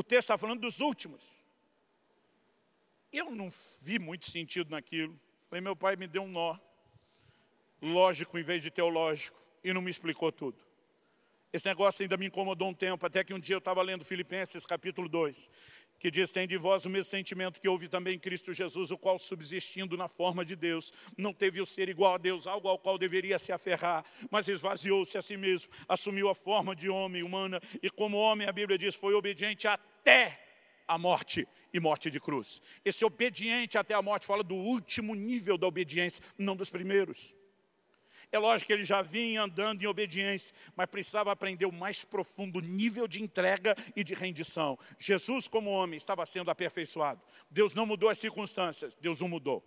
O 0.00 0.02
texto 0.02 0.28
está 0.28 0.38
falando 0.38 0.60
dos 0.60 0.80
últimos. 0.80 1.20
Eu 3.12 3.32
não 3.32 3.50
vi 3.82 3.98
muito 3.98 4.30
sentido 4.30 4.70
naquilo. 4.70 5.14
Falei, 5.50 5.60
meu 5.60 5.76
pai 5.76 5.94
me 5.94 6.06
deu 6.06 6.22
um 6.22 6.26
nó. 6.26 6.56
Lógico 7.82 8.38
em 8.38 8.42
vez 8.42 8.62
de 8.62 8.70
teológico. 8.70 9.38
E 9.62 9.74
não 9.74 9.82
me 9.82 9.90
explicou 9.90 10.32
tudo. 10.32 10.56
Esse 11.52 11.66
negócio 11.66 12.00
ainda 12.00 12.16
me 12.16 12.24
incomodou 12.24 12.70
um 12.70 12.72
tempo, 12.72 13.04
até 13.04 13.22
que 13.22 13.34
um 13.34 13.38
dia 13.38 13.56
eu 13.56 13.58
estava 13.58 13.82
lendo 13.82 14.02
Filipenses 14.02 14.64
capítulo 14.64 15.06
2 15.06 15.50
que 16.00 16.10
diz, 16.10 16.32
tem 16.32 16.48
de 16.48 16.56
vós 16.56 16.86
o 16.86 16.90
mesmo 16.90 17.10
sentimento 17.10 17.60
que 17.60 17.68
houve 17.68 17.86
também 17.86 18.14
em 18.14 18.18
Cristo 18.18 18.54
Jesus, 18.54 18.90
o 18.90 18.96
qual 18.96 19.18
subsistindo 19.18 19.98
na 19.98 20.08
forma 20.08 20.42
de 20.46 20.56
Deus, 20.56 20.90
não 21.16 21.34
teve 21.34 21.60
o 21.60 21.66
ser 21.66 21.90
igual 21.90 22.14
a 22.14 22.18
Deus, 22.18 22.46
algo 22.46 22.66
ao 22.66 22.78
qual 22.78 22.96
deveria 22.96 23.38
se 23.38 23.52
aferrar, 23.52 24.02
mas 24.30 24.48
esvaziou-se 24.48 25.16
a 25.18 25.22
si 25.22 25.36
mesmo, 25.36 25.70
assumiu 25.86 26.30
a 26.30 26.34
forma 26.34 26.74
de 26.74 26.88
homem 26.88 27.22
humana, 27.22 27.60
e 27.82 27.90
como 27.90 28.16
homem, 28.16 28.48
a 28.48 28.52
Bíblia 28.52 28.78
diz, 28.78 28.94
foi 28.94 29.12
obediente 29.12 29.68
até 29.68 29.89
a 30.86 30.98
morte 30.98 31.46
e 31.72 31.78
morte 31.78 32.10
de 32.10 32.18
cruz. 32.18 32.60
Esse 32.84 33.04
obediente 33.04 33.78
até 33.78 33.94
a 33.94 34.02
morte 34.02 34.26
fala 34.26 34.42
do 34.42 34.56
último 34.56 35.14
nível 35.14 35.56
da 35.56 35.66
obediência, 35.66 36.22
não 36.36 36.56
dos 36.56 36.68
primeiros. 36.68 37.34
É 38.32 38.38
lógico 38.38 38.68
que 38.68 38.72
ele 38.72 38.84
já 38.84 39.02
vinha 39.02 39.42
andando 39.42 39.82
em 39.82 39.86
obediência, 39.86 40.54
mas 40.76 40.88
precisava 40.88 41.32
aprender 41.32 41.66
o 41.66 41.72
mais 41.72 42.04
profundo 42.04 42.60
nível 42.60 43.08
de 43.08 43.22
entrega 43.22 43.74
e 43.96 44.04
de 44.04 44.14
rendição. 44.14 44.78
Jesus, 44.98 45.48
como 45.48 45.70
homem, 45.70 45.96
estava 45.96 46.24
sendo 46.26 46.50
aperfeiçoado. 46.50 47.20
Deus 47.50 47.74
não 47.74 47.86
mudou 47.86 48.08
as 48.08 48.18
circunstâncias, 48.18 48.94
Deus 48.96 49.20
o 49.20 49.28
mudou. 49.28 49.64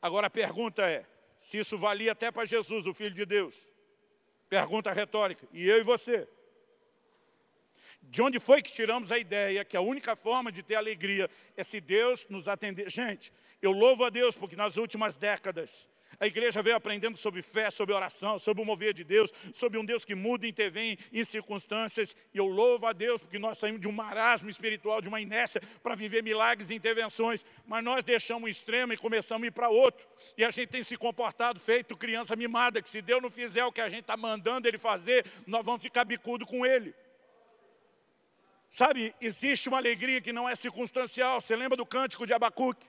Agora 0.00 0.28
a 0.28 0.30
pergunta 0.30 0.82
é, 0.82 1.04
se 1.36 1.58
isso 1.58 1.76
valia 1.76 2.12
até 2.12 2.30
para 2.30 2.44
Jesus, 2.44 2.86
o 2.86 2.94
Filho 2.94 3.14
de 3.14 3.26
Deus? 3.26 3.68
Pergunta 4.48 4.92
retórica, 4.92 5.46
e 5.52 5.66
eu 5.66 5.78
e 5.78 5.82
você? 5.82 6.28
De 8.08 8.22
onde 8.22 8.38
foi 8.38 8.62
que 8.62 8.72
tiramos 8.72 9.10
a 9.10 9.18
ideia 9.18 9.64
que 9.64 9.76
a 9.76 9.80
única 9.80 10.14
forma 10.14 10.52
de 10.52 10.62
ter 10.62 10.76
alegria 10.76 11.28
é 11.56 11.64
se 11.64 11.80
Deus 11.80 12.26
nos 12.28 12.48
atender? 12.48 12.90
Gente, 12.90 13.32
eu 13.60 13.72
louvo 13.72 14.04
a 14.04 14.10
Deus 14.10 14.36
porque 14.36 14.56
nas 14.56 14.76
últimas 14.76 15.16
décadas 15.16 15.88
a 16.18 16.26
igreja 16.26 16.62
veio 16.62 16.76
aprendendo 16.76 17.16
sobre 17.16 17.42
fé, 17.42 17.70
sobre 17.70 17.94
oração, 17.94 18.38
sobre 18.38 18.62
o 18.62 18.66
mover 18.66 18.92
de 18.92 19.04
Deus, 19.04 19.32
sobre 19.52 19.78
um 19.78 19.84
Deus 19.84 20.04
que 20.04 20.14
muda 20.14 20.46
e 20.46 20.50
intervém 20.50 20.96
em 21.12 21.24
circunstâncias. 21.24 22.16
E 22.32 22.38
eu 22.38 22.46
louvo 22.46 22.86
a 22.86 22.92
Deus 22.92 23.20
porque 23.20 23.38
nós 23.38 23.58
saímos 23.58 23.80
de 23.80 23.88
um 23.88 23.92
marasmo 23.92 24.48
espiritual, 24.48 25.00
de 25.00 25.08
uma 25.08 25.20
inércia 25.20 25.60
para 25.82 25.94
viver 25.94 26.22
milagres 26.22 26.70
e 26.70 26.74
intervenções. 26.74 27.44
Mas 27.66 27.82
nós 27.82 28.04
deixamos 28.04 28.44
um 28.44 28.48
extremo 28.48 28.92
e 28.92 28.96
começamos 28.96 29.44
a 29.44 29.48
ir 29.48 29.50
para 29.50 29.68
outro. 29.68 30.06
E 30.36 30.44
a 30.44 30.50
gente 30.50 30.68
tem 30.68 30.82
se 30.82 30.96
comportado 30.96 31.58
feito 31.58 31.96
criança 31.96 32.36
mimada, 32.36 32.80
que 32.80 32.90
se 32.90 33.02
Deus 33.02 33.22
não 33.22 33.30
fizer 33.30 33.64
o 33.64 33.72
que 33.72 33.80
a 33.80 33.88
gente 33.88 34.02
está 34.02 34.16
mandando 34.16 34.68
ele 34.68 34.78
fazer, 34.78 35.24
nós 35.46 35.64
vamos 35.64 35.82
ficar 35.82 36.04
bicudo 36.04 36.46
com 36.46 36.64
ele. 36.64 36.94
Sabe, 38.74 39.14
existe 39.20 39.68
uma 39.68 39.78
alegria 39.78 40.20
que 40.20 40.32
não 40.32 40.48
é 40.48 40.56
circunstancial. 40.56 41.40
Você 41.40 41.54
lembra 41.54 41.76
do 41.76 41.86
cântico 41.86 42.26
de 42.26 42.34
Abacuque? 42.34 42.84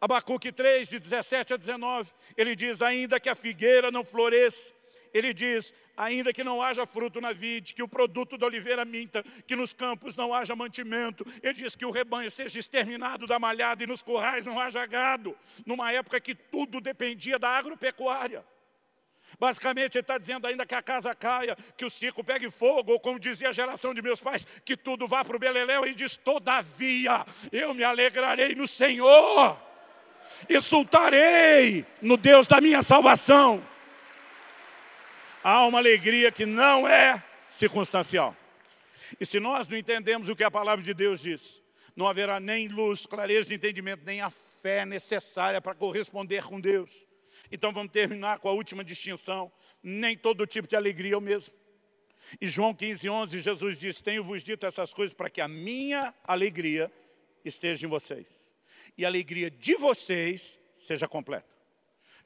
Abacuque 0.00 0.52
3, 0.52 0.88
de 0.88 1.00
17 1.00 1.54
a 1.54 1.56
19, 1.56 2.12
ele 2.36 2.54
diz, 2.54 2.80
ainda 2.80 3.18
que 3.18 3.28
a 3.28 3.34
figueira 3.34 3.90
não 3.90 4.04
floresça, 4.04 4.72
ele 5.12 5.34
diz, 5.34 5.74
ainda 5.96 6.32
que 6.32 6.44
não 6.44 6.62
haja 6.62 6.86
fruto 6.86 7.20
na 7.20 7.32
vide, 7.32 7.74
que 7.74 7.82
o 7.82 7.88
produto 7.88 8.38
da 8.38 8.46
oliveira 8.46 8.84
minta, 8.84 9.24
que 9.48 9.56
nos 9.56 9.72
campos 9.72 10.14
não 10.14 10.32
haja 10.32 10.54
mantimento, 10.54 11.26
ele 11.42 11.54
diz 11.54 11.74
que 11.74 11.84
o 11.84 11.90
rebanho 11.90 12.30
seja 12.30 12.60
exterminado 12.60 13.26
da 13.26 13.36
malhada 13.36 13.82
e 13.82 13.88
nos 13.88 14.00
currais 14.00 14.46
não 14.46 14.60
haja 14.60 14.86
gado, 14.86 15.36
numa 15.66 15.90
época 15.90 16.20
que 16.20 16.36
tudo 16.36 16.80
dependia 16.80 17.36
da 17.36 17.48
agropecuária. 17.48 18.44
Basicamente, 19.38 19.96
ele 19.96 20.02
está 20.02 20.18
dizendo 20.18 20.46
ainda 20.46 20.64
que 20.66 20.74
a 20.74 20.82
casa 20.82 21.14
caia, 21.14 21.56
que 21.76 21.84
o 21.84 21.90
circo 21.90 22.22
pegue 22.24 22.50
fogo, 22.50 22.92
ou 22.92 23.00
como 23.00 23.18
dizia 23.18 23.48
a 23.48 23.52
geração 23.52 23.92
de 23.94 24.02
meus 24.02 24.20
pais, 24.20 24.46
que 24.64 24.76
tudo 24.76 25.06
vá 25.06 25.24
para 25.24 25.36
o 25.36 25.38
beleléu, 25.38 25.86
e 25.86 25.94
diz, 25.94 26.16
todavia, 26.16 27.24
eu 27.52 27.74
me 27.74 27.84
alegrarei 27.84 28.54
no 28.54 28.66
Senhor 28.66 29.56
exultarei 30.48 31.84
no 32.00 32.16
Deus 32.16 32.46
da 32.46 32.60
minha 32.60 32.82
salvação. 32.82 33.62
Há 35.42 35.66
uma 35.66 35.78
alegria 35.78 36.32
que 36.32 36.46
não 36.46 36.88
é 36.88 37.22
circunstancial. 37.46 38.34
E 39.20 39.26
se 39.26 39.38
nós 39.38 39.68
não 39.68 39.76
entendemos 39.76 40.28
o 40.28 40.36
que 40.36 40.42
a 40.42 40.50
palavra 40.50 40.82
de 40.82 40.94
Deus 40.94 41.20
diz, 41.20 41.62
não 41.94 42.06
haverá 42.06 42.40
nem 42.40 42.66
luz, 42.68 43.06
clareza 43.06 43.48
de 43.48 43.54
entendimento, 43.54 44.04
nem 44.04 44.20
a 44.20 44.30
fé 44.30 44.84
necessária 44.84 45.60
para 45.60 45.74
corresponder 45.74 46.44
com 46.44 46.60
Deus. 46.60 47.06
Então 47.50 47.72
vamos 47.72 47.92
terminar 47.92 48.38
com 48.38 48.48
a 48.48 48.52
última 48.52 48.84
distinção. 48.84 49.52
Nem 49.82 50.16
todo 50.16 50.46
tipo 50.46 50.68
de 50.68 50.76
alegria 50.76 51.14
é 51.14 51.16
o 51.16 51.20
mesmo. 51.20 51.54
E 52.40 52.48
João 52.48 52.74
15, 52.74 53.08
11, 53.08 53.40
Jesus 53.40 53.78
diz, 53.78 54.00
tenho-vos 54.00 54.42
dito 54.42 54.64
essas 54.64 54.94
coisas 54.94 55.14
para 55.14 55.28
que 55.28 55.40
a 55.40 55.48
minha 55.48 56.14
alegria 56.24 56.90
esteja 57.44 57.86
em 57.86 57.88
vocês 57.88 58.50
e 58.96 59.04
a 59.04 59.08
alegria 59.08 59.50
de 59.50 59.74
vocês 59.76 60.60
seja 60.74 61.06
completa. 61.06 61.52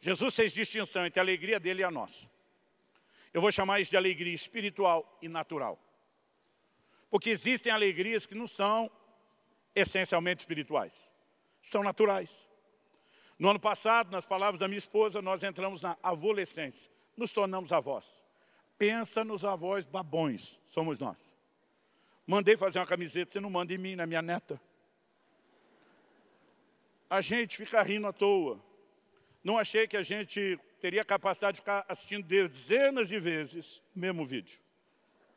Jesus 0.01 0.35
fez 0.35 0.53
distinção 0.53 1.05
entre 1.05 1.19
a 1.19 1.23
alegria 1.23 1.59
dele 1.59 1.81
e 1.81 1.85
a 1.85 1.91
nossa. 1.91 2.29
Eu 3.33 3.41
vou 3.41 3.51
chamar 3.51 3.81
isso 3.81 3.91
de 3.91 3.97
alegria 3.97 4.35
espiritual 4.35 5.19
e 5.21 5.29
natural. 5.29 5.79
Porque 7.11 7.31
existem 7.31 7.73
alegrias 7.73 8.27
que 8.27 8.35
não 8.35 8.47
são 8.47 8.91
essencialmente 9.75 10.41
espirituais, 10.41 11.11
são 11.63 11.83
naturais. 11.83 12.48
No 13.39 13.51
ano 13.51 13.61
passado, 13.61 14.11
nas 14.11 14.27
palavras 14.27 14.59
da 14.59 14.67
minha 14.67 14.79
esposa, 14.79 15.23
nós 15.23 15.43
entramos 15.43 15.81
na 15.81 15.97
adolescência, 16.03 16.91
nos 17.17 17.33
tornamos 17.33 17.73
avós. 17.73 18.05
Pensa 18.77 19.25
nos 19.25 19.45
avós 19.45 19.87
babões, 19.87 20.61
somos 20.67 20.99
nós. 20.99 21.33
Mandei 22.27 22.57
fazer 22.57 22.79
uma 22.79 22.87
camiseta, 22.87 23.33
você 23.33 23.41
não 23.41 23.49
manda 23.49 23.73
em 23.73 23.79
mim, 23.79 23.97
na 23.97 24.07
minha 24.07 24.21
neta. 24.21 24.61
A 27.09 27.21
gente 27.21 27.57
fica 27.57 27.83
rindo 27.83 28.07
à 28.07 28.13
toa. 28.13 28.61
Não 29.43 29.57
achei 29.57 29.87
que 29.87 29.97
a 29.97 30.03
gente 30.03 30.59
teria 30.81 31.05
capacidade 31.05 31.55
de 31.55 31.61
ficar 31.61 31.85
assistindo 31.89 32.25
dezenas 32.25 33.09
de 33.09 33.19
vezes 33.19 33.79
o 33.95 33.99
mesmo 33.99 34.27
vídeo 34.27 34.61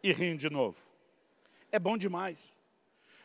e 0.03 0.11
rindo 0.11 0.39
de 0.39 0.49
novo. 0.49 0.77
É 1.71 1.79
bom 1.79 1.97
demais. 1.97 2.57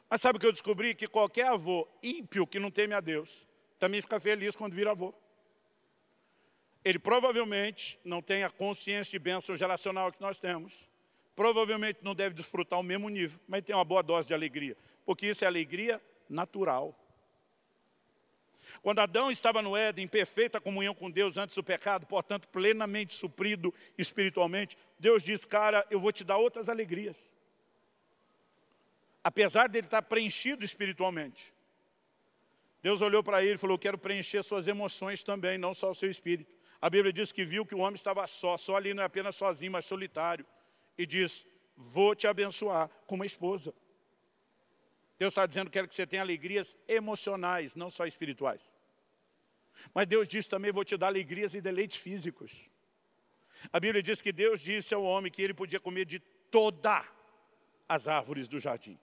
Mas 0.09 0.21
sabe 0.21 0.37
o 0.37 0.41
que 0.41 0.47
eu 0.47 0.53
descobri? 0.53 0.95
Que 0.95 1.09
qualquer 1.09 1.49
avô 1.49 1.89
ímpio 2.03 2.47
que 2.47 2.61
não 2.61 2.71
teme 2.71 2.95
a 2.95 3.01
Deus 3.01 3.47
também 3.79 4.01
fica 4.01 4.19
feliz 4.19 4.57
quando 4.57 4.75
vira 4.75 4.91
avô. 4.91 5.15
Ele 6.85 6.99
provavelmente 6.99 7.99
não 8.05 8.23
tem 8.23 8.45
a 8.45 8.51
consciência 8.51 9.11
de 9.11 9.19
bênção 9.19 9.57
geracional 9.57 10.13
que 10.13 10.21
nós 10.21 10.39
temos. 10.39 10.89
Provavelmente 11.35 11.99
não 12.03 12.15
deve 12.15 12.35
desfrutar 12.35 12.79
o 12.79 12.83
mesmo 12.83 13.09
nível, 13.09 13.41
mas 13.47 13.63
tem 13.63 13.75
uma 13.75 13.85
boa 13.85 14.03
dose 14.03 14.29
de 14.29 14.33
alegria. 14.33 14.77
Porque 15.05 15.27
isso 15.27 15.45
é 15.45 15.47
alegria 15.47 16.01
natural. 16.29 16.97
Quando 18.83 19.01
Adão 19.01 19.31
estava 19.31 19.61
no 19.63 19.77
Éden, 19.77 20.05
em 20.05 20.09
perfeita 20.09 20.61
comunhão 20.61 20.95
com 20.95 21.11
Deus 21.11 21.37
antes 21.37 21.55
do 21.57 21.63
pecado, 21.63 22.07
portanto 22.07 22.49
plenamente 22.49 23.15
suprido 23.15 23.73
espiritualmente, 23.99 24.77
Deus 24.99 25.23
diz, 25.23 25.45
cara, 25.45 25.87
eu 25.91 26.01
vou 26.01 26.13
te 26.13 26.25
dar 26.25 26.37
outras 26.39 26.69
alegrias. 26.69 27.31
Apesar 29.23 29.69
dele 29.69 29.87
estar 29.87 30.03
preenchido 30.03 30.65
espiritualmente. 30.65 31.53
Deus 32.87 33.01
olhou 33.01 33.21
para 33.21 33.43
ele 33.43 33.55
e 33.55 33.59
falou, 33.59 33.77
quero 33.77 33.99
preencher 33.99 34.45
suas 34.45 34.69
emoções 34.69 35.25
também, 35.25 35.59
não 35.59 35.75
só 35.75 35.91
o 35.91 35.95
seu 35.95 36.09
espírito. 36.09 36.55
A 36.81 36.89
Bíblia 36.89 37.13
diz 37.13 37.33
que 37.33 37.45
viu 37.45 37.67
que 37.67 37.75
o 37.75 37.79
homem 37.79 37.97
estava 37.97 38.25
só, 38.29 38.57
só 38.57 38.77
ali 38.77 38.95
não 38.95 39.03
é 39.03 39.07
apenas 39.07 39.35
sozinho, 39.35 39.73
mas 39.73 39.87
solitário. 39.87 40.47
E 40.97 41.05
diz, 41.05 41.45
vou 41.77 42.15
te 42.15 42.29
abençoar 42.29 42.89
com 43.09 43.17
uma 43.17 43.27
esposa. 43.27 43.75
Deus 45.19 45.33
está 45.33 45.45
dizendo 45.47 45.67
que 45.67 45.73
quero 45.73 45.89
que 45.89 45.97
você 45.97 46.07
tenha 46.07 46.23
alegrias 46.23 46.77
emocionais, 46.87 47.75
não 47.75 47.91
só 47.91 48.07
espirituais. 48.07 48.73
Mas 49.93 50.07
Deus 50.07 50.29
diz 50.29 50.47
também, 50.47 50.71
vou 50.71 50.85
te 50.85 50.97
dar 50.97 51.09
alegrias 51.09 51.55
e 51.55 51.61
deleites 51.61 51.97
físicos. 51.97 52.71
A 53.73 53.81
Bíblia 53.81 54.01
diz 54.01 54.23
que 54.23 54.31
Deus 54.31 54.61
disse 54.61 54.95
ao 54.95 55.03
homem 55.03 55.33
que 55.33 55.43
ele 55.43 55.55
podia 55.55 55.81
comer 55.81 56.05
de 56.05 56.21
todas 56.53 57.05
as 57.89 58.07
árvores 58.07 58.47
do 58.47 58.61
jardim. 58.61 58.97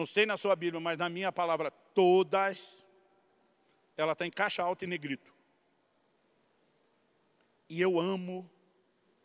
Não 0.00 0.06
sei 0.06 0.24
na 0.24 0.38
sua 0.38 0.56
Bíblia, 0.56 0.80
mas 0.80 0.96
na 0.96 1.10
minha 1.10 1.30
palavra, 1.30 1.70
todas, 1.70 2.82
ela 3.98 4.12
está 4.12 4.26
em 4.26 4.30
caixa 4.30 4.62
alta 4.62 4.82
e 4.82 4.88
negrito. 4.88 5.30
E 7.68 7.78
eu 7.82 8.00
amo 8.00 8.50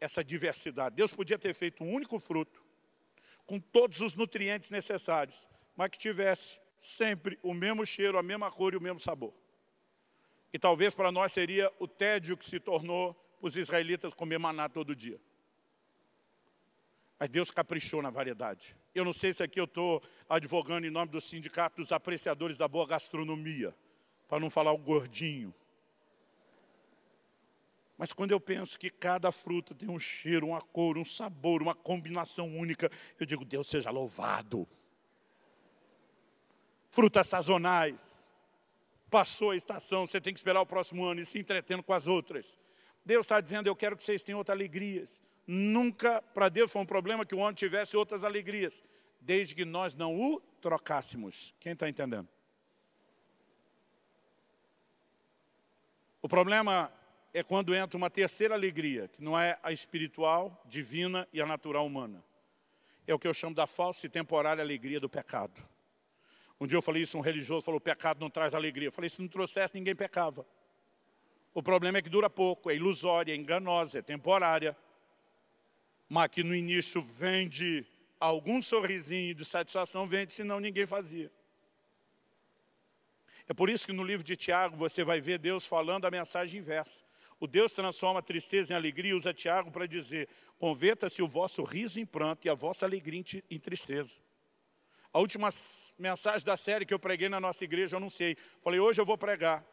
essa 0.02 0.22
diversidade. 0.22 0.94
Deus 0.94 1.14
podia 1.14 1.40
ter 1.40 1.56
feito 1.56 1.82
um 1.82 1.94
único 1.94 2.20
fruto, 2.20 2.62
com 3.46 3.58
todos 3.58 4.02
os 4.02 4.16
nutrientes 4.16 4.70
necessários, 4.70 5.48
mas 5.78 5.92
que 5.92 5.98
tivesse 5.98 6.60
sempre 6.78 7.40
o 7.42 7.54
mesmo 7.54 7.86
cheiro, 7.86 8.18
a 8.18 8.22
mesma 8.22 8.52
cor 8.52 8.74
e 8.74 8.78
o 8.78 8.82
mesmo 8.82 9.00
sabor. 9.00 9.34
E 10.52 10.60
talvez 10.60 10.94
para 10.94 11.10
nós 11.10 11.32
seria 11.32 11.72
o 11.80 11.88
tédio 11.88 12.36
que 12.36 12.44
se 12.44 12.60
tornou 12.60 13.14
para 13.14 13.48
os 13.48 13.56
israelitas 13.56 14.14
comer 14.14 14.40
maná 14.40 14.68
todo 14.68 14.94
dia. 14.94 15.22
Mas 17.26 17.32
Deus 17.32 17.50
caprichou 17.50 18.04
na 18.04 18.12
variedade. 18.12 18.78
Eu 18.94 19.04
não 19.04 19.12
sei 19.12 19.34
se 19.34 19.42
aqui 19.42 19.60
eu 19.60 19.64
estou 19.64 20.00
advogando 20.30 20.86
em 20.86 20.92
nome 20.92 21.12
do 21.12 21.20
sindicato 21.20 21.78
dos 21.78 21.92
apreciadores 21.92 22.56
da 22.56 22.68
boa 22.68 22.86
gastronomia, 22.86 23.76
para 24.28 24.40
não 24.40 24.48
falar 24.48 24.72
o 24.72 24.78
gordinho. 24.78 25.52
Mas 27.98 28.14
quando 28.14 28.30
eu 28.30 28.40
penso 28.40 28.78
que 28.78 28.92
cada 28.92 29.32
fruta 29.32 29.74
tem 29.74 29.90
um 29.90 29.98
cheiro, 29.98 30.46
uma 30.46 30.62
cor, 30.62 31.00
um 31.00 31.04
sabor, 31.04 31.64
uma 31.64 31.74
combinação 31.74 32.48
única, 32.56 32.92
eu 33.20 33.26
digo, 33.26 33.44
Deus 33.44 33.68
seja 33.68 33.90
louvado 33.90 34.68
frutas 36.92 37.26
sazonais. 37.26 38.30
Passou 39.10 39.50
a 39.50 39.56
estação, 39.56 40.06
você 40.06 40.22
tem 40.22 40.32
que 40.32 40.40
esperar 40.40 40.62
o 40.62 40.66
próximo 40.68 41.04
ano 41.04 41.22
e 41.22 41.26
se 41.26 41.40
entretendo 41.40 41.82
com 41.82 41.92
as 41.92 42.06
outras. 42.06 42.60
Deus 43.04 43.26
está 43.26 43.42
dizendo, 43.42 43.66
eu 43.66 43.76
quero 43.76 43.98
que 43.98 44.04
vocês 44.04 44.22
tenham 44.22 44.38
outras 44.38 44.56
alegrias. 44.56 45.20
Nunca, 45.48 46.22
para 46.22 46.50
Deus, 46.50 46.72
foi 46.72 46.82
um 46.82 46.86
problema 46.86 47.26
que 47.26 47.36
o 47.36 47.40
homem 47.40 47.54
tivesse 47.54 47.96
outras 47.96 48.24
alegrias, 48.24 48.84
desde 49.22 49.54
que 49.54 49.66
nós 49.66 49.94
não 49.94 50.20
o 50.20 50.40
trocássemos. 50.62 51.54
Quem 51.60 51.74
está 51.74 51.88
entendendo? 51.88 52.28
O 56.22 56.28
problema 56.28 56.92
é 57.32 57.44
quando 57.44 57.76
entra 57.76 57.98
uma 57.98 58.10
terceira 58.10 58.56
alegria, 58.56 59.08
que 59.10 59.22
não 59.22 59.40
é 59.40 59.60
a 59.62 59.72
espiritual, 59.72 60.64
divina 60.66 61.28
e 61.32 61.40
a 61.40 61.46
natural 61.46 61.86
humana. 61.86 62.24
É 63.06 63.14
o 63.14 63.20
que 63.20 63.28
eu 63.28 63.34
chamo 63.34 63.54
da 63.54 63.68
falsa 63.68 64.08
e 64.08 64.10
temporária 64.10 64.64
alegria 64.64 65.00
do 65.00 65.08
pecado. 65.08 65.62
Um 66.60 66.66
dia 66.66 66.78
eu 66.78 66.82
falei 66.82 67.04
isso, 67.04 67.18
um 67.18 67.22
religioso 67.22 67.66
falou, 67.66 67.80
pecado 67.80 68.20
não 68.20 68.30
traz 68.30 68.56
alegria. 68.56 68.88
Eu 68.88 68.92
falei, 68.92 69.10
se 69.10 69.22
não 69.22 69.28
trouxesse, 69.28 69.76
ninguém 69.76 69.96
pecava. 69.96 70.46
O 71.54 71.62
problema 71.62 71.98
é 71.98 72.02
que 72.02 72.10
dura 72.10 72.30
pouco, 72.30 72.72
é 72.72 72.76
ilusória, 72.76 73.34
é 73.34 73.36
enganosa, 73.36 74.00
é 74.00 74.02
temporária. 74.02 74.76
Mas 76.08 76.30
que 76.30 76.44
no 76.44 76.56
início 76.56 77.02
vende 77.02 77.86
algum 78.20 78.62
sorrisinho 78.62 79.34
de 79.34 79.44
satisfação, 79.44 80.06
vende, 80.06 80.34
senão 80.34 80.60
ninguém 80.60 80.86
fazia. 80.86 81.32
É 83.48 83.54
por 83.54 83.70
isso 83.70 83.86
que 83.86 83.94
no 83.94 84.04
livro 84.04 84.24
de 84.24 84.36
Tiago 84.36 84.76
você 84.76 85.04
vai 85.04 85.22
ver 85.22 85.38
Deus 85.38 85.66
falando 85.68 86.06
a 86.06 86.12
mensagem 86.12 86.60
inversa. 86.60 87.04
O 87.40 87.48
Deus 87.48 87.74
transforma 87.74 88.20
a 88.20 88.24
tristeza 88.24 88.74
em 88.74 88.76
alegria 88.76 89.12
e 89.12 89.14
usa 89.14 89.34
Tiago 89.34 89.70
para 89.70 89.86
dizer, 89.86 90.28
converta-se 90.58 91.22
o 91.22 91.28
vosso 91.28 91.64
riso 91.64 92.00
em 92.00 92.06
pranto 92.06 92.48
e 92.48 92.50
a 92.50 92.54
vossa 92.54 92.86
alegria 92.86 93.24
em 93.50 93.60
tristeza. 93.60 94.18
A 95.12 95.20
última 95.20 95.50
mensagem 95.98 96.46
da 96.46 96.58
série 96.58 96.86
que 96.86 96.94
eu 96.94 97.00
preguei 97.00 97.30
na 97.30 97.40
nossa 97.40 97.64
igreja, 97.64 97.96
eu 97.96 97.98
anunciei. 97.98 98.36
Falei, 98.62 98.80
hoje 98.80 99.00
eu 99.00 99.06
vou 99.06 99.18
pregar 99.18 99.66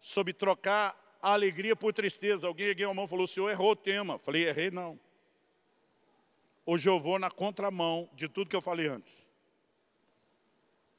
sobre 0.00 0.32
trocar 0.32 1.18
a 1.22 1.32
alegria 1.32 1.76
por 1.76 1.92
tristeza. 1.92 2.46
Alguém 2.46 2.66
ergueu 2.66 2.90
a 2.90 2.94
mão 2.94 3.04
e 3.04 3.08
falou, 3.08 3.24
o 3.24 3.28
senhor 3.28 3.50
errou 3.50 3.70
o 3.70 3.76
tema. 3.76 4.18
Falei, 4.18 4.46
errei 4.46 4.70
não. 4.70 4.98
Hoje 6.66 6.88
eu 6.88 6.98
vou 6.98 7.18
na 7.18 7.30
contramão 7.30 8.08
de 8.14 8.28
tudo 8.28 8.48
que 8.48 8.56
eu 8.56 8.62
falei 8.62 8.88
antes. 8.88 9.26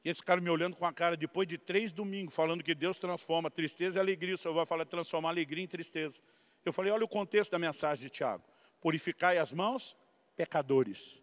E 0.04 0.08
esse 0.08 0.22
cara 0.22 0.40
me 0.40 0.48
olhando 0.48 0.76
com 0.76 0.86
a 0.86 0.92
cara, 0.92 1.16
depois 1.16 1.48
de 1.48 1.58
três 1.58 1.92
domingos, 1.92 2.32
falando 2.32 2.62
que 2.62 2.76
Deus 2.76 2.96
transforma 2.96 3.50
tristeza 3.50 3.98
e 3.98 4.00
alegria. 4.00 4.36
O 4.36 4.38
senhor 4.38 4.54
vai 4.54 4.64
falar 4.64 4.84
transformar 4.84 5.30
alegria 5.30 5.64
em 5.64 5.66
tristeza. 5.66 6.20
Eu 6.64 6.72
falei, 6.72 6.92
olha 6.92 7.04
o 7.04 7.08
contexto 7.08 7.50
da 7.50 7.58
mensagem 7.58 8.04
de 8.04 8.10
Tiago. 8.10 8.44
Purificai 8.80 9.38
as 9.38 9.52
mãos, 9.52 9.96
pecadores. 10.36 11.20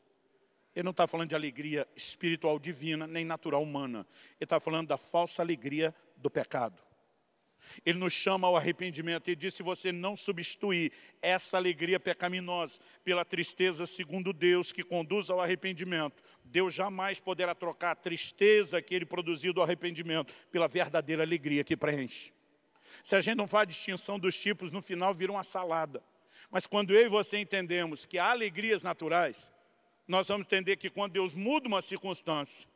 Ele 0.76 0.84
não 0.84 0.92
está 0.92 1.08
falando 1.08 1.30
de 1.30 1.36
alegria 1.36 1.88
espiritual 1.96 2.60
divina, 2.60 3.08
nem 3.08 3.24
natural 3.24 3.64
humana. 3.64 4.06
Ele 4.32 4.38
está 4.42 4.60
falando 4.60 4.88
da 4.88 4.98
falsa 4.98 5.42
alegria 5.42 5.96
do 6.18 6.30
pecado. 6.30 6.82
Ele 7.86 7.98
nos 7.98 8.14
chama 8.14 8.48
ao 8.48 8.56
arrependimento 8.56 9.30
e 9.30 9.36
diz, 9.36 9.54
se 9.54 9.64
você 9.64 9.92
não 9.92 10.16
substituir 10.16 10.92
essa 11.22 11.58
alegria 11.58 12.00
pecaminosa 12.00 12.80
pela 13.04 13.26
tristeza 13.26 13.86
segundo 13.86 14.34
Deus, 14.34 14.72
que 14.72 14.84
conduz 14.84 15.30
ao 15.30 15.42
arrependimento, 15.42 16.24
Deus 16.44 16.74
jamais 16.74 17.20
poderá 17.20 17.56
trocar 17.56 17.92
a 17.92 17.96
tristeza 17.96 18.82
que 18.82 18.94
ele 18.94 19.06
produziu 19.06 19.54
do 19.54 19.62
arrependimento 19.62 20.34
pela 20.52 20.68
verdadeira 20.68 21.24
alegria 21.24 21.64
que 21.64 21.76
preenche. 21.78 22.32
Se 23.04 23.16
a 23.16 23.22
gente 23.22 23.38
não 23.38 23.48
faz 23.48 23.68
distinção 23.68 24.20
dos 24.20 24.40
tipos, 24.40 24.72
no 24.72 24.82
final 24.82 25.14
vira 25.14 25.32
uma 25.32 25.44
salada. 25.44 26.04
Mas 26.52 26.68
quando 26.68 26.94
eu 26.94 27.06
e 27.06 27.10
você 27.10 27.38
entendemos 27.38 28.06
que 28.06 28.18
há 28.18 28.32
alegrias 28.32 28.84
naturais, 28.84 29.52
nós 30.08 30.28
vamos 30.28 30.46
entender 30.46 30.76
que 30.78 30.90
quando 30.90 31.14
Deus 31.14 31.34
muda 31.34 31.68
uma 31.68 31.82
circunstância, 31.82 32.68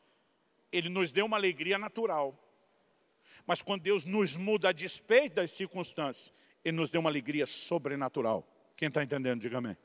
Ele 0.72 0.90
nos 0.90 1.12
deu 1.12 1.26
uma 1.26 1.38
alegria 1.38 1.78
natural. 1.78 2.38
Mas 3.48 3.62
quando 3.62 3.82
Deus 3.82 4.04
nos 4.04 4.36
muda 4.36 4.70
a 4.70 4.74
despeito 4.74 5.38
das 5.38 5.52
circunstâncias, 5.52 6.34
Ele 6.66 6.76
nos 6.76 6.90
deu 6.90 7.00
uma 7.00 7.10
alegria 7.10 7.46
sobrenatural. 7.46 8.46
Quem 8.76 8.90
está 8.90 9.02
entendendo, 9.02 9.40
diga 9.40 9.58
amém. 9.60 9.78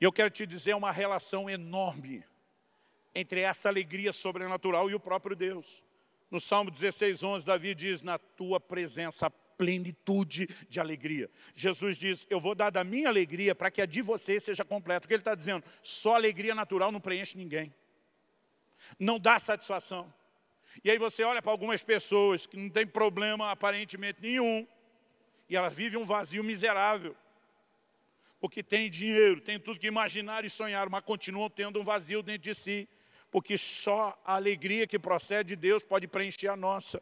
E 0.00 0.04
eu 0.04 0.12
quero 0.12 0.30
te 0.30 0.46
dizer 0.46 0.74
uma 0.74 0.92
relação 0.92 1.50
enorme 1.50 2.24
entre 3.14 3.40
essa 3.40 3.68
alegria 3.68 4.12
sobrenatural 4.12 4.88
e 4.88 4.94
o 4.94 5.00
próprio 5.00 5.34
Deus. 5.34 5.82
No 6.30 6.40
Salmo 6.40 6.70
16, 6.70 7.22
11, 7.22 7.44
Davi 7.44 7.74
diz, 7.74 8.00
na 8.00 8.16
tua 8.16 8.58
presença 8.58 9.28
plenitude 9.30 10.48
de 10.68 10.80
alegria. 10.80 11.30
Jesus 11.54 11.98
diz, 11.98 12.26
eu 12.30 12.40
vou 12.40 12.54
dar 12.54 12.70
da 12.70 12.82
minha 12.82 13.08
alegria 13.08 13.54
para 13.54 13.70
que 13.70 13.82
a 13.82 13.86
de 13.86 14.00
você 14.00 14.40
seja 14.40 14.64
completa. 14.64 15.04
O 15.04 15.08
que 15.08 15.14
ele 15.14 15.20
está 15.20 15.34
dizendo? 15.34 15.64
Só 15.82 16.14
alegria 16.14 16.54
natural 16.54 16.90
não 16.90 17.00
preenche 17.00 17.36
ninguém. 17.36 17.72
Não 18.98 19.18
dá 19.18 19.38
satisfação. 19.38 20.12
E 20.84 20.90
aí 20.90 20.98
você 20.98 21.22
olha 21.22 21.42
para 21.42 21.50
algumas 21.52 21.82
pessoas 21.82 22.46
que 22.46 22.56
não 22.56 22.70
tem 22.70 22.86
problema 22.86 23.50
aparentemente 23.50 24.20
nenhum, 24.20 24.66
e 25.48 25.56
elas 25.56 25.74
vivem 25.74 25.98
um 26.00 26.04
vazio 26.04 26.42
miserável. 26.42 27.14
porque 28.42 28.60
tem 28.60 28.90
dinheiro, 28.90 29.40
tem 29.40 29.56
tudo 29.56 29.78
que 29.78 29.86
imaginar 29.86 30.44
e 30.44 30.50
sonhar, 30.50 30.88
mas 30.90 31.04
continuam 31.04 31.48
tendo 31.48 31.80
um 31.80 31.84
vazio 31.84 32.24
dentro 32.24 32.42
de 32.42 32.52
si, 32.56 32.88
porque 33.30 33.56
só 33.56 34.20
a 34.24 34.34
alegria 34.34 34.84
que 34.84 34.98
procede 34.98 35.50
de 35.50 35.56
Deus 35.56 35.84
pode 35.84 36.08
preencher 36.08 36.48
a 36.48 36.56
nossa. 36.56 37.00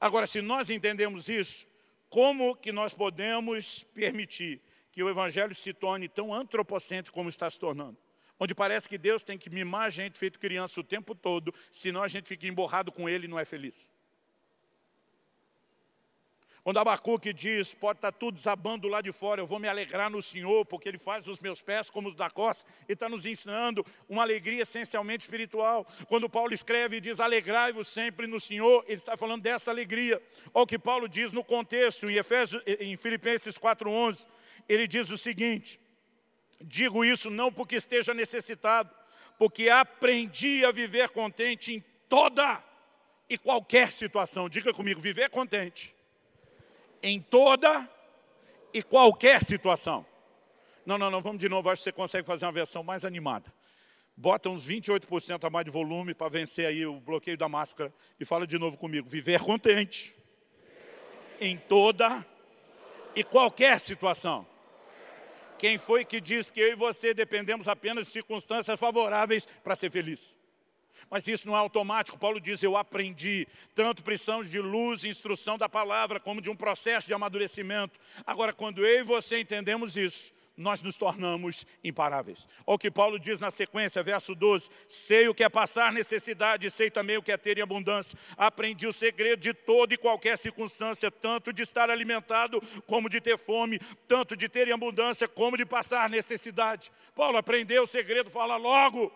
Agora, 0.00 0.26
se 0.26 0.42
nós 0.42 0.70
entendemos 0.70 1.28
isso, 1.28 1.68
como 2.10 2.56
que 2.56 2.72
nós 2.72 2.92
podemos 2.92 3.84
permitir 3.94 4.60
que 4.90 5.04
o 5.04 5.08
Evangelho 5.08 5.54
se 5.54 5.72
torne 5.72 6.08
tão 6.08 6.34
antropocêntrico 6.34 7.14
como 7.14 7.28
está 7.28 7.48
se 7.48 7.60
tornando? 7.60 7.96
Onde 8.42 8.56
parece 8.56 8.88
que 8.88 8.98
Deus 8.98 9.22
tem 9.22 9.38
que 9.38 9.48
mimar 9.48 9.82
a 9.82 9.88
gente 9.88 10.18
feito 10.18 10.36
criança 10.36 10.80
o 10.80 10.82
tempo 10.82 11.14
todo, 11.14 11.54
senão 11.70 12.02
a 12.02 12.08
gente 12.08 12.26
fica 12.26 12.44
emborrado 12.44 12.90
com 12.90 13.08
Ele 13.08 13.26
e 13.26 13.28
não 13.28 13.38
é 13.38 13.44
feliz. 13.44 13.88
Quando 16.64 16.78
Abacuque 16.78 17.32
diz, 17.32 17.72
pode 17.72 17.98
estar 17.98 18.10
tudo 18.10 18.34
desabando 18.34 18.88
lá 18.88 19.00
de 19.00 19.12
fora, 19.12 19.40
eu 19.40 19.46
vou 19.46 19.60
me 19.60 19.68
alegrar 19.68 20.10
no 20.10 20.20
Senhor, 20.20 20.66
porque 20.66 20.88
Ele 20.88 20.98
faz 20.98 21.28
os 21.28 21.38
meus 21.38 21.62
pés 21.62 21.88
como 21.88 22.08
os 22.08 22.16
da 22.16 22.28
costa, 22.28 22.68
Ele 22.88 22.94
está 22.94 23.08
nos 23.08 23.26
ensinando 23.26 23.86
uma 24.08 24.22
alegria 24.22 24.62
essencialmente 24.62 25.22
espiritual. 25.22 25.86
Quando 26.08 26.28
Paulo 26.28 26.52
escreve 26.52 26.96
e 26.96 27.00
diz, 27.00 27.20
alegrai-vos 27.20 27.86
sempre 27.86 28.26
no 28.26 28.40
Senhor, 28.40 28.84
ele 28.88 28.96
está 28.96 29.16
falando 29.16 29.42
dessa 29.42 29.70
alegria. 29.70 30.20
Olha 30.52 30.64
o 30.64 30.66
que 30.66 30.80
Paulo 30.80 31.08
diz 31.08 31.30
no 31.32 31.44
contexto, 31.44 32.10
em, 32.10 32.16
Efésios, 32.16 32.60
em 32.66 32.96
Filipenses 32.96 33.56
4,11, 33.56 34.26
ele 34.68 34.88
diz 34.88 35.10
o 35.10 35.16
seguinte, 35.16 35.80
digo 36.64 37.04
isso 37.04 37.30
não 37.30 37.52
porque 37.52 37.76
esteja 37.76 38.14
necessitado, 38.14 38.90
porque 39.38 39.68
aprendi 39.68 40.64
a 40.64 40.70
viver 40.70 41.10
contente 41.10 41.74
em 41.74 41.84
toda 42.08 42.62
e 43.28 43.38
qualquer 43.38 43.90
situação. 43.90 44.48
Diga 44.48 44.72
comigo, 44.72 45.00
viver 45.00 45.30
contente 45.30 45.94
em 47.02 47.20
toda 47.20 47.88
e 48.72 48.82
qualquer 48.82 49.42
situação. 49.42 50.06
Não, 50.84 50.98
não, 50.98 51.10
não, 51.10 51.22
vamos 51.22 51.40
de 51.40 51.48
novo, 51.48 51.70
acho 51.70 51.80
que 51.80 51.84
você 51.84 51.92
consegue 51.92 52.26
fazer 52.26 52.44
uma 52.44 52.52
versão 52.52 52.82
mais 52.82 53.04
animada. 53.04 53.52
Bota 54.16 54.48
uns 54.50 54.66
28% 54.66 55.44
a 55.44 55.50
mais 55.50 55.64
de 55.64 55.70
volume 55.70 56.14
para 56.14 56.28
vencer 56.28 56.66
aí 56.66 56.84
o 56.84 57.00
bloqueio 57.00 57.36
da 57.36 57.48
máscara 57.48 57.92
e 58.20 58.24
fala 58.24 58.46
de 58.46 58.58
novo 58.58 58.76
comigo. 58.76 59.08
Viver 59.08 59.40
contente 59.40 60.14
em 61.40 61.56
toda 61.56 62.24
e 63.16 63.24
qualquer 63.24 63.80
situação. 63.80 64.46
Quem 65.62 65.78
foi 65.78 66.04
que 66.04 66.20
disse 66.20 66.52
que 66.52 66.58
eu 66.58 66.72
e 66.72 66.74
você 66.74 67.14
dependemos 67.14 67.68
apenas 67.68 68.08
de 68.08 68.12
circunstâncias 68.12 68.80
favoráveis 68.80 69.46
para 69.62 69.76
ser 69.76 69.92
feliz? 69.92 70.34
Mas 71.08 71.28
isso 71.28 71.46
não 71.46 71.54
é 71.54 71.58
automático. 71.60 72.18
Paulo 72.18 72.40
diz, 72.40 72.64
eu 72.64 72.76
aprendi. 72.76 73.46
Tanto 73.72 74.02
precisamos 74.02 74.50
de 74.50 74.58
luz 74.58 75.04
e 75.04 75.08
instrução 75.08 75.56
da 75.56 75.68
palavra, 75.68 76.18
como 76.18 76.40
de 76.40 76.50
um 76.50 76.56
processo 76.56 77.06
de 77.06 77.14
amadurecimento. 77.14 77.96
Agora, 78.26 78.52
quando 78.52 78.84
eu 78.84 79.02
e 79.02 79.04
você 79.04 79.38
entendemos 79.38 79.96
isso, 79.96 80.32
nós 80.62 80.80
nos 80.80 80.96
tornamos 80.96 81.66
imparáveis. 81.84 82.48
Olha 82.66 82.76
o 82.76 82.78
que 82.78 82.90
Paulo 82.90 83.18
diz 83.18 83.38
na 83.38 83.50
sequência, 83.50 84.02
verso 84.02 84.34
12. 84.34 84.70
Sei 84.88 85.28
o 85.28 85.34
que 85.34 85.44
é 85.44 85.48
passar 85.48 85.92
necessidade, 85.92 86.70
sei 86.70 86.90
também 86.90 87.18
o 87.18 87.22
que 87.22 87.32
é 87.32 87.36
ter 87.36 87.58
em 87.58 87.62
abundância. 87.62 88.18
Aprendi 88.36 88.86
o 88.86 88.92
segredo 88.92 89.40
de 89.40 89.52
toda 89.52 89.92
e 89.92 89.98
qualquer 89.98 90.38
circunstância, 90.38 91.10
tanto 91.10 91.52
de 91.52 91.62
estar 91.62 91.90
alimentado 91.90 92.62
como 92.86 93.08
de 93.08 93.20
ter 93.20 93.36
fome, 93.36 93.80
tanto 94.08 94.36
de 94.36 94.48
ter 94.48 94.68
em 94.68 94.72
abundância 94.72 95.28
como 95.28 95.56
de 95.56 95.66
passar 95.66 96.08
necessidade. 96.08 96.90
Paulo 97.14 97.36
aprendeu 97.36 97.82
o 97.82 97.86
segredo, 97.86 98.30
fala 98.30 98.56
logo. 98.56 99.12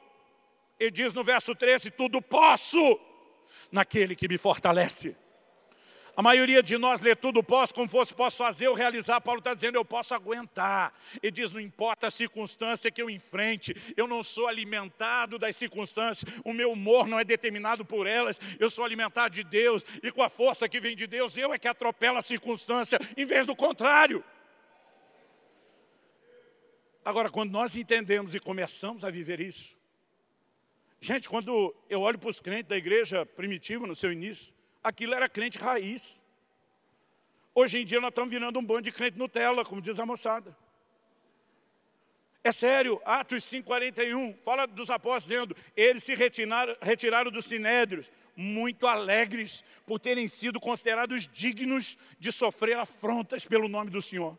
Ele 0.78 0.90
diz 0.90 1.14
no 1.14 1.24
verso 1.24 1.54
13, 1.54 1.90
tudo 1.90 2.20
posso 2.20 3.00
naquele 3.70 4.14
que 4.14 4.28
me 4.28 4.36
fortalece. 4.36 5.16
A 6.16 6.22
maioria 6.22 6.62
de 6.62 6.78
nós 6.78 7.02
lê 7.02 7.14
tudo 7.14 7.42
posso 7.42 7.74
como 7.74 7.86
fosse 7.86 8.14
posso 8.14 8.38
fazer 8.38 8.68
ou 8.68 8.74
realizar. 8.74 9.20
Paulo 9.20 9.40
está 9.40 9.52
dizendo 9.52 9.76
eu 9.76 9.84
posso 9.84 10.14
aguentar. 10.14 10.94
Ele 11.22 11.30
diz 11.30 11.52
não 11.52 11.60
importa 11.60 12.06
a 12.06 12.10
circunstância 12.10 12.90
que 12.90 13.02
eu 13.02 13.10
enfrente, 13.10 13.76
eu 13.96 14.06
não 14.06 14.22
sou 14.22 14.48
alimentado 14.48 15.38
das 15.38 15.54
circunstâncias, 15.56 16.32
o 16.42 16.54
meu 16.54 16.72
humor 16.72 17.06
não 17.06 17.20
é 17.20 17.24
determinado 17.24 17.84
por 17.84 18.06
elas, 18.06 18.40
eu 18.58 18.70
sou 18.70 18.82
alimentado 18.82 19.34
de 19.34 19.44
Deus 19.44 19.84
e 20.02 20.10
com 20.10 20.22
a 20.22 20.30
força 20.30 20.66
que 20.68 20.80
vem 20.80 20.96
de 20.96 21.06
Deus, 21.06 21.36
eu 21.36 21.52
é 21.52 21.58
que 21.58 21.68
atropelo 21.68 22.16
a 22.16 22.22
circunstância 22.22 22.98
em 23.14 23.26
vez 23.26 23.46
do 23.46 23.54
contrário. 23.54 24.24
Agora, 27.04 27.28
quando 27.28 27.50
nós 27.50 27.76
entendemos 27.76 28.34
e 28.34 28.40
começamos 28.40 29.04
a 29.04 29.10
viver 29.10 29.38
isso, 29.38 29.76
Gente, 30.98 31.28
quando 31.28 31.76
eu 31.90 32.00
olho 32.00 32.18
para 32.18 32.30
os 32.30 32.40
crentes 32.40 32.68
da 32.68 32.76
igreja 32.76 33.26
primitiva 33.26 33.86
no 33.86 33.94
seu 33.94 34.10
início, 34.10 34.55
aquilo 34.86 35.14
era 35.14 35.28
crente 35.28 35.58
raiz. 35.58 36.22
Hoje 37.52 37.78
em 37.78 37.84
dia 37.84 38.00
nós 38.00 38.10
estamos 38.10 38.30
virando 38.30 38.58
um 38.58 38.64
bando 38.64 38.82
de 38.82 38.92
crente 38.92 39.18
Nutella, 39.18 39.64
como 39.64 39.82
diz 39.82 39.98
a 39.98 40.06
moçada. 40.06 40.56
É 42.44 42.52
sério, 42.52 43.02
Atos 43.04 43.42
5,41, 43.42 44.36
fala 44.44 44.66
dos 44.66 44.88
apóstolos 44.88 45.24
dizendo, 45.24 45.56
eles 45.76 46.04
se 46.04 46.14
retiraram, 46.14 46.76
retiraram 46.80 47.30
dos 47.32 47.46
sinédrios, 47.46 48.08
muito 48.36 48.86
alegres 48.86 49.64
por 49.84 49.98
terem 49.98 50.28
sido 50.28 50.60
considerados 50.60 51.26
dignos 51.26 51.98
de 52.20 52.30
sofrer 52.30 52.76
afrontas 52.76 53.44
pelo 53.44 53.66
nome 53.66 53.90
do 53.90 54.00
Senhor. 54.00 54.38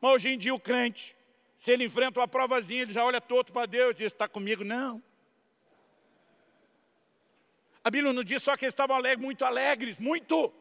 Mas 0.00 0.12
hoje 0.12 0.30
em 0.30 0.38
dia 0.38 0.54
o 0.54 0.60
crente, 0.60 1.14
se 1.54 1.70
ele 1.70 1.84
enfrenta 1.84 2.20
uma 2.20 2.28
provazinha, 2.28 2.82
ele 2.82 2.92
já 2.92 3.04
olha 3.04 3.20
todo 3.20 3.52
para 3.52 3.66
Deus 3.66 3.90
e 3.90 3.98
diz, 3.98 4.06
está 4.06 4.26
comigo? 4.26 4.64
Não. 4.64 5.02
A 7.84 7.90
Bíblia 7.90 8.12
não 8.12 8.22
diz 8.22 8.42
só 8.42 8.56
que 8.56 8.64
eles 8.64 8.72
estavam 8.72 8.96
alegres, 8.96 9.24
muito 9.24 9.44
alegres, 9.44 9.98
muito. 9.98 10.52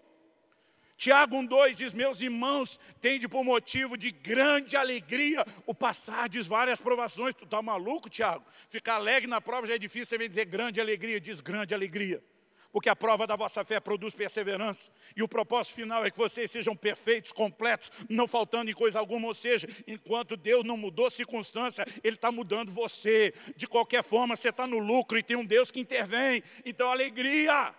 Tiago 0.98 1.36
1,2 1.38 1.74
diz, 1.74 1.94
meus 1.94 2.22
irmãos, 2.22 2.80
tende 3.00 3.28
por 3.28 3.44
motivo 3.44 3.98
de 3.98 4.12
grande 4.12 4.78
alegria 4.78 5.46
o 5.66 5.74
passar 5.74 6.30
de 6.30 6.40
várias 6.42 6.80
provações. 6.80 7.34
Tu 7.34 7.44
está 7.44 7.62
maluco, 7.62 8.10
Tiago? 8.10 8.46
Ficar 8.70 8.96
alegre 8.96 9.28
na 9.28 9.42
prova 9.42 9.66
já 9.66 9.76
é 9.76 9.80
difícil, 9.80 10.06
você 10.06 10.18
vem 10.18 10.30
dizer 10.30 10.46
grande 10.46 10.80
alegria, 10.80 11.20
diz 11.20 11.42
grande 11.42 11.74
alegria 11.74 12.24
porque 12.72 12.90
a 12.90 12.96
prova 12.96 13.28
da 13.28 13.36
vossa 13.36 13.64
fé 13.64 13.80
produz 13.80 14.16
perseverança. 14.16 14.90
E 15.16 15.22
o 15.22 15.28
propósito 15.28 15.76
final 15.76 16.06
é 16.06 16.12
que 16.12 16.18
vocês 16.18 16.50
sejam 16.50 16.76
perfeitos, 16.76 17.32
completos, 17.32 17.92
não 18.10 18.28
faltando 18.28 18.72
em 18.72 18.74
coisa 18.74 19.00
alguma. 19.00 19.28
Ou 19.28 19.34
seja, 19.34 19.68
enquanto 19.86 20.38
Deus 20.38 20.64
não 20.64 20.78
mudou 20.78 21.10
circunstância, 21.10 21.86
Ele 22.04 22.16
está 22.16 22.32
mudando 22.32 22.72
você. 22.72 23.34
De 23.56 23.68
qualquer 23.68 24.04
forma, 24.04 24.36
você 24.36 24.50
está 24.50 24.66
no 24.66 24.80
lucro 24.80 25.18
e 25.18 25.24
tem 25.24 25.36
um 25.36 25.46
Deus 25.46 25.70
que 25.70 25.80
intervém. 25.80 26.42
Então, 26.66 26.90
alegria. 26.90 27.76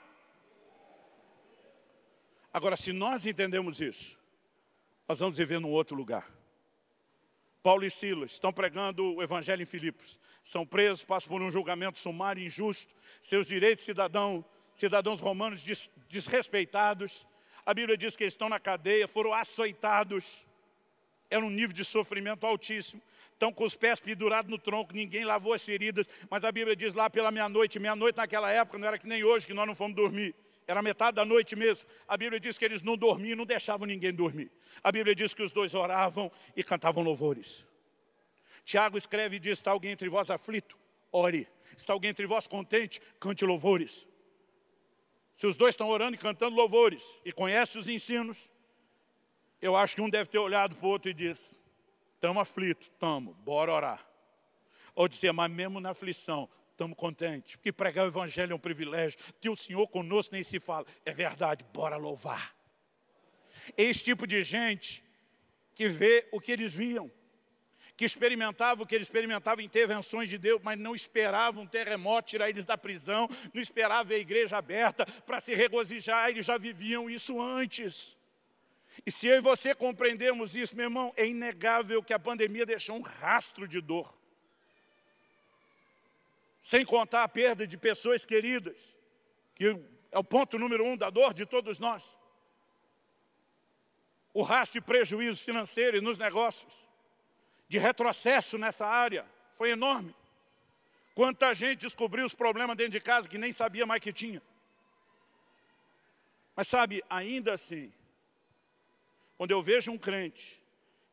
Agora, 2.52 2.76
se 2.76 2.92
nós 2.92 3.24
entendemos 3.24 3.80
isso, 3.80 4.18
nós 5.08 5.18
vamos 5.18 5.38
viver 5.38 5.58
num 5.58 5.70
outro 5.70 5.96
lugar. 5.96 6.30
Paulo 7.62 7.84
e 7.84 7.90
Silas 7.90 8.32
estão 8.32 8.52
pregando 8.52 9.14
o 9.14 9.22
evangelho 9.22 9.62
em 9.62 9.66
Filipos. 9.66 10.18
São 10.42 10.66
presos, 10.66 11.04
passam 11.04 11.28
por 11.30 11.40
um 11.40 11.50
julgamento 11.50 11.98
sumário 11.98 12.44
injusto. 12.44 12.92
Seus 13.22 13.46
direitos 13.46 13.84
cidadãos 13.84 14.44
cidadãos 14.74 15.20
romanos 15.20 15.62
des, 15.62 15.90
desrespeitados. 16.08 17.26
A 17.64 17.72
Bíblia 17.72 17.96
diz 17.96 18.16
que 18.16 18.24
eles 18.24 18.34
estão 18.34 18.48
na 18.48 18.58
cadeia, 18.58 19.06
foram 19.06 19.32
açoitados. 19.32 20.46
Era 21.30 21.44
um 21.44 21.50
nível 21.50 21.74
de 21.74 21.84
sofrimento 21.84 22.46
altíssimo. 22.46 23.00
Estão 23.32 23.52
com 23.52 23.64
os 23.64 23.74
pés 23.74 23.98
pendurados 24.00 24.50
no 24.50 24.58
tronco, 24.58 24.92
ninguém 24.94 25.24
lavou 25.24 25.52
as 25.52 25.64
feridas. 25.64 26.06
Mas 26.30 26.44
a 26.44 26.52
Bíblia 26.52 26.76
diz 26.76 26.94
lá 26.94 27.08
pela 27.10 27.30
meia-noite, 27.30 27.78
meia-noite 27.78 28.16
naquela 28.16 28.50
época 28.50 28.78
não 28.78 28.86
era 28.86 28.98
que 28.98 29.06
nem 29.06 29.24
hoje, 29.24 29.46
que 29.46 29.54
nós 29.54 29.66
não 29.66 29.74
fomos 29.74 29.96
dormir. 29.96 30.34
Era 30.66 30.80
metade 30.80 31.16
da 31.16 31.24
noite 31.24 31.56
mesmo. 31.56 31.88
A 32.06 32.16
Bíblia 32.16 32.38
diz 32.38 32.56
que 32.56 32.64
eles 32.64 32.82
não 32.82 32.96
dormiam, 32.96 33.36
não 33.36 33.44
deixavam 33.44 33.86
ninguém 33.86 34.12
dormir. 34.12 34.50
A 34.82 34.92
Bíblia 34.92 35.14
diz 35.14 35.34
que 35.34 35.42
os 35.42 35.52
dois 35.52 35.74
oravam 35.74 36.30
e 36.56 36.62
cantavam 36.62 37.02
louvores. 37.02 37.66
Tiago 38.64 38.96
escreve 38.96 39.36
e 39.36 39.38
diz, 39.40 39.58
está 39.58 39.72
alguém 39.72 39.92
entre 39.92 40.08
vós 40.08 40.30
aflito? 40.30 40.78
Ore. 41.10 41.48
Está 41.76 41.92
alguém 41.92 42.10
entre 42.10 42.26
vós 42.26 42.46
contente? 42.46 43.00
Cante 43.18 43.44
louvores. 43.44 44.06
Se 45.34 45.46
os 45.46 45.56
dois 45.56 45.74
estão 45.74 45.88
orando 45.88 46.14
e 46.14 46.18
cantando 46.18 46.54
louvores 46.54 47.02
e 47.24 47.32
conhecem 47.32 47.80
os 47.80 47.88
ensinos, 47.88 48.50
eu 49.60 49.76
acho 49.76 49.94
que 49.94 50.02
um 50.02 50.10
deve 50.10 50.28
ter 50.28 50.38
olhado 50.38 50.76
para 50.76 50.86
o 50.86 50.90
outro 50.90 51.10
e 51.10 51.14
disse, 51.14 51.58
estamos 52.14 52.40
aflitos, 52.42 52.88
estamos, 52.88 53.36
bora 53.38 53.72
orar. 53.72 54.06
Ou 54.94 55.08
dizer, 55.08 55.32
mas 55.32 55.50
mesmo 55.50 55.80
na 55.80 55.90
aflição, 55.90 56.48
estamos 56.70 56.96
contentes, 56.96 57.56
porque 57.56 57.72
pregar 57.72 58.04
o 58.04 58.08
evangelho 58.08 58.52
é 58.52 58.54
um 58.54 58.58
privilégio, 58.58 59.18
ter 59.40 59.48
o 59.48 59.56
Senhor 59.56 59.86
conosco 59.88 60.34
nem 60.34 60.42
se 60.42 60.58
fala, 60.58 60.86
é 61.04 61.12
verdade, 61.12 61.64
bora 61.72 61.96
louvar. 61.96 62.54
Esse 63.76 64.04
tipo 64.04 64.26
de 64.26 64.42
gente 64.42 65.04
que 65.74 65.88
vê 65.88 66.28
o 66.32 66.40
que 66.40 66.52
eles 66.52 66.74
viam, 66.74 67.10
que 68.02 68.06
experimentavam 68.06 68.82
o 68.82 68.86
que 68.86 68.96
eles 68.96 69.06
experimentavam, 69.06 69.64
intervenções 69.64 70.28
de 70.28 70.36
Deus, 70.36 70.60
mas 70.60 70.76
não 70.76 70.92
esperavam 70.92 71.62
um 71.62 71.66
terremoto 71.68 72.30
tirar 72.30 72.50
eles 72.50 72.66
da 72.66 72.76
prisão, 72.76 73.28
não 73.54 73.62
esperavam 73.62 74.16
a 74.16 74.18
igreja 74.18 74.56
aberta 74.56 75.06
para 75.24 75.38
se 75.38 75.54
regozijar, 75.54 76.28
eles 76.28 76.44
já 76.44 76.58
viviam 76.58 77.08
isso 77.08 77.40
antes. 77.40 78.18
E 79.06 79.12
se 79.12 79.28
eu 79.28 79.36
e 79.36 79.40
você 79.40 79.72
compreendemos 79.72 80.56
isso, 80.56 80.74
meu 80.74 80.86
irmão, 80.86 81.14
é 81.16 81.24
inegável 81.28 82.02
que 82.02 82.12
a 82.12 82.18
pandemia 82.18 82.66
deixou 82.66 82.96
um 82.96 83.02
rastro 83.02 83.68
de 83.68 83.80
dor. 83.80 84.12
Sem 86.60 86.84
contar 86.84 87.22
a 87.22 87.28
perda 87.28 87.68
de 87.68 87.78
pessoas 87.78 88.24
queridas, 88.24 88.76
que 89.54 89.78
é 90.10 90.18
o 90.18 90.24
ponto 90.24 90.58
número 90.58 90.84
um 90.84 90.96
da 90.96 91.08
dor 91.08 91.32
de 91.32 91.46
todos 91.46 91.78
nós. 91.78 92.18
O 94.34 94.42
rastro 94.42 94.80
de 94.80 94.84
prejuízo 94.84 95.44
financeiro 95.44 95.98
e 95.98 96.00
nos 96.00 96.18
negócios 96.18 96.82
de 97.72 97.78
retrocesso 97.78 98.58
nessa 98.58 98.86
área 98.86 99.24
foi 99.52 99.70
enorme. 99.70 100.14
Quanta 101.14 101.54
gente 101.54 101.78
descobriu 101.78 102.26
os 102.26 102.34
problemas 102.34 102.76
dentro 102.76 102.92
de 102.92 103.00
casa 103.00 103.26
que 103.26 103.38
nem 103.38 103.50
sabia 103.50 103.86
mais 103.86 104.02
que 104.02 104.12
tinha. 104.12 104.42
Mas 106.54 106.68
sabe, 106.68 107.02
ainda 107.08 107.54
assim, 107.54 107.90
quando 109.38 109.52
eu 109.52 109.62
vejo 109.62 109.90
um 109.90 109.96
crente 109.96 110.62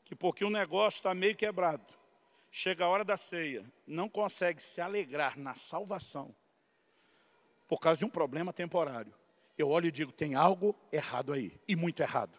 que 0.04 0.14
porque 0.14 0.44
o 0.44 0.50
negócio 0.50 0.98
está 0.98 1.14
meio 1.14 1.34
quebrado, 1.34 1.94
chega 2.52 2.84
a 2.84 2.90
hora 2.90 3.06
da 3.06 3.16
ceia, 3.16 3.64
não 3.88 4.10
consegue 4.10 4.62
se 4.62 4.82
alegrar 4.82 5.40
na 5.40 5.56
salvação 5.56 6.36
por 7.70 7.80
causa 7.80 8.00
de 8.00 8.06
um 8.06 8.10
problema 8.10 8.52
temporário, 8.52 9.14
eu 9.58 9.70
olho 9.70 9.88
e 9.88 9.92
digo, 9.92 10.12
tem 10.12 10.36
algo 10.36 10.76
errado 10.92 11.32
aí, 11.32 11.58
e 11.66 11.74
muito 11.74 12.02
errado. 12.02 12.38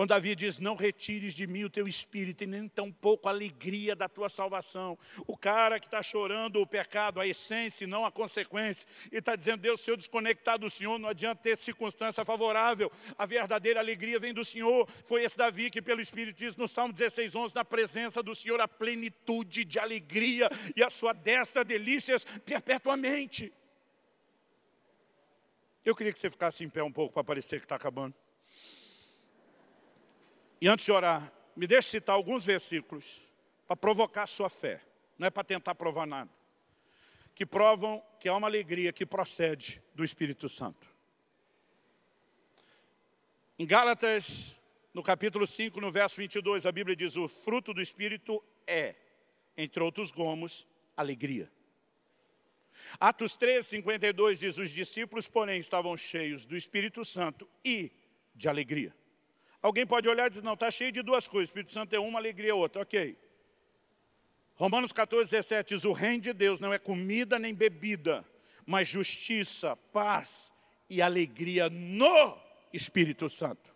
Quando 0.00 0.08
Davi 0.08 0.34
diz, 0.34 0.58
não 0.58 0.76
retires 0.76 1.34
de 1.34 1.46
mim 1.46 1.64
o 1.64 1.68
teu 1.68 1.86
espírito 1.86 2.42
e 2.42 2.46
nem 2.46 2.66
tão 2.66 2.90
pouco 2.90 3.28
a 3.28 3.32
alegria 3.32 3.94
da 3.94 4.08
tua 4.08 4.30
salvação. 4.30 4.98
O 5.26 5.36
cara 5.36 5.78
que 5.78 5.84
está 5.84 6.02
chorando 6.02 6.58
o 6.58 6.66
pecado, 6.66 7.20
a 7.20 7.26
essência 7.26 7.86
não 7.86 8.06
a 8.06 8.10
consequência, 8.10 8.88
e 9.12 9.18
está 9.18 9.36
dizendo, 9.36 9.60
Deus, 9.60 9.78
se 9.82 9.90
eu 9.90 9.98
desconectar 9.98 10.58
do 10.58 10.70
Senhor, 10.70 10.98
não 10.98 11.10
adianta 11.10 11.42
ter 11.42 11.54
circunstância 11.58 12.24
favorável. 12.24 12.90
A 13.18 13.26
verdadeira 13.26 13.78
alegria 13.78 14.18
vem 14.18 14.32
do 14.32 14.42
Senhor. 14.42 14.88
Foi 15.04 15.22
esse 15.22 15.36
Davi 15.36 15.70
que 15.70 15.82
pelo 15.82 16.00
Espírito 16.00 16.38
diz 16.38 16.56
no 16.56 16.66
Salmo 16.66 16.94
16, 16.94 17.36
11, 17.36 17.54
na 17.54 17.62
presença 17.62 18.22
do 18.22 18.34
Senhor 18.34 18.58
a 18.58 18.66
plenitude 18.66 19.66
de 19.66 19.78
alegria 19.78 20.48
e 20.74 20.82
a 20.82 20.88
sua 20.88 21.12
destra 21.12 21.62
delícias 21.62 22.24
perpetuamente. 22.46 23.52
Eu 25.84 25.94
queria 25.94 26.10
que 26.10 26.18
você 26.18 26.30
ficasse 26.30 26.64
em 26.64 26.70
pé 26.70 26.82
um 26.82 26.90
pouco 26.90 27.12
para 27.12 27.22
parecer 27.22 27.58
que 27.58 27.66
está 27.66 27.76
acabando. 27.76 28.14
E 30.60 30.68
antes 30.68 30.84
de 30.84 30.92
orar, 30.92 31.32
me 31.56 31.66
deixe 31.66 31.88
citar 31.88 32.14
alguns 32.14 32.44
versículos 32.44 33.22
para 33.66 33.76
provocar 33.76 34.26
sua 34.26 34.50
fé. 34.50 34.82
Não 35.18 35.26
é 35.26 35.30
para 35.30 35.44
tentar 35.44 35.74
provar 35.74 36.06
nada. 36.06 36.30
Que 37.34 37.46
provam 37.46 38.02
que 38.18 38.28
há 38.28 38.34
uma 38.34 38.46
alegria 38.46 38.92
que 38.92 39.06
procede 39.06 39.82
do 39.94 40.04
Espírito 40.04 40.48
Santo. 40.48 40.86
Em 43.58 43.66
Gálatas, 43.66 44.54
no 44.92 45.02
capítulo 45.02 45.46
5, 45.46 45.80
no 45.80 45.90
verso 45.90 46.16
22, 46.16 46.66
a 46.66 46.72
Bíblia 46.72 46.96
diz, 46.96 47.16
o 47.16 47.28
fruto 47.28 47.72
do 47.72 47.80
Espírito 47.80 48.42
é, 48.66 48.94
entre 49.56 49.82
outros 49.82 50.10
gomos, 50.10 50.66
alegria. 50.96 51.50
Atos 52.98 53.36
3, 53.36 53.66
52 53.66 54.38
diz, 54.38 54.58
os 54.58 54.70
discípulos, 54.70 55.28
porém, 55.28 55.60
estavam 55.60 55.96
cheios 55.96 56.44
do 56.44 56.56
Espírito 56.56 57.04
Santo 57.04 57.48
e 57.64 57.92
de 58.34 58.48
alegria. 58.48 58.94
Alguém 59.62 59.86
pode 59.86 60.08
olhar 60.08 60.26
e 60.26 60.30
dizer, 60.30 60.42
não, 60.42 60.54
está 60.54 60.70
cheio 60.70 60.90
de 60.90 61.02
duas 61.02 61.28
coisas, 61.28 61.48
Espírito 61.48 61.72
Santo 61.72 61.94
é 61.94 61.98
uma, 61.98 62.18
alegria 62.18 62.50
é 62.50 62.54
outra, 62.54 62.82
ok. 62.82 63.16
Romanos 64.54 64.92
14, 64.92 65.30
17 65.30 65.74
diz, 65.74 65.84
o 65.84 65.92
reino 65.92 66.22
de 66.22 66.32
Deus 66.32 66.60
não 66.60 66.72
é 66.72 66.78
comida 66.78 67.38
nem 67.38 67.54
bebida, 67.54 68.24
mas 68.66 68.88
justiça, 68.88 69.76
paz 69.92 70.52
e 70.88 71.00
alegria 71.00 71.68
no 71.68 72.38
Espírito 72.72 73.28
Santo. 73.28 73.74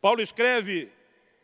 Paulo 0.00 0.20
escreve 0.20 0.90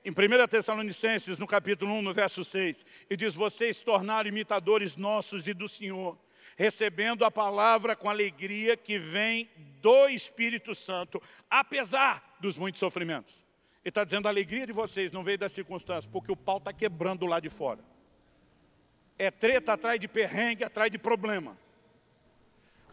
em 0.05 0.11
1 0.11 0.49
Tessalonicenses, 0.49 1.39
no 1.39 1.47
capítulo 1.47 1.93
1, 1.95 2.03
no 2.03 2.13
verso 2.13 2.45
6, 2.45 2.85
e 3.11 3.17
diz, 3.17 3.35
vocês 3.35 3.83
tornaram 3.83 4.29
imitadores 4.29 4.97
nossos 4.97 5.47
e 5.47 5.55
do 5.55 5.69
Senhor, 5.69 6.19
recebendo 6.59 7.25
a 7.25 7.31
palavra 7.31 7.95
com 7.95 8.11
alegria 8.11 8.77
que 8.77 8.99
vem 8.99 9.49
do 9.81 10.09
Espírito 10.09 10.75
Santo, 10.75 11.23
apesar 11.49 12.37
dos 12.41 12.59
muitos 12.59 12.81
sofrimentos. 12.81 13.33
Ele 13.85 13.91
está 13.91 14.03
dizendo, 14.03 14.27
a 14.27 14.31
alegria 14.31 14.67
de 14.67 14.73
vocês 14.73 15.13
não 15.13 15.23
veio 15.23 15.39
das 15.39 15.53
circunstâncias, 15.53 16.05
porque 16.05 16.33
o 16.33 16.37
pau 16.37 16.59
está 16.59 16.73
quebrando 16.73 17.27
lá 17.27 17.39
de 17.39 17.49
fora. 17.49 17.79
É 19.17 19.31
treta 19.31 19.75
atrás 19.75 20.01
de 20.01 20.09
perrengue, 20.09 20.65
atrás 20.65 20.91
de 20.91 20.99
problema. 20.99 21.57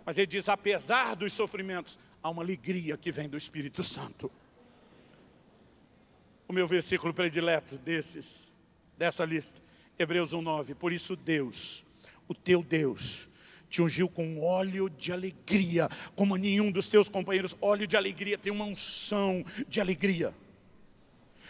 Mas 0.05 0.19
ele 0.19 0.27
diz, 0.27 0.47
apesar 0.47 1.15
dos 1.15 1.33
sofrimentos, 1.33 1.97
há 2.21 2.29
uma 2.29 2.43
alegria 2.43 2.95
que 2.95 3.11
vem 3.11 3.27
do 3.27 3.35
Espírito 3.35 3.83
Santo. 3.83 4.31
O 6.47 6.53
meu 6.53 6.67
versículo 6.67 7.15
predileto 7.15 7.79
desses, 7.79 8.53
dessa 8.95 9.25
lista, 9.25 9.59
Hebreus 9.97 10.35
1,9. 10.35 10.75
Por 10.75 10.93
isso 10.93 11.15
Deus, 11.15 11.83
o 12.27 12.35
teu 12.35 12.61
Deus, 12.61 13.27
te 13.75 13.81
ungiu 13.81 14.07
com 14.07 14.41
óleo 14.41 14.89
de 14.89 15.11
alegria, 15.11 15.89
como 16.15 16.37
nenhum 16.37 16.71
dos 16.71 16.87
teus 16.87 17.09
companheiros. 17.09 17.57
Óleo 17.59 17.85
de 17.85 17.97
alegria 17.97 18.37
tem 18.37 18.51
uma 18.51 18.63
unção 18.63 19.45
de 19.67 19.81
alegria. 19.81 20.33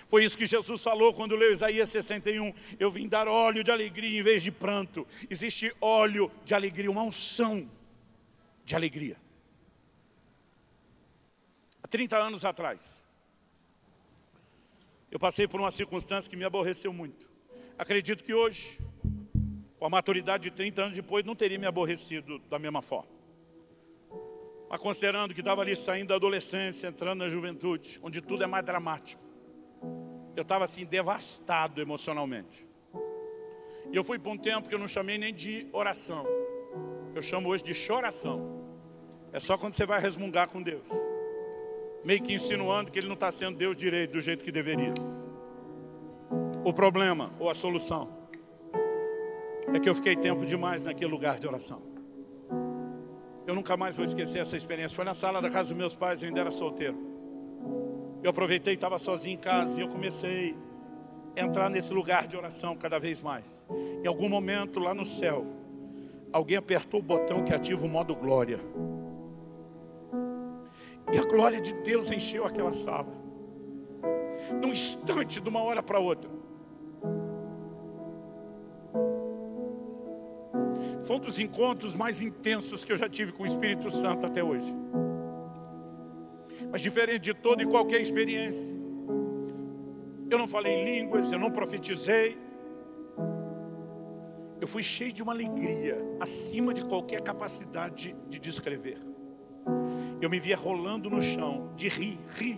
Foi 0.08 0.26
isso 0.26 0.36
que 0.36 0.48
Jesus 0.48 0.82
falou 0.82 1.14
quando 1.14 1.36
leu 1.36 1.54
Isaías 1.54 1.88
61. 1.90 2.52
Eu 2.80 2.90
vim 2.90 3.08
dar 3.08 3.28
óleo 3.28 3.64
de 3.64 3.70
alegria 3.70 4.20
em 4.20 4.24
vez 4.24 4.42
de 4.42 4.52
pranto. 4.52 5.06
Existe 5.30 5.72
óleo 5.80 6.32
de 6.44 6.56
alegria, 6.56 6.90
uma 6.90 7.04
unção 7.04 7.70
de 8.64 8.76
alegria. 8.76 9.18
Há 11.84 11.88
30 11.88 12.18
anos 12.18 12.44
atrás, 12.44 13.04
eu 15.12 15.20
passei 15.20 15.48
por 15.48 15.60
uma 15.60 15.70
circunstância 15.70 16.28
que 16.30 16.36
me 16.36 16.44
aborreceu 16.44 16.92
muito. 16.92 17.30
Acredito 17.78 18.24
que 18.24 18.34
hoje, 18.34 18.80
com 19.80 19.86
a 19.86 19.90
maturidade 19.90 20.44
de 20.44 20.52
30 20.52 20.82
anos 20.82 20.96
depois, 20.96 21.26
não 21.26 21.36
teria 21.36 21.60
me 21.60 21.66
aborrecido 21.66 22.40
da 22.50 22.58
mesma 22.58 22.82
forma. 22.82 23.10
Mas 24.70 24.80
considerando 24.80 25.34
que 25.34 25.42
estava 25.42 25.62
ali 25.62 25.76
saindo 25.76 26.10
da 26.10 26.16
adolescência, 26.16 26.88
entrando 26.88 27.20
na 27.20 27.30
juventude, 27.30 28.00
onde 28.02 28.22
tudo 28.22 28.44
é 28.44 28.48
mais 28.48 28.66
dramático. 28.66 29.22
Eu 30.36 30.42
estava 30.42 30.64
assim, 30.64 30.86
devastado 30.86 31.82
emocionalmente. 31.82 32.66
E 33.92 33.96
eu 33.96 34.04
fui 34.04 34.18
para 34.18 34.32
um 34.32 34.38
tempo 34.38 34.68
que 34.68 34.76
eu 34.76 34.80
não 34.80 34.88
chamei 34.88 35.18
nem 35.18 35.34
de 35.34 35.68
oração. 35.72 36.26
Eu 37.14 37.22
chamo 37.22 37.50
hoje 37.50 37.64
de 37.64 37.74
choração. 37.74 38.66
É 39.32 39.40
só 39.40 39.58
quando 39.58 39.74
você 39.74 39.86
vai 39.86 40.00
resmungar 40.00 40.50
com 40.50 40.62
Deus. 40.62 40.84
Meio 42.04 42.22
que 42.22 42.34
insinuando 42.34 42.92
que 42.92 43.00
Ele 43.00 43.08
não 43.08 43.14
está 43.14 43.32
sendo 43.32 43.58
Deus 43.58 43.76
direito 43.76 44.12
do 44.12 44.22
jeito 44.22 44.44
que 44.44 44.52
deveria. 44.52 44.94
O 46.64 46.74
problema 46.74 47.32
ou 47.40 47.50
a 47.50 47.54
solução 47.54 48.25
é 49.74 49.80
que 49.80 49.90
eu 49.90 49.96
fiquei 49.96 50.16
tempo 50.16 50.46
demais 50.46 50.84
naquele 50.84 51.12
lugar 51.12 51.40
de 51.40 51.48
oração. 51.48 51.82
Eu 53.48 53.54
nunca 53.54 53.78
mais 53.78 53.96
vou 53.96 54.04
esquecer 54.04 54.40
essa 54.40 54.58
experiência. 54.58 54.96
Foi 54.96 55.06
na 55.06 55.14
sala 55.14 55.42
da 55.42 55.50
casa 55.50 55.70
dos 55.70 55.78
meus 55.78 55.96
pais, 55.96 56.22
eu 56.22 56.30
ainda 56.30 56.42
era 56.42 56.52
solteiro. 56.52 56.98
Eu 58.24 58.32
aproveitei, 58.32 58.74
estava 58.74 58.98
sozinho 58.98 59.36
em 59.36 59.38
casa 59.38 59.80
e 59.80 59.84
eu 59.84 59.88
comecei 59.88 60.56
a 61.38 61.42
entrar 61.42 61.70
nesse 61.70 61.94
lugar 61.94 62.28
de 62.28 62.36
oração 62.36 62.76
cada 62.76 62.98
vez 62.98 63.22
mais. 63.22 63.68
Em 64.04 64.08
algum 64.08 64.28
momento 64.28 64.80
lá 64.80 64.94
no 64.94 65.06
céu, 65.06 65.46
alguém 66.32 66.58
apertou 66.58 67.00
o 67.00 67.04
botão 67.04 67.44
que 67.44 67.54
ativa 67.54 67.86
o 67.86 67.90
modo 67.90 68.16
glória. 68.16 68.60
E 71.14 71.20
a 71.20 71.24
glória 71.24 71.62
de 71.62 71.74
Deus 71.74 72.10
encheu 72.10 72.46
aquela 72.46 72.74
sala. 72.74 73.14
Num 74.60 74.72
instante, 74.72 75.40
de 75.40 75.48
uma 75.48 75.62
hora 75.62 75.84
para 75.84 76.00
outra. 76.00 76.30
Foi 81.06 81.18
um 81.18 81.20
dos 81.20 81.38
encontros 81.38 81.96
mais 81.96 82.20
intensos 82.20 82.84
que 82.84 82.92
eu 82.92 82.98
já 82.98 83.08
tive 83.08 83.32
com 83.32 83.44
o 83.44 83.46
Espírito 83.46 83.92
Santo 83.92 84.26
até 84.26 84.44
hoje. 84.44 84.76
Mas 86.72 86.82
diferente 86.82 87.20
de 87.20 87.34
toda 87.34 87.62
e 87.62 87.66
qualquer 87.68 88.02
experiência, 88.02 88.76
eu 90.32 90.38
não 90.38 90.48
falei 90.48 90.84
línguas, 90.84 91.32
eu 91.32 91.38
não 91.38 91.52
profetizei. 91.52 92.36
Eu 94.60 94.68
fui 94.68 94.82
cheio 94.82 95.14
de 95.14 95.22
uma 95.22 95.32
alegria 95.32 95.96
acima 96.20 96.74
de 96.74 96.84
qualquer 96.84 97.22
capacidade 97.22 98.16
de 98.28 98.40
descrever. 98.40 98.98
Eu 100.20 100.28
me 100.28 100.40
via 100.40 100.58
rolando 100.58 101.08
no 101.08 101.22
chão, 101.22 101.72
de 101.76 101.88
rir, 101.88 102.18
rir. 102.36 102.58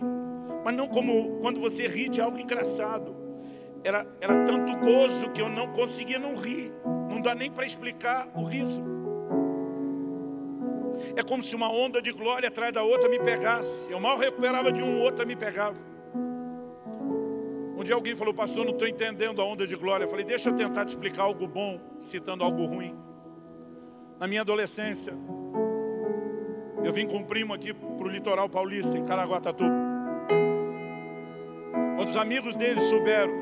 Mas 0.64 0.74
não 0.74 0.88
como 0.88 1.38
quando 1.40 1.60
você 1.60 1.86
ri 1.86 2.08
de 2.08 2.18
algo 2.18 2.38
engraçado. 2.38 3.14
Era, 3.84 4.06
era 4.22 4.44
tanto 4.46 4.74
gozo 4.78 5.30
que 5.32 5.42
eu 5.42 5.50
não 5.50 5.70
conseguia 5.72 6.18
não 6.18 6.34
rir. 6.34 6.72
Não 7.18 7.22
dá 7.22 7.34
nem 7.34 7.50
para 7.50 7.66
explicar 7.66 8.28
o 8.32 8.44
riso. 8.44 8.80
É 11.16 11.22
como 11.24 11.42
se 11.42 11.56
uma 11.56 11.68
onda 11.68 12.00
de 12.00 12.12
glória 12.12 12.48
atrás 12.48 12.72
da 12.72 12.84
outra 12.84 13.08
me 13.08 13.18
pegasse. 13.18 13.90
Eu 13.90 13.98
mal 13.98 14.16
recuperava 14.16 14.70
de 14.70 14.80
um, 14.80 15.02
outra 15.02 15.24
me 15.24 15.34
pegava. 15.34 15.76
Um 17.76 17.82
dia 17.82 17.96
alguém 17.96 18.14
falou, 18.14 18.32
pastor, 18.32 18.64
não 18.64 18.70
estou 18.70 18.86
entendendo 18.86 19.42
a 19.42 19.44
onda 19.44 19.66
de 19.66 19.74
glória. 19.74 20.04
Eu 20.04 20.08
falei, 20.08 20.24
deixa 20.24 20.50
eu 20.50 20.54
tentar 20.54 20.84
te 20.84 20.90
explicar 20.90 21.24
algo 21.24 21.48
bom, 21.48 21.80
citando 21.98 22.44
algo 22.44 22.64
ruim. 22.66 22.96
Na 24.20 24.28
minha 24.28 24.42
adolescência, 24.42 25.12
eu 26.84 26.92
vim 26.92 27.08
com 27.08 27.16
um 27.16 27.24
primo 27.24 27.52
aqui 27.52 27.74
para 27.74 28.06
o 28.06 28.08
litoral 28.08 28.48
paulista, 28.48 28.96
em 28.96 29.04
Caraguatatuba. 29.04 29.74
Quando 31.96 32.10
os 32.10 32.16
amigos 32.16 32.54
dele 32.54 32.80
souberam 32.80 33.32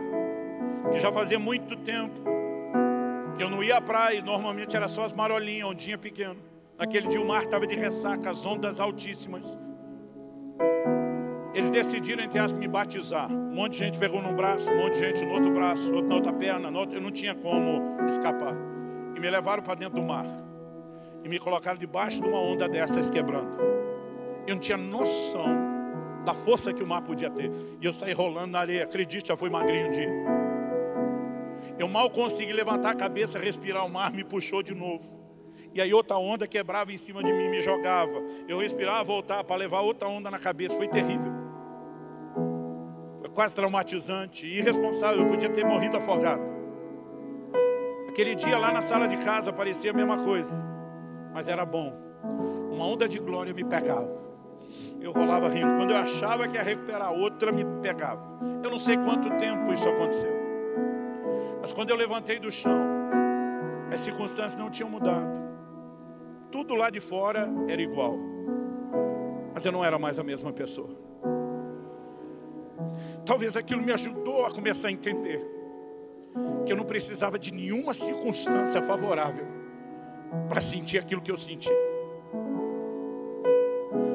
que 0.90 0.98
já 0.98 1.12
fazia 1.12 1.38
muito 1.38 1.76
tempo 1.76 2.35
que 3.36 3.42
eu 3.42 3.50
não 3.50 3.62
ia 3.62 3.76
à 3.76 3.80
praia, 3.80 4.22
normalmente 4.22 4.74
era 4.74 4.88
só 4.88 5.04
as 5.04 5.12
marolinhas, 5.12 5.68
ondinha 5.68 5.98
pequena. 5.98 6.36
Naquele 6.78 7.08
dia 7.08 7.20
o 7.20 7.26
mar 7.26 7.42
estava 7.42 7.66
de 7.66 7.74
ressaca, 7.74 8.30
as 8.30 8.44
ondas 8.44 8.80
altíssimas. 8.80 9.58
eles 11.54 11.70
decidiram, 11.70 12.22
entre 12.22 12.38
aspas, 12.38 12.58
me 12.58 12.68
batizar. 12.68 13.30
Um 13.30 13.54
monte 13.54 13.72
de 13.72 13.78
gente 13.78 13.98
pegou 13.98 14.20
num 14.20 14.34
braço, 14.34 14.70
um 14.70 14.76
monte 14.76 14.94
de 14.94 15.00
gente 15.00 15.24
no 15.24 15.32
outro 15.32 15.50
braço, 15.52 15.90
outro 15.92 16.08
na 16.08 16.14
outra 16.16 16.32
perna, 16.32 16.70
no 16.70 16.78
outro, 16.78 16.96
eu 16.96 17.00
não 17.00 17.10
tinha 17.10 17.34
como 17.34 18.04
escapar. 18.06 18.54
E 19.14 19.20
me 19.20 19.30
levaram 19.30 19.62
para 19.62 19.74
dentro 19.74 19.94
do 19.98 20.02
mar. 20.02 20.26
E 21.24 21.28
me 21.28 21.38
colocaram 21.38 21.78
debaixo 21.78 22.20
de 22.20 22.28
uma 22.28 22.38
onda 22.38 22.68
dessas 22.68 23.08
quebrando. 23.08 23.58
Eu 24.46 24.54
não 24.54 24.60
tinha 24.60 24.76
noção 24.76 25.46
da 26.26 26.34
força 26.34 26.74
que 26.74 26.82
o 26.82 26.86
mar 26.86 27.00
podia 27.02 27.30
ter. 27.30 27.50
E 27.80 27.86
eu 27.86 27.92
saí 27.92 28.12
rolando 28.12 28.48
na 28.48 28.60
areia. 28.60 28.84
Acredite, 28.84 29.28
já 29.28 29.36
fui 29.36 29.48
magrinho 29.48 29.88
um 29.88 29.90
dia. 29.90 30.35
Eu 31.78 31.88
mal 31.88 32.08
consegui 32.10 32.52
levantar 32.52 32.90
a 32.90 32.94
cabeça, 32.94 33.38
respirar 33.38 33.84
o 33.84 33.88
mar, 33.88 34.12
me 34.12 34.24
puxou 34.24 34.62
de 34.62 34.74
novo. 34.74 35.16
E 35.74 35.80
aí 35.80 35.92
outra 35.92 36.16
onda 36.16 36.46
quebrava 36.46 36.90
em 36.90 36.96
cima 36.96 37.22
de 37.22 37.30
mim, 37.30 37.50
me 37.50 37.60
jogava. 37.60 38.22
Eu 38.48 38.58
respirava, 38.58 39.04
voltava 39.04 39.44
para 39.44 39.56
levar 39.56 39.82
outra 39.82 40.08
onda 40.08 40.30
na 40.30 40.38
cabeça. 40.38 40.74
Foi 40.74 40.88
terrível. 40.88 41.32
Foi 43.20 43.28
quase 43.28 43.54
traumatizante, 43.54 44.46
irresponsável. 44.46 45.22
Eu 45.22 45.28
podia 45.28 45.50
ter 45.50 45.66
morrido 45.66 45.98
afogado. 45.98 46.40
Aquele 48.08 48.34
dia 48.34 48.56
lá 48.56 48.72
na 48.72 48.80
sala 48.80 49.06
de 49.06 49.18
casa 49.18 49.52
parecia 49.52 49.90
a 49.90 49.94
mesma 49.94 50.24
coisa. 50.24 50.64
Mas 51.34 51.46
era 51.46 51.66
bom. 51.66 51.92
Uma 52.70 52.86
onda 52.86 53.06
de 53.06 53.18
glória 53.18 53.52
me 53.52 53.62
pegava. 53.62 54.24
Eu 54.98 55.12
rolava 55.12 55.50
rindo. 55.50 55.76
Quando 55.76 55.90
eu 55.90 55.98
achava 55.98 56.48
que 56.48 56.56
ia 56.56 56.62
recuperar 56.62 57.12
outra, 57.12 57.52
me 57.52 57.66
pegava. 57.82 58.40
Eu 58.64 58.70
não 58.70 58.78
sei 58.78 58.96
quanto 58.96 59.28
tempo 59.36 59.70
isso 59.74 59.86
aconteceu. 59.86 60.35
Mas 61.66 61.72
quando 61.72 61.90
eu 61.90 61.96
levantei 61.96 62.38
do 62.38 62.48
chão, 62.48 62.78
as 63.92 64.00
circunstâncias 64.00 64.54
não 64.54 64.70
tinham 64.70 64.88
mudado 64.88 65.46
tudo 66.56 66.74
lá 66.74 66.88
de 66.88 67.00
fora 67.00 67.48
era 67.68 67.82
igual. 67.82 68.16
Mas 69.52 69.66
eu 69.66 69.72
não 69.72 69.84
era 69.84 69.98
mais 69.98 70.18
a 70.18 70.22
mesma 70.22 70.52
pessoa. 70.52 70.88
Talvez 73.26 73.56
aquilo 73.56 73.82
me 73.82 73.92
ajudou 73.92 74.46
a 74.46 74.50
começar 74.50 74.88
a 74.88 74.92
entender 74.92 75.44
que 76.64 76.72
eu 76.72 76.76
não 76.76 76.84
precisava 76.84 77.38
de 77.38 77.52
nenhuma 77.52 77.92
circunstância 77.92 78.80
favorável 78.80 79.46
para 80.48 80.60
sentir 80.60 80.98
aquilo 80.98 81.20
que 81.20 81.30
eu 81.30 81.36
senti. 81.36 81.68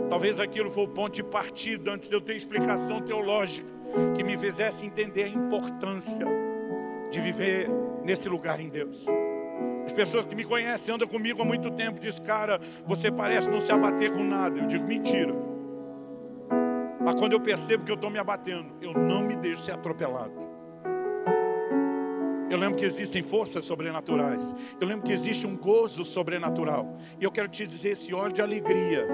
Talvez 0.09 0.39
aquilo 0.39 0.71
foi 0.71 0.83
o 0.83 0.87
ponto 0.87 1.13
de 1.13 1.23
partida 1.23 1.91
antes 1.91 2.09
de 2.09 2.15
eu 2.15 2.21
ter 2.21 2.35
explicação 2.35 3.01
teológica 3.01 3.67
que 4.15 4.23
me 4.23 4.37
fizesse 4.37 4.83
entender 4.83 5.23
a 5.23 5.27
importância 5.27 6.40
de 7.11 7.19
viver 7.19 7.69
nesse 8.03 8.27
lugar 8.27 8.59
em 8.59 8.69
Deus. 8.69 9.05
As 9.85 9.93
pessoas 9.93 10.25
que 10.25 10.35
me 10.35 10.45
conhecem, 10.45 10.95
andam 10.95 11.07
comigo 11.07 11.41
há 11.41 11.45
muito 11.45 11.69
tempo, 11.71 11.99
diz, 11.99 12.17
cara, 12.17 12.59
você 12.85 13.11
parece 13.11 13.49
não 13.49 13.59
se 13.59 13.71
abater 13.71 14.11
com 14.11 14.23
nada. 14.23 14.57
Eu 14.57 14.67
digo, 14.67 14.87
mentira. 14.87 15.33
Mas 17.03 17.15
quando 17.15 17.33
eu 17.33 17.41
percebo 17.41 17.83
que 17.83 17.91
eu 17.91 17.95
estou 17.95 18.09
me 18.09 18.19
abatendo, 18.19 18.73
eu 18.81 18.93
não 18.93 19.21
me 19.21 19.35
deixo 19.35 19.63
ser 19.63 19.73
atropelado. 19.73 20.31
Eu 22.49 22.57
lembro 22.57 22.77
que 22.77 22.85
existem 22.85 23.23
forças 23.23 23.65
sobrenaturais. 23.65 24.53
Eu 24.79 24.87
lembro 24.87 25.05
que 25.05 25.13
existe 25.13 25.47
um 25.47 25.55
gozo 25.55 26.03
sobrenatural. 26.03 26.95
E 27.19 27.23
eu 27.23 27.31
quero 27.31 27.47
te 27.47 27.65
dizer, 27.65 27.91
esse 27.91 28.13
óleo 28.13 28.33
de 28.33 28.41
alegria 28.41 29.07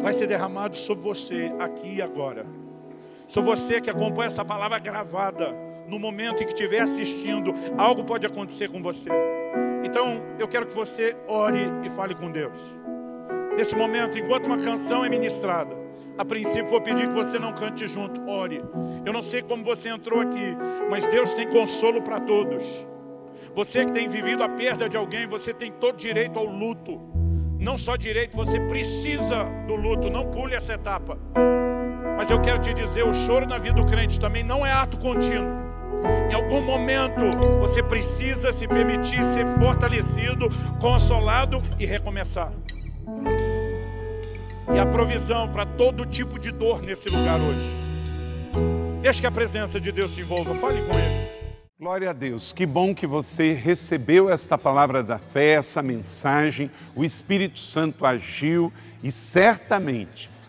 vai 0.00 0.12
ser 0.12 0.26
derramado 0.26 0.76
sobre 0.76 1.02
você 1.02 1.52
aqui 1.58 1.96
e 1.96 2.02
agora. 2.02 2.46
Sobre 3.26 3.50
você 3.50 3.80
que 3.80 3.90
acompanha 3.90 4.28
essa 4.28 4.44
palavra 4.44 4.78
gravada. 4.78 5.65
No 5.88 5.98
momento 5.98 6.42
em 6.42 6.46
que 6.46 6.52
estiver 6.52 6.80
assistindo, 6.80 7.54
algo 7.76 8.04
pode 8.04 8.26
acontecer 8.26 8.68
com 8.68 8.82
você. 8.82 9.08
Então, 9.84 10.20
eu 10.38 10.48
quero 10.48 10.66
que 10.66 10.74
você 10.74 11.16
ore 11.28 11.60
e 11.84 11.90
fale 11.90 12.14
com 12.14 12.30
Deus. 12.30 12.58
Nesse 13.56 13.76
momento, 13.76 14.18
enquanto 14.18 14.46
uma 14.46 14.58
canção 14.58 15.04
é 15.04 15.08
ministrada, 15.08 15.76
a 16.18 16.24
princípio 16.24 16.68
vou 16.68 16.80
pedir 16.80 17.08
que 17.08 17.14
você 17.14 17.38
não 17.38 17.52
cante 17.52 17.86
junto, 17.86 18.28
ore. 18.28 18.62
Eu 19.04 19.12
não 19.12 19.22
sei 19.22 19.42
como 19.42 19.62
você 19.62 19.88
entrou 19.88 20.20
aqui, 20.20 20.56
mas 20.90 21.06
Deus 21.06 21.34
tem 21.34 21.48
consolo 21.48 22.02
para 22.02 22.20
todos. 22.20 22.64
Você 23.54 23.84
que 23.84 23.92
tem 23.92 24.08
vivido 24.08 24.42
a 24.42 24.48
perda 24.48 24.88
de 24.88 24.96
alguém, 24.96 25.26
você 25.26 25.54
tem 25.54 25.70
todo 25.70 25.96
direito 25.96 26.38
ao 26.38 26.46
luto. 26.46 27.00
Não 27.58 27.78
só 27.78 27.96
direito, 27.96 28.36
você 28.36 28.58
precisa 28.60 29.44
do 29.66 29.74
luto, 29.74 30.10
não 30.10 30.30
pule 30.30 30.54
essa 30.54 30.74
etapa. 30.74 31.18
Mas 32.16 32.28
eu 32.28 32.40
quero 32.40 32.58
te 32.60 32.74
dizer, 32.74 33.06
o 33.06 33.14
choro 33.14 33.46
na 33.46 33.58
vida 33.58 33.74
do 33.74 33.86
crente 33.86 34.18
também 34.18 34.42
não 34.42 34.64
é 34.64 34.72
ato 34.72 34.98
contínuo. 34.98 35.66
Em 36.30 36.34
algum 36.34 36.60
momento 36.60 37.20
você 37.60 37.82
precisa 37.82 38.52
se 38.52 38.66
permitir 38.66 39.22
ser 39.24 39.46
fortalecido, 39.58 40.48
consolado 40.80 41.62
e 41.78 41.86
recomeçar. 41.86 42.52
E 44.74 44.78
a 44.78 44.86
provisão 44.86 45.48
para 45.48 45.64
todo 45.64 46.04
tipo 46.04 46.38
de 46.38 46.50
dor 46.50 46.82
nesse 46.82 47.08
lugar 47.08 47.40
hoje. 47.40 47.86
Deixe 49.00 49.20
que 49.20 49.26
a 49.26 49.30
presença 49.30 49.80
de 49.80 49.92
Deus 49.92 50.14
te 50.14 50.20
envolva. 50.20 50.54
Fale 50.56 50.82
com 50.82 50.98
Ele. 50.98 51.26
Glória 51.78 52.10
a 52.10 52.12
Deus, 52.14 52.52
que 52.52 52.64
bom 52.64 52.94
que 52.94 53.06
você 53.06 53.52
recebeu 53.52 54.30
esta 54.30 54.56
palavra 54.56 55.02
da 55.02 55.18
fé, 55.18 55.52
essa 55.52 55.82
mensagem. 55.82 56.70
O 56.94 57.04
Espírito 57.04 57.58
Santo 57.60 58.06
agiu 58.06 58.72
e 59.02 59.12
certamente 59.12 60.30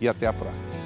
e 0.00 0.08
até 0.08 0.26
a 0.26 0.32
próxima. 0.32 0.80